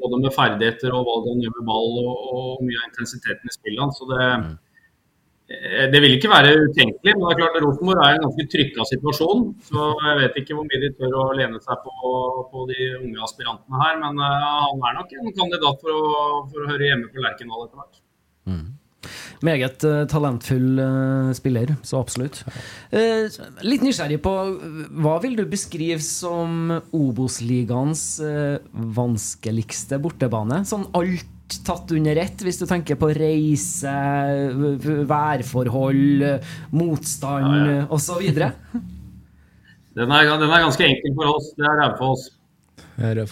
Både 0.00 0.18
med 0.22 0.34
ferdigheter 0.34 0.94
og 0.96 1.06
valg 1.08 1.30
han 1.30 1.40
gjør 1.44 1.56
med 1.58 1.66
ball 1.68 1.96
og, 2.02 2.12
og, 2.32 2.60
mye 2.64 2.80
av 2.80 2.90
intensiteten 2.90 3.50
i 3.50 3.54
spillet. 3.54 3.96
Så 3.98 4.08
det, 4.10 4.28
det 5.92 6.00
vil 6.02 6.16
ikke 6.16 6.32
være 6.32 6.54
utenkelig. 6.64 7.14
Men 7.14 7.26
det 7.26 7.32
er 7.34 7.40
klart 7.42 7.58
Rosenborg 7.66 8.02
er 8.02 8.14
i 8.14 8.18
en 8.18 8.26
ganske 8.26 8.46
trykka 8.54 8.86
situasjon. 8.92 9.44
Så 9.68 9.88
jeg 10.08 10.20
vet 10.22 10.38
ikke 10.42 10.58
hvor 10.58 10.68
mye 10.68 10.82
de 10.82 10.92
tør 10.98 11.18
å 11.20 11.26
lene 11.38 11.60
seg 11.64 11.82
på, 11.84 12.12
på 12.52 12.68
de 12.72 12.78
unge 13.02 13.26
aspirantene 13.28 13.82
her. 13.84 13.98
Men 14.04 14.22
han 14.24 14.86
er 14.88 15.00
nok 15.00 15.16
en 15.18 15.34
kandidat 15.40 15.84
for 15.84 15.98
å, 15.98 16.22
for 16.48 16.64
å 16.64 16.70
høre 16.72 16.88
hjemme 16.88 17.12
på 17.12 17.26
Lerkendal 17.26 17.66
etter 17.66 17.82
hvert. 17.82 18.00
Mm. 18.48 18.70
Meget 19.42 19.84
uh, 19.88 20.04
talentfull 20.10 20.78
uh, 20.78 21.32
spiller, 21.36 21.74
så 21.86 22.00
absolutt. 22.02 22.42
Uh, 22.92 23.26
litt 23.66 23.84
nysgjerrig 23.84 24.20
på 24.22 24.34
hva 25.02 25.16
vil 25.24 25.36
du 25.38 25.44
beskrive 25.50 26.00
som 26.04 26.70
Obos-ligaens 26.94 28.04
vanskeligste 28.72 29.98
bortebane? 30.02 30.62
Sånn 30.68 30.88
alt 30.98 31.28
tatt 31.66 31.90
under 31.92 32.16
ett, 32.16 32.40
hvis 32.40 32.62
du 32.62 32.64
tenker 32.64 32.96
på 32.96 33.10
reise, 33.12 33.92
værforhold, 35.10 36.24
motstand 36.72 37.50
ja, 37.50 37.78
ja. 37.82 37.86
osv.? 37.92 38.22
Den, 39.92 40.08
den 40.08 40.48
er 40.48 40.62
ganske 40.64 40.86
enkel 40.86 41.12
for 41.18 41.34
oss. 41.34 41.50
Det 41.52 41.66
er 41.68 41.74
Raufoss. 41.82 42.30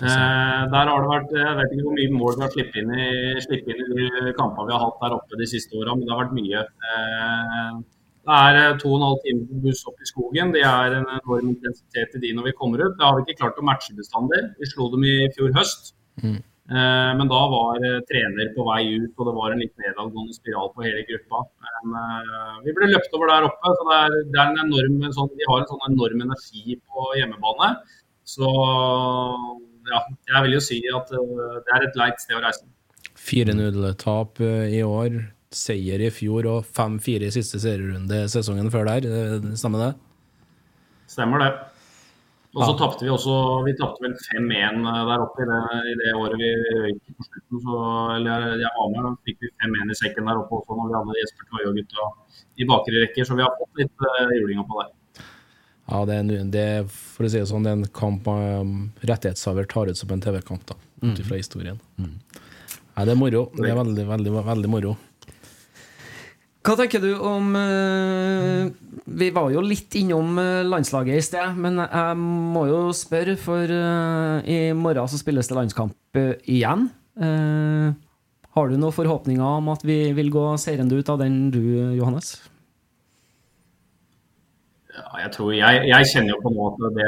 Eh, 0.09 0.61
der 0.73 0.91
har 0.91 1.05
det 1.05 1.11
vært 1.11 1.33
Jeg 1.37 1.57
vet 1.59 1.73
ikke 1.75 1.87
hvor 1.87 1.97
mye 1.99 2.17
mål 2.17 2.37
vi 2.37 2.45
har 2.47 2.53
sluppet 2.55 2.79
inn, 2.81 2.93
inn, 2.97 3.81
i 3.85 4.11
de 4.25 4.35
kampene 4.39 4.69
vi 4.71 4.77
har 4.77 4.85
hatt 4.87 5.01
der 5.03 5.17
oppe 5.19 5.41
de 5.41 5.49
siste 5.51 5.77
åra, 5.77 5.95
men 5.95 6.07
det 6.07 6.15
har 6.15 6.23
vært 6.25 6.37
mye. 6.39 6.63
Eh, 6.91 7.81
det 8.29 8.37
er 8.37 8.61
eh, 8.61 8.77
to 8.81 8.93
og 8.93 8.99
en 8.99 9.07
halv 9.09 9.25
time 9.25 9.47
på 9.49 9.63
buss 9.65 9.83
opp 9.91 10.01
i 10.01 10.09
skogen. 10.09 10.53
Det 10.57 10.65
er 10.67 10.99
en 10.99 11.09
enorm 11.17 11.51
intensitet 11.55 12.17
i 12.17 12.23
de 12.27 12.35
når 12.37 12.51
vi 12.51 12.59
kommer 12.61 12.85
ut. 12.85 12.97
Det 12.97 13.07
har 13.07 13.19
vi 13.19 13.27
ikke 13.27 13.43
klart 13.43 13.61
å 13.61 13.67
matche 13.67 13.97
bestandig. 13.97 14.45
Vi 14.61 14.71
slo 14.71 14.91
dem 14.95 15.07
i 15.09 15.17
fjor 15.37 15.53
høst. 15.57 15.95
Mm. 16.23 16.39
Eh, 16.71 17.13
men 17.19 17.31
da 17.31 17.39
var 17.51 17.81
eh, 17.83 17.97
trener 18.07 18.53
på 18.55 18.63
vei 18.69 18.83
ut, 19.03 19.15
og 19.17 19.27
det 19.27 19.33
var 19.39 19.55
en 19.55 19.63
litt 19.63 19.73
nedadgående 19.83 20.37
spiral 20.37 20.69
på 20.75 20.85
hele 20.87 21.03
gruppa. 21.09 21.41
Men 21.65 21.97
eh, 22.03 22.61
vi 22.67 22.75
ble 22.77 22.93
løpt 22.93 23.17
over 23.19 23.33
der 23.33 23.49
oppe. 23.49 23.73
så 23.79 23.89
det 23.89 23.97
er, 24.05 24.19
det 24.31 24.43
er 24.43 24.53
en 24.53 24.63
enorm, 24.69 25.01
sånn, 25.17 25.33
De 25.35 25.49
har 25.51 25.65
en 25.65 25.71
sånn 25.73 25.83
enorm 25.89 26.23
energi 26.29 26.77
på 26.79 27.09
hjemmebane. 27.19 27.73
Så 28.31 28.51
ja, 29.91 30.03
jeg 30.28 30.45
vil 30.47 30.57
jo 30.57 30.62
si 30.62 30.78
at 30.95 31.11
uh, 31.16 31.57
det 31.64 31.74
er 31.76 31.89
et 31.89 31.99
leit 31.99 32.22
sted 32.22 32.39
å 32.39 32.45
reise. 32.45 32.66
4-0-tap 33.20 34.41
uh, 34.45 34.66
i 34.70 34.83
år, 34.87 35.18
seier 35.55 36.05
i 36.05 36.12
fjor 36.14 36.47
og 36.51 36.68
5-4 36.78 37.26
i 37.26 37.35
siste 37.35 37.61
serierunde 37.62 38.22
sesongen 38.31 38.70
før 38.72 38.93
der. 38.93 39.09
Uh, 39.11 39.51
stemmer 39.59 39.89
det? 39.89 39.91
Stemmer 41.11 41.43
det. 41.43 41.51
Og 42.51 42.64
så 42.64 42.72
ja. 42.72 42.78
tapte 42.81 43.05
vi 43.07 43.11
også 43.14 43.35
Vi 43.62 43.76
tapte 43.78 44.03
vel 44.03 44.14
5-1 44.18 44.81
der 44.83 45.22
oppe 45.22 45.45
i 45.45 45.47
det, 45.47 45.59
i 45.87 45.93
det, 46.01 46.14
året 46.18 46.41
vi 46.41 46.49
røyk 46.83 47.12
på 47.14 47.26
slutten. 47.28 47.61
Så, 47.66 47.83
eller 48.16 48.47
jeg 48.59 48.72
var 48.78 48.89
med, 48.95 49.05
da 49.07 49.12
fikk 49.26 49.45
vi 49.45 49.53
5-1 49.66 49.95
i 49.95 49.99
sekken 50.01 50.31
der 50.31 50.41
oppe 50.41 50.59
også 50.59 50.78
når 50.78 50.91
vi 50.91 50.97
hadde 50.99 51.20
Jesper 51.20 51.51
Toje 51.51 51.68
og 51.70 51.78
gutta 51.78 52.09
i 52.59 52.66
bakre 52.70 53.05
rekker. 53.05 53.28
Så 53.28 53.39
vi 53.39 53.47
har 53.47 53.55
fått 53.59 53.83
litt 53.83 54.07
uh, 54.07 54.35
julinga 54.35 54.66
på 54.66 54.83
der. 54.83 54.91
Ja, 55.91 56.05
det 56.07 56.14
er, 56.14 56.22
en, 56.22 56.51
det 56.55 56.62
er, 56.62 56.84
for 56.86 57.26
å 57.26 57.30
si 57.30 57.41
det 57.41 57.49
sånn, 57.51 57.64
det 57.66 57.72
er 57.72 57.78
en 57.80 57.95
kamp 57.95 58.28
um, 58.30 58.74
rettighetshaver 59.03 59.66
tar 59.70 59.91
ut 59.91 59.99
som 59.99 60.12
en 60.14 60.22
TV-kamp, 60.22 60.62
da, 60.68 60.76
ut 61.03 61.16
mm. 61.16 61.22
fra 61.26 61.38
historien. 61.41 61.80
Mm. 61.99 62.12
Ja, 62.95 63.07
det 63.09 63.14
er 63.16 63.18
moro. 63.18 63.47
Det 63.57 63.70
er 63.70 63.78
veldig, 63.78 64.05
veldig, 64.07 64.34
veldig 64.47 64.70
moro. 64.70 64.95
Hva 66.61 66.74
tenker 66.76 67.01
du 67.01 67.14
om 67.24 67.55
uh, 67.57 68.68
Vi 69.09 69.30
var 69.32 69.49
jo 69.49 69.62
litt 69.64 69.95
innom 69.97 70.36
uh, 70.36 70.61
landslaget 70.68 71.16
i 71.16 71.24
sted, 71.24 71.57
men 71.59 71.80
jeg 71.80 72.18
må 72.20 72.66
jo 72.68 72.82
spørre, 72.95 73.34
for 73.41 73.64
uh, 73.64 74.45
i 74.45 74.70
morgen 74.76 75.09
så 75.11 75.18
spilles 75.18 75.49
det 75.49 75.57
landskamp 75.59 76.20
igjen. 76.51 76.88
har 78.51 78.70
du 78.70 78.74
noen 78.74 78.95
forhåpninger 78.95 79.45
om 79.61 79.68
at 79.70 79.82
vi 79.86 79.99
vil 80.16 80.30
gå 80.34 80.43
seirende 80.59 80.99
ut 80.99 81.11
av 81.12 81.20
den, 81.22 81.51
du, 81.55 81.61
Johannes? 81.95 82.34
Ja, 85.01 85.21
jeg, 85.23 85.31
tror, 85.33 85.51
jeg, 85.57 85.85
jeg, 85.89 86.09
kjenner 86.13 86.35
jo 86.35 86.41
på 86.45 86.51
nå 86.53 86.65
at, 86.69 86.81
det, 86.97 87.07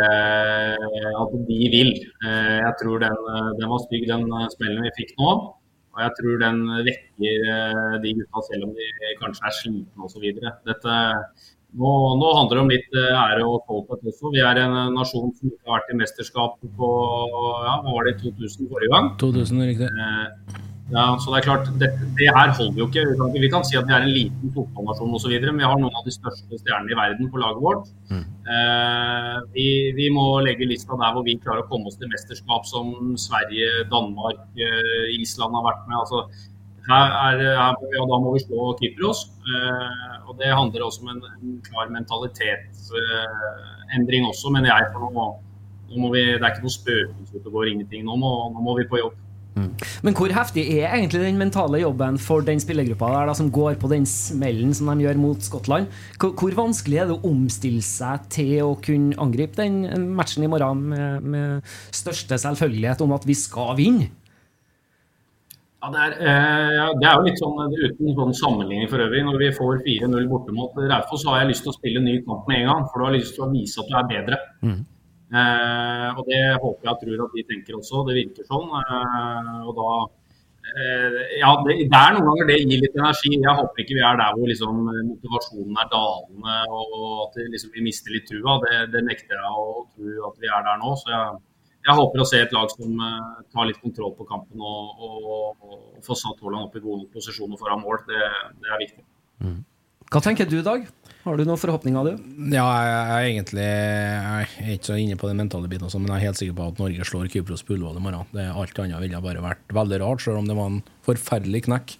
at 1.23 1.33
de 1.49 1.59
vil. 1.75 1.91
Eh, 2.25 2.59
jeg 2.63 2.75
tror 2.81 3.03
den, 3.03 3.19
den 3.59 3.73
var 3.73 3.83
stygg, 3.85 4.07
den 4.09 4.25
eh, 4.29 4.47
smellen 4.55 4.87
vi 4.87 4.93
fikk 5.01 5.13
nå. 5.21 5.33
Og 5.93 6.01
jeg 6.01 6.15
tror 6.19 6.39
den 6.41 6.63
vekker 6.87 7.51
eh, 7.57 7.97
de 8.05 8.15
gutta 8.21 8.45
selv 8.49 8.71
om 8.71 8.73
de 8.79 8.89
kanskje 9.21 9.49
er 9.49 9.57
slitne 9.59 10.09
osv. 10.09 10.25
Nå, 11.73 11.93
nå 12.21 12.33
handler 12.37 12.59
det 12.59 12.63
om 12.63 12.73
litt 12.73 12.99
ære 13.01 13.45
og 13.45 13.63
stolthet 13.67 14.11
også. 14.13 14.33
Vi 14.33 14.45
er 14.45 14.65
en 14.65 14.77
nasjon 14.97 15.33
som 15.37 15.53
ikke 15.53 15.69
har 15.69 15.81
vært 15.81 15.93
i 15.93 16.01
mesterskap 16.01 16.59
på 16.81 16.93
ja, 17.69 17.79
hva 17.85 17.97
var 17.97 18.09
det, 18.09 18.19
2000 18.25 18.73
forrige 18.73 18.93
gang. 18.93 19.17
2000, 19.21 19.65
riktig. 19.73 20.69
Ja, 20.93 21.17
så 21.17 21.33
det 21.33 21.39
er 21.39 21.47
klart, 21.47 21.69
det, 21.81 21.89
det 22.19 22.27
her 22.37 22.51
holder 22.53 22.81
jo 22.83 22.87
ikke. 22.91 23.03
Vi 23.41 23.49
kan, 23.53 23.63
si 23.65 23.79
at 23.81 23.87
vi 23.89 23.95
er 23.97 24.03
en 24.05 24.13
liten 24.13 24.51
fotballnasjon 24.53 25.15
osv., 25.17 25.33
men 25.47 25.61
vi 25.63 25.65
har 25.65 25.79
noen 25.81 25.97
av 25.97 26.05
de 26.05 26.13
største 26.13 26.59
stjernene 26.61 26.93
i 26.93 26.99
verden 26.99 27.31
på 27.33 27.41
laget 27.41 27.65
vårt. 27.65 27.89
Mm. 28.13 28.27
Eh, 28.55 29.37
vi, 29.55 29.93
vi, 29.97 30.07
må 30.13 30.41
legge 30.45 30.69
lista 30.69 30.93
der 31.01 31.13
hvor 31.17 31.25
vi 31.25 31.41
klarer 31.41 31.65
å 31.65 31.69
komme 31.71 31.89
oss 31.89 31.97
til 32.01 32.13
mesterskap 32.13 32.63
som 32.69 33.17
Sverige, 33.21 33.69
Danmark, 33.93 34.41
eh, 34.61 35.05
Island 35.17 35.53
har 35.57 35.65
vært 35.71 35.83
med. 35.89 35.97
Altså, 36.03 36.19
her 36.91 37.07
er, 37.09 37.37
her, 37.57 37.75
ja, 37.97 38.03
da 38.11 38.17
må 38.21 38.29
vi 38.37 38.45
slå 38.45 38.59
Kypros. 38.83 39.21
Eh, 39.49 40.17
og 40.29 40.33
det 40.45 40.51
handler 40.53 40.85
også 40.85 41.01
om 41.07 41.11
en, 41.15 41.23
en 41.39 41.53
klar 41.71 41.87
mentalitetsendring 41.97 44.23
også, 44.29 44.47
mener 44.53 44.69
jeg. 44.75 44.83
for 44.93 45.01
nå, 45.09 45.25
nå 45.89 45.95
må 46.05 46.09
vi, 46.13 46.37
Det 46.37 46.45
er 46.45 46.53
ikke 46.53 46.69
noe 46.69 46.81
spøkelse 46.81 47.33
ute 47.39 47.49
og 47.49 47.55
går 47.57 47.67
ingenting. 47.73 48.03
Nå 48.05 48.13
må, 48.21 48.53
nå 48.53 48.61
må 48.61 48.77
vi 48.77 48.93
på 48.93 49.01
jobb. 49.01 49.17
Mm. 49.53 49.69
Men 50.07 50.17
hvor 50.17 50.33
heftig 50.33 50.65
er 50.79 50.95
egentlig 50.95 51.21
den 51.27 51.41
mentale 51.41 51.83
jobben 51.83 52.17
for 52.23 52.45
den 52.47 52.61
spillergruppa 52.63 53.11
der, 53.13 53.29
da, 53.29 53.35
som 53.37 53.51
går 53.53 53.77
på 53.83 53.91
den 53.93 54.07
smellen 54.09 54.73
som 54.77 54.89
de 54.89 55.05
gjør 55.05 55.21
mot 55.21 55.45
Skottland? 55.45 55.91
Hvor, 56.17 56.33
hvor, 56.41 56.57
vanskelig 56.63 57.03
er 57.03 57.11
det 57.11 57.19
å 57.19 57.29
omstille 57.29 57.85
seg 57.85 58.27
til 58.33 58.55
å 58.65 58.73
kunne 58.81 59.19
angripe 59.21 59.61
den 59.61 60.09
matchen 60.17 60.47
i 60.47 60.51
morgen 60.51 60.87
med, 60.95 61.29
med 61.35 61.77
største 61.93 62.41
selvfølgelighet 62.41 63.05
om 63.05 63.13
at 63.17 63.29
vi 63.29 63.37
skal 63.39 63.77
vinne? 63.79 64.11
Ja, 65.83 65.89
det, 65.91 65.99
er, 65.99 66.13
eh, 66.31 66.91
det 67.01 67.07
er 67.11 67.17
jo 67.19 67.23
litt 67.27 67.41
sånn 67.43 67.57
uten 67.75 68.13
sånn 68.15 68.37
sammenligning 68.39 68.87
for 68.91 69.03
øvrig. 69.03 69.25
Når 69.27 69.39
vi 69.41 69.49
får 69.57 69.81
4-0 69.83 70.29
borte 70.31 70.55
mot 70.55 70.77
Raufoss, 70.79 71.25
har 71.27 71.41
jeg 71.43 71.51
lyst 71.51 71.67
til 71.67 71.73
å 71.73 71.75
spille 71.75 72.03
ny 72.05 72.21
kamp 72.23 72.47
med 72.47 72.61
en 72.61 72.69
gang. 72.71 72.85
For 72.87 73.03
du 73.03 73.09
har 73.09 73.17
lyst 73.17 73.35
til 73.35 73.49
å 73.49 73.51
vise 73.51 73.83
at 73.83 73.91
du 73.91 73.97
er 73.99 74.07
bedre. 74.13 74.39
Mm. 74.63 74.79
Eh, 75.33 76.09
og 76.13 76.27
det 76.29 76.41
håper 76.61 76.89
jeg 76.89 76.93
og 76.93 76.99
tror 77.05 77.23
at 77.27 77.37
de 77.37 77.45
tenker 77.49 77.79
også. 77.79 78.03
Det 78.09 78.19
virker 78.19 78.49
sånn. 78.49 78.67
Eh, 78.81 79.63
og 79.69 79.79
da 79.79 79.93
eh, 80.73 81.21
Ja, 81.41 81.55
det, 81.65 81.79
det, 81.87 82.01
er 82.01 82.17
noen 82.17 82.29
ganger 82.29 82.51
det 82.51 82.59
gir 82.61 82.83
litt 82.83 82.99
energi. 82.99 83.33
Jeg 83.37 83.57
håper 83.61 83.85
ikke 83.85 83.97
vi 83.97 84.05
er 84.09 84.21
der 84.21 84.37
hvor 84.37 84.51
liksom, 84.51 84.83
motivasjonen 85.13 85.81
er 85.81 85.89
dalende 85.95 86.59
og 86.77 86.99
at 87.29 87.41
liksom, 87.47 87.73
vi 87.79 87.87
mister 87.89 88.15
litt 88.15 88.29
trua. 88.29 88.59
Det, 88.67 88.85
det, 88.93 89.07
nekter 89.09 89.41
jeg 89.41 89.65
å 89.65 89.81
tro 89.95 90.29
at 90.29 90.45
vi 90.45 90.53
er 90.53 90.69
der 90.69 90.85
nå. 90.85 90.95
så 91.01 91.15
jeg 91.15 91.41
jeg 91.83 91.99
håper 91.99 92.23
å 92.23 92.27
se 92.29 92.39
et 92.39 92.53
lag 92.55 92.71
som 92.71 93.01
uh, 93.03 93.43
tar 93.51 93.67
litt 93.67 93.81
kontroll 93.83 94.13
på 94.15 94.27
kampen 94.29 94.63
og, 94.63 95.01
og, 95.03 95.65
og 95.67 96.05
får 96.07 96.21
satt 96.21 96.39
Haaland 96.45 96.69
opp 96.69 96.77
i 96.79 96.83
gode 96.85 97.09
posisjoner 97.11 97.59
foran 97.59 97.83
mål. 97.83 98.05
Det, 98.07 98.21
det 98.63 98.71
er 98.71 98.83
viktig. 98.85 99.03
Mm. 99.43 99.57
Hva 100.13 100.21
tenker 100.23 100.47
du, 100.47 100.61
Dag? 100.63 100.85
Har 101.23 101.39
du 101.39 101.45
noen 101.47 101.59
forhåpninger, 101.59 102.07
du? 102.11 102.23
Ja, 102.53 102.67
jeg, 102.85 103.03
er 103.17 103.27
egentlig 103.31 103.67
jeg 103.67 104.23
er 104.37 104.52
ikke 104.63 104.89
så 104.91 104.97
inne 105.01 105.19
på 105.19 105.29
den 105.29 105.41
mentale 105.43 105.69
biten, 105.71 105.87
også, 105.89 106.01
men 106.01 106.13
jeg 106.13 106.21
er 106.21 106.29
helt 106.31 106.41
sikker 106.41 106.57
på 106.59 106.71
at 106.71 106.81
Norge 106.81 107.07
slår 107.09 107.29
Kypros 107.33 107.65
på 107.67 107.77
Ullevål 107.77 108.01
i 108.01 108.05
morgen. 108.05 108.33
Det, 108.35 108.49
alt 108.49 108.81
annet 108.83 109.03
ville 109.03 109.21
bare 109.25 109.45
vært 109.45 109.77
veldig 109.77 110.01
rart, 110.03 110.25
selv 110.25 110.41
om 110.41 110.49
det 110.49 110.57
var 110.59 110.71
en 110.71 110.83
forferdelig 111.07 111.65
knekk 111.69 111.95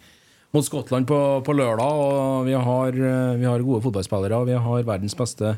mot 0.53 0.67
Skottland 0.67 1.09
på, 1.09 1.19
på 1.47 1.55
lørdag. 1.57 2.03
Og 2.03 2.49
vi 2.49 2.57
har, 2.57 2.99
vi 3.41 3.49
har, 3.49 3.65
gode 3.65 3.83
fotballspillere. 3.87 4.43
Vi 4.51 4.59
har 4.67 4.89
verdens 4.89 5.17
beste 5.19 5.57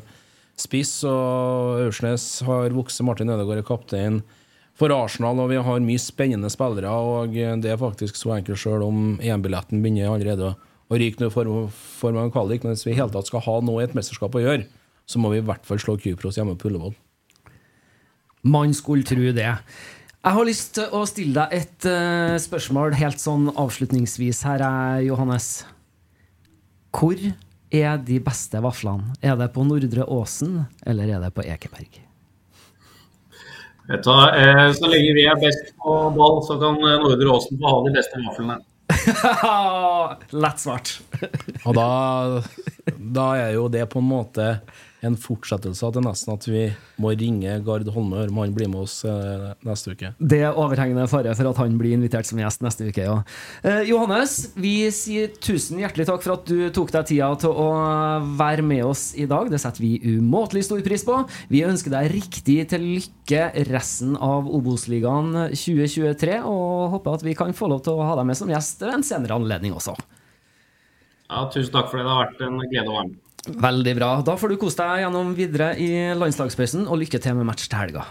spiss. 0.59 0.97
og 1.07 1.83
Aursnes 1.83 2.27
har 2.47 2.75
vokst. 2.75 3.03
Martin 3.03 3.33
Ødegaard 3.33 3.63
er 3.63 3.67
kaptein 3.67 4.21
for 4.75 4.91
Arsenal, 4.91 5.39
og 5.39 5.51
vi 5.51 5.59
har 5.63 5.83
mye 5.83 6.01
spennende 6.01 6.51
spillere. 6.51 6.91
og 6.91 7.35
Det 7.35 7.71
er 7.71 7.81
faktisk 7.81 8.19
så 8.19 8.37
enkelt, 8.37 8.59
sjøl 8.59 8.83
om 8.87 9.19
EM-billetten 9.19 9.83
begynner 9.83 10.15
allerede 10.15 10.55
å 10.85 10.99
ryke 11.01 11.31
form, 11.33 11.69
form 11.71 12.19
av 12.21 12.31
kvalik. 12.31 12.63
Men 12.63 12.75
hvis 12.75 12.85
vi 12.87 12.95
i 12.95 12.99
hele 12.99 13.11
tatt 13.11 13.27
skal 13.31 13.43
ha 13.45 13.59
noe 13.63 13.83
i 13.83 13.87
et 13.87 13.95
mesterskap 13.97 14.35
å 14.35 14.43
gjøre, 14.43 14.67
så 15.05 15.21
må 15.21 15.31
vi 15.33 15.41
i 15.41 15.45
hvert 15.45 15.65
fall 15.67 15.81
slå 15.81 15.97
Kypros 16.01 16.39
hjemme 16.39 16.57
på 16.59 16.69
Ullevål. 16.69 16.95
Man 18.45 18.73
skulle 18.77 19.05
tro 19.07 19.31
det. 19.33 19.51
Jeg 20.25 20.33
har 20.37 20.47
lyst 20.47 20.75
til 20.77 20.93
å 20.93 21.03
stille 21.09 21.37
deg 21.37 21.53
et 21.53 21.87
uh, 21.89 22.37
spørsmål 22.41 22.95
helt 22.97 23.21
sånn 23.21 23.51
avslutningsvis 23.53 24.41
her, 24.45 24.63
Johannes. 25.05 25.65
Hvor 26.95 27.19
er 27.75 27.97
de 28.07 28.17
beste 28.23 28.61
vaflene? 28.63 29.13
Er 29.21 29.37
det 29.37 29.51
på 29.53 29.65
Nordre 29.67 30.05
Åsen, 30.09 30.63
eller 30.85 31.11
er 31.17 31.23
det 31.25 31.31
på 31.35 31.45
Ekeberg? 31.45 32.01
Vet 33.85 34.05
du, 34.05 34.11
eh, 34.11 34.71
Så 34.73 34.89
lenge 34.89 35.13
vi 35.13 35.25
er 35.29 35.37
best 35.37 35.75
på 35.77 35.97
ball, 36.15 36.39
så 36.45 36.57
kan 36.61 36.79
Nordre 36.81 37.29
Åsen 37.35 37.59
få 37.61 37.69
ha 37.69 37.83
de 37.85 37.93
beste 37.93 38.21
vaflene. 38.23 38.57
Lett 40.45 40.61
svart. 40.61 40.95
og 41.65 41.75
da, 41.77 41.89
da 42.97 43.27
er 43.41 43.55
jo 43.57 43.67
det 43.69 43.85
på 43.91 44.01
en 44.01 44.09
måte 44.09 44.47
en 45.05 45.17
fortsettelse 45.19 45.85
at 45.87 45.95
det 45.97 46.03
nesten 46.05 46.33
at 46.33 46.47
vi 46.49 46.63
må 47.01 47.13
ringe 47.15 47.57
Gard 47.65 47.87
Holme 47.93 48.25
om 48.27 48.39
han 48.41 48.55
blir 48.55 48.69
med 48.71 48.85
oss 48.85 48.99
eh, 49.07 49.51
neste 49.65 49.95
uke. 49.95 50.11
Det 50.19 50.41
er 50.41 50.57
overhengende 50.59 51.07
fare 51.11 51.35
for 51.37 51.49
at 51.49 51.61
han 51.61 51.77
blir 51.79 51.95
invitert 51.95 52.27
som 52.27 52.41
gjest 52.41 52.63
neste 52.65 52.89
uke, 52.89 53.05
ja. 53.05 53.17
Eh, 53.65 53.83
Johannes, 53.89 54.37
vi 54.59 54.75
sier 54.95 55.33
tusen 55.37 55.81
hjertelig 55.83 56.07
takk 56.09 56.25
for 56.25 56.35
at 56.37 56.49
du 56.49 56.67
tok 56.75 56.93
deg 56.95 57.09
tida 57.11 57.29
til 57.41 57.53
å 57.53 57.69
være 58.39 58.65
med 58.65 58.85
oss 58.87 59.07
i 59.19 59.27
dag. 59.29 59.51
Det 59.51 59.61
setter 59.61 59.85
vi 59.85 60.17
umåtelig 60.17 60.65
stor 60.69 60.83
pris 60.85 61.05
på. 61.07 61.21
Vi 61.51 61.65
ønsker 61.67 61.93
deg 61.93 62.11
riktig 62.15 62.59
til 62.71 62.85
lykke 62.95 63.47
resten 63.71 64.15
av 64.17 64.49
Obos-ligaen 64.49 65.33
2023, 65.53 66.41
og 66.45 66.95
håper 66.97 67.19
at 67.19 67.25
vi 67.25 67.37
kan 67.37 67.55
få 67.55 67.69
lov 67.71 67.85
til 67.85 67.97
å 67.97 68.09
ha 68.09 68.17
deg 68.19 68.29
med 68.29 68.39
som 68.39 68.51
gjest 68.51 68.83
ved 68.85 68.99
en 68.99 69.05
senere 69.05 69.37
anledning 69.37 69.75
også. 69.75 69.95
Ja, 71.29 71.45
tusen 71.49 71.73
takk 71.73 71.89
for 71.89 71.99
det. 71.99 72.05
Det 72.05 72.13
har 72.13 72.27
vært 72.27 72.43
en 72.45 72.59
glede 72.69 72.91
å 72.91 72.97
være 72.99 73.07
med. 73.11 73.21
Veldig 73.45 73.95
bra. 73.99 74.11
Da 74.25 74.35
får 74.39 74.53
du 74.53 74.59
kose 74.61 74.79
deg 74.81 75.05
gjennom 75.05 75.33
videre 75.37 75.73
i 75.81 75.89
landslagspausen, 76.17 76.87
og 76.89 77.01
lykke 77.03 77.21
til 77.21 77.37
med 77.37 77.49
match 77.49 77.67
til 77.69 77.79
helga. 77.79 78.05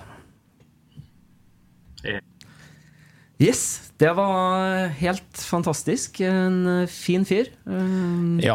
Yes, 3.42 3.90
det 3.98 4.12
var 4.14 4.92
helt 4.94 5.40
fantastisk. 5.42 6.20
En 6.22 6.86
fin 6.86 7.24
fyr. 7.26 7.50
Um, 7.66 8.38
ja, 8.42 8.54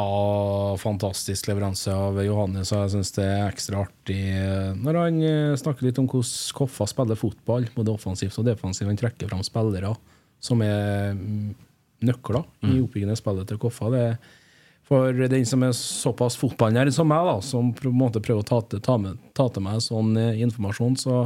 fantastisk 0.80 1.50
leveranse 1.50 1.92
av 1.92 2.22
Johannes. 2.24 2.72
Og 2.72 2.86
jeg 2.86 2.94
syns 2.96 3.12
det 3.18 3.26
er 3.28 3.50
ekstra 3.50 3.84
artig 3.84 4.22
når 4.80 5.02
han 5.02 5.20
eh, 5.20 5.58
snakker 5.60 5.90
litt 5.90 6.00
om 6.00 6.08
hvordan 6.08 6.56
Koffa 6.56 6.88
spiller 6.88 7.20
fotball, 7.20 7.68
både 7.76 7.92
offensivt 7.92 8.40
og 8.40 8.48
defensivt. 8.48 8.88
Han 8.88 9.02
trekker 9.02 9.28
fram 9.32 9.44
spillere 9.44 9.92
som 10.40 10.64
er 10.64 11.12
mm, 11.18 11.52
nøkler 12.08 12.46
i 12.64 12.78
oppbyggende 12.80 13.20
spillet 13.20 13.52
til 13.52 13.60
Koffa. 13.60 13.92
Det 13.92 14.06
er 14.14 14.20
for 14.90 15.14
den 15.14 15.46
som 15.46 15.64
er 15.64 15.74
såpass 15.78 16.38
fotballnerd 16.42 16.94
som 16.94 17.10
meg, 17.12 17.26
da, 17.28 17.40
som 17.46 17.72
på 17.78 17.92
en 17.92 17.98
måte 18.00 18.22
prøver 18.26 18.42
å 18.42 18.48
ta 18.48 18.62
til, 18.66 18.82
ta 18.82 18.98
med, 18.98 19.20
ta 19.38 19.46
til 19.54 19.66
meg 19.66 19.84
sånn 19.86 20.16
eh, 20.18 20.40
informasjon, 20.42 20.98
så 20.98 21.20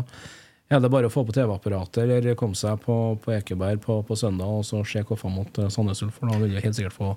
er 0.68 0.82
det 0.84 0.92
bare 0.92 1.08
å 1.08 1.14
få 1.14 1.24
på 1.24 1.36
TV-apparatet 1.36 2.04
eller 2.04 2.36
komme 2.40 2.58
seg 2.60 2.82
på, 2.84 2.98
på 3.24 3.34
Ekeberg 3.38 3.80
på, 3.84 4.02
på, 4.08 4.18
søndag 4.20 4.52
og 4.52 4.66
så 4.68 4.82
se 4.88 5.04
Koffa 5.08 5.32
mot 5.32 5.60
uh, 5.62 5.70
Sandnes 5.72 6.02
Ulf. 6.04 6.18
For 6.18 6.32
da 6.32 6.40
vil 6.42 6.56
jeg 6.56 6.66
helt 6.66 6.78
sikkert 6.80 6.98
få 6.98 7.12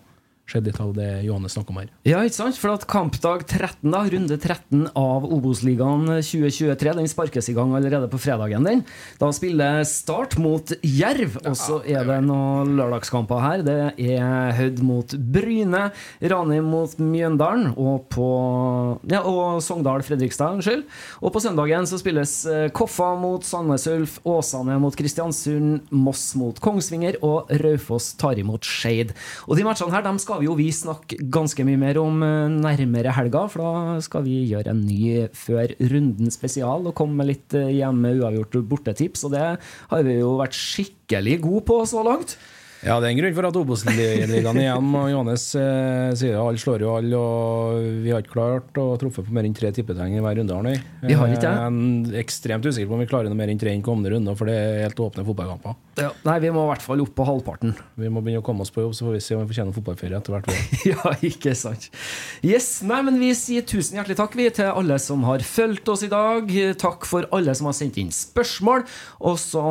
skjedd 0.46 0.68
litt 0.68 0.78
av 0.82 0.92
det 0.94 1.08
Johannes 1.26 1.56
snakker 1.56 1.74
om 1.74 1.80
her. 1.80 1.88
Ja, 2.06 2.20
ikke 2.22 2.38
sant? 2.38 2.58
For 2.60 2.70
at 2.76 2.86
kampdag 2.90 3.44
13, 3.48 3.90
da, 3.90 4.04
runde 4.06 4.36
13 4.38 4.84
av 4.94 5.26
Obos-ligaen 5.26 6.06
2023, 6.22 6.92
den 7.00 7.10
sparkes 7.10 7.50
i 7.50 7.54
gang 7.56 7.74
allerede 7.74 8.06
på 8.12 8.20
fredagen. 8.22 8.66
den. 8.66 8.84
Da 9.18 9.32
spiller 9.34 9.82
Start 9.86 10.36
mot 10.38 10.70
Jerv, 10.86 11.38
og 11.42 11.56
så 11.58 11.80
er 11.82 12.06
det 12.06 12.20
noen 12.28 12.76
lørdagskamper 12.78 13.42
her. 13.42 13.64
Det 13.66 13.78
er 13.98 14.54
Hødd 14.56 14.82
mot 14.86 15.16
Bryne, 15.34 15.88
Ranheim 16.22 16.70
mot 16.70 16.94
Mjøndalen 17.02 17.72
og, 17.74 18.06
på, 18.14 18.28
ja, 19.10 19.24
og 19.26 19.58
Sogndal-Fredrikstad. 19.66 20.60
unnskyld. 20.60 20.86
Og 21.22 21.34
på 21.34 21.42
søndagen 21.42 21.90
så 21.90 21.98
spilles 21.98 22.36
eh, 22.46 22.68
Koffa 22.76 23.12
mot 23.18 23.44
Sandnes 23.46 23.86
Ulf, 23.90 24.20
Åsane 24.26 24.78
mot 24.82 24.94
Kristiansund, 24.96 25.90
Moss 25.90 26.28
mot 26.38 26.58
Kongsvinger 26.62 27.18
og 27.26 27.50
Raufoss 27.64 28.14
tar 28.20 28.38
imot 28.38 28.66
Skeid. 28.66 29.14
Og 29.46 29.58
de 29.58 29.66
matchene 29.66 29.94
her 29.94 30.06
de 30.06 30.14
skal 30.22 30.35
skal 30.36 30.42
vi 30.44 30.50
jo 30.50 30.56
vi 30.58 30.68
snakke 30.68 31.16
ganske 31.32 31.64
mye 31.64 31.78
mer 31.80 31.96
om 31.96 32.20
eh, 32.20 32.52
nærmere 32.52 33.14
helga, 33.16 33.46
for 33.48 33.62
da 33.62 34.00
skal 34.04 34.24
vi 34.26 34.42
gjøre 34.50 34.74
en 34.74 34.82
ny 34.84 35.30
før 35.32 35.72
runden 35.80 36.28
spesial 36.34 36.84
og 36.84 36.92
komme 36.98 37.16
med 37.16 37.30
litt 37.30 37.56
eh, 37.56 37.72
hjemme 37.78 38.12
uavgjort 38.18 38.58
bortetips, 38.68 39.24
og 39.24 39.32
det 39.32 39.46
har 39.56 40.04
vi 40.04 40.18
jo 40.18 40.34
vært 40.36 40.58
skikkelig 40.58 41.38
gode 41.46 41.64
på 41.70 41.78
så 41.88 42.04
langt. 42.04 42.36
Ja, 42.86 43.00
det 43.02 43.08
er 43.08 43.16
en 43.16 43.18
grunn 43.18 43.34
for 43.34 43.46
at 43.48 43.56
Obos-ligaen 43.58 44.30
igjen 44.62 44.92
og 44.94 45.08
Johannes 45.10 45.44
eh, 45.58 46.12
sier 46.14 46.36
alle 46.38 46.60
slår 46.60 46.84
jo 46.84 46.92
alle, 46.94 47.18
og 47.18 48.02
vi 48.04 48.12
har 48.14 48.22
ikke 48.22 48.36
klart 48.36 48.78
å 48.78 48.84
truffe 49.00 49.24
på 49.26 49.34
mer 49.34 49.48
enn 49.48 49.56
tre 49.56 49.72
tippetegn 49.74 50.14
i 50.14 50.22
hver 50.22 50.38
runde. 50.38 50.54
Arne. 50.54 50.76
Vi 51.02 51.16
har 51.18 51.32
ikke 51.32 51.42
det. 51.42 51.50
Er 51.50 52.20
ekstremt 52.22 52.68
usikker 52.68 52.86
på 52.86 52.94
om 52.94 53.02
vi 53.02 53.08
klarer 53.10 53.32
noe 53.32 53.38
mer 53.38 53.50
enn 53.50 53.58
tre 53.58 53.74
i 53.74 53.82
kommende 53.82 54.12
runde, 54.14 54.36
for 54.38 54.46
det 54.46 54.54
er 54.54 54.84
helt 54.84 55.02
åpne 55.02 55.24
fotballkamper. 55.26 55.74
Ja, 55.98 56.12
nei, 56.28 56.36
vi 56.44 56.52
må 56.54 56.62
i 56.62 56.70
hvert 56.70 56.84
fall 56.84 57.02
opp 57.02 57.10
på 57.18 57.26
halvparten. 57.26 57.74
Vi 57.98 58.12
må 58.12 58.22
begynne 58.22 58.44
å 58.44 58.46
komme 58.46 58.62
oss 58.62 58.70
på 58.70 58.84
jobb, 58.84 58.94
så 58.94 59.08
får 59.08 59.16
vi 59.16 59.24
se 59.24 59.34
om 59.34 59.42
vi 59.42 59.50
fortjener 59.50 59.74
fotballferie 59.74 60.20
etter 60.20 60.36
hvert. 60.36 60.54
ja, 60.92 61.16
ikke 61.26 61.56
sant. 61.58 61.90
Yes, 62.46 62.70
nei, 62.86 63.00
men 63.08 63.18
Vi 63.18 63.32
sier 63.34 63.66
tusen 63.66 63.98
hjertelig 63.98 64.18
takk 64.20 64.38
vi 64.38 64.46
til 64.54 64.70
alle 64.70 65.00
som 65.02 65.26
har 65.26 65.42
fulgt 65.42 65.90
oss 65.90 66.06
i 66.06 66.12
dag. 66.12 66.54
Takk 66.78 67.08
for 67.08 67.26
alle 67.34 67.56
som 67.56 67.66
har 67.66 67.74
sendt 67.74 67.98
inn 67.98 68.14
spørsmål. 68.14 68.86
Og 69.26 69.40
så 69.42 69.64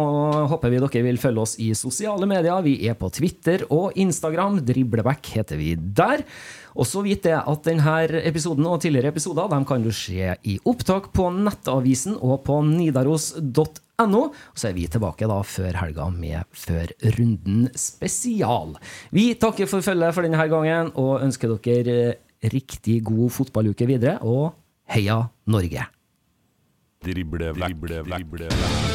håper 0.51 0.73
vi 0.73 0.83
dere 0.83 1.07
vil 1.07 1.21
følge 1.21 1.45
oss 1.45 1.55
i 1.63 1.71
sosiale 1.77 2.27
medier. 2.27 2.59
Vi 2.65 2.79
er 2.89 2.97
på 2.99 3.04
Twitter 3.13 3.65
og 3.73 3.95
Instagram. 3.99 4.61
Dribleback 4.65 5.31
heter 5.35 5.59
vi 5.59 5.73
der. 5.75 6.23
Og 6.75 6.87
så 6.89 7.03
vidt 7.05 7.23
det 7.27 7.37
at 7.37 7.67
denne 7.67 8.21
episoden 8.25 8.67
og 8.67 8.81
tidligere 8.83 9.13
episoder 9.13 9.47
de 9.51 9.59
kan 9.67 9.83
du 9.83 9.91
se 9.95 10.33
i 10.43 10.57
opptak 10.67 11.11
på 11.15 11.29
Nettavisen 11.35 12.17
og 12.19 12.43
på 12.47 12.59
nidaros.no. 12.67 14.21
Og 14.27 14.59
så 14.59 14.69
er 14.69 14.75
vi 14.75 14.89
tilbake 14.91 15.29
da 15.31 15.39
før 15.47 15.79
helga 15.85 16.09
med 16.11 16.43
Før 16.51 16.91
runden 17.15 17.69
spesial. 17.79 18.75
Vi 19.15 19.31
takker 19.39 19.71
for 19.71 19.85
følget 19.85 20.15
for 20.17 20.27
denne 20.27 20.49
gangen 20.51 20.91
og 20.99 21.23
ønsker 21.23 21.55
dere 21.55 22.17
riktig 22.51 22.99
god 23.07 23.31
fotballuke 23.31 23.87
videre. 23.87 24.19
Og 24.21 24.51
heia 24.91 25.23
Norge! 25.47 25.87
Drible, 27.05 27.53
drible, 27.53 28.03
drible. 28.03 28.94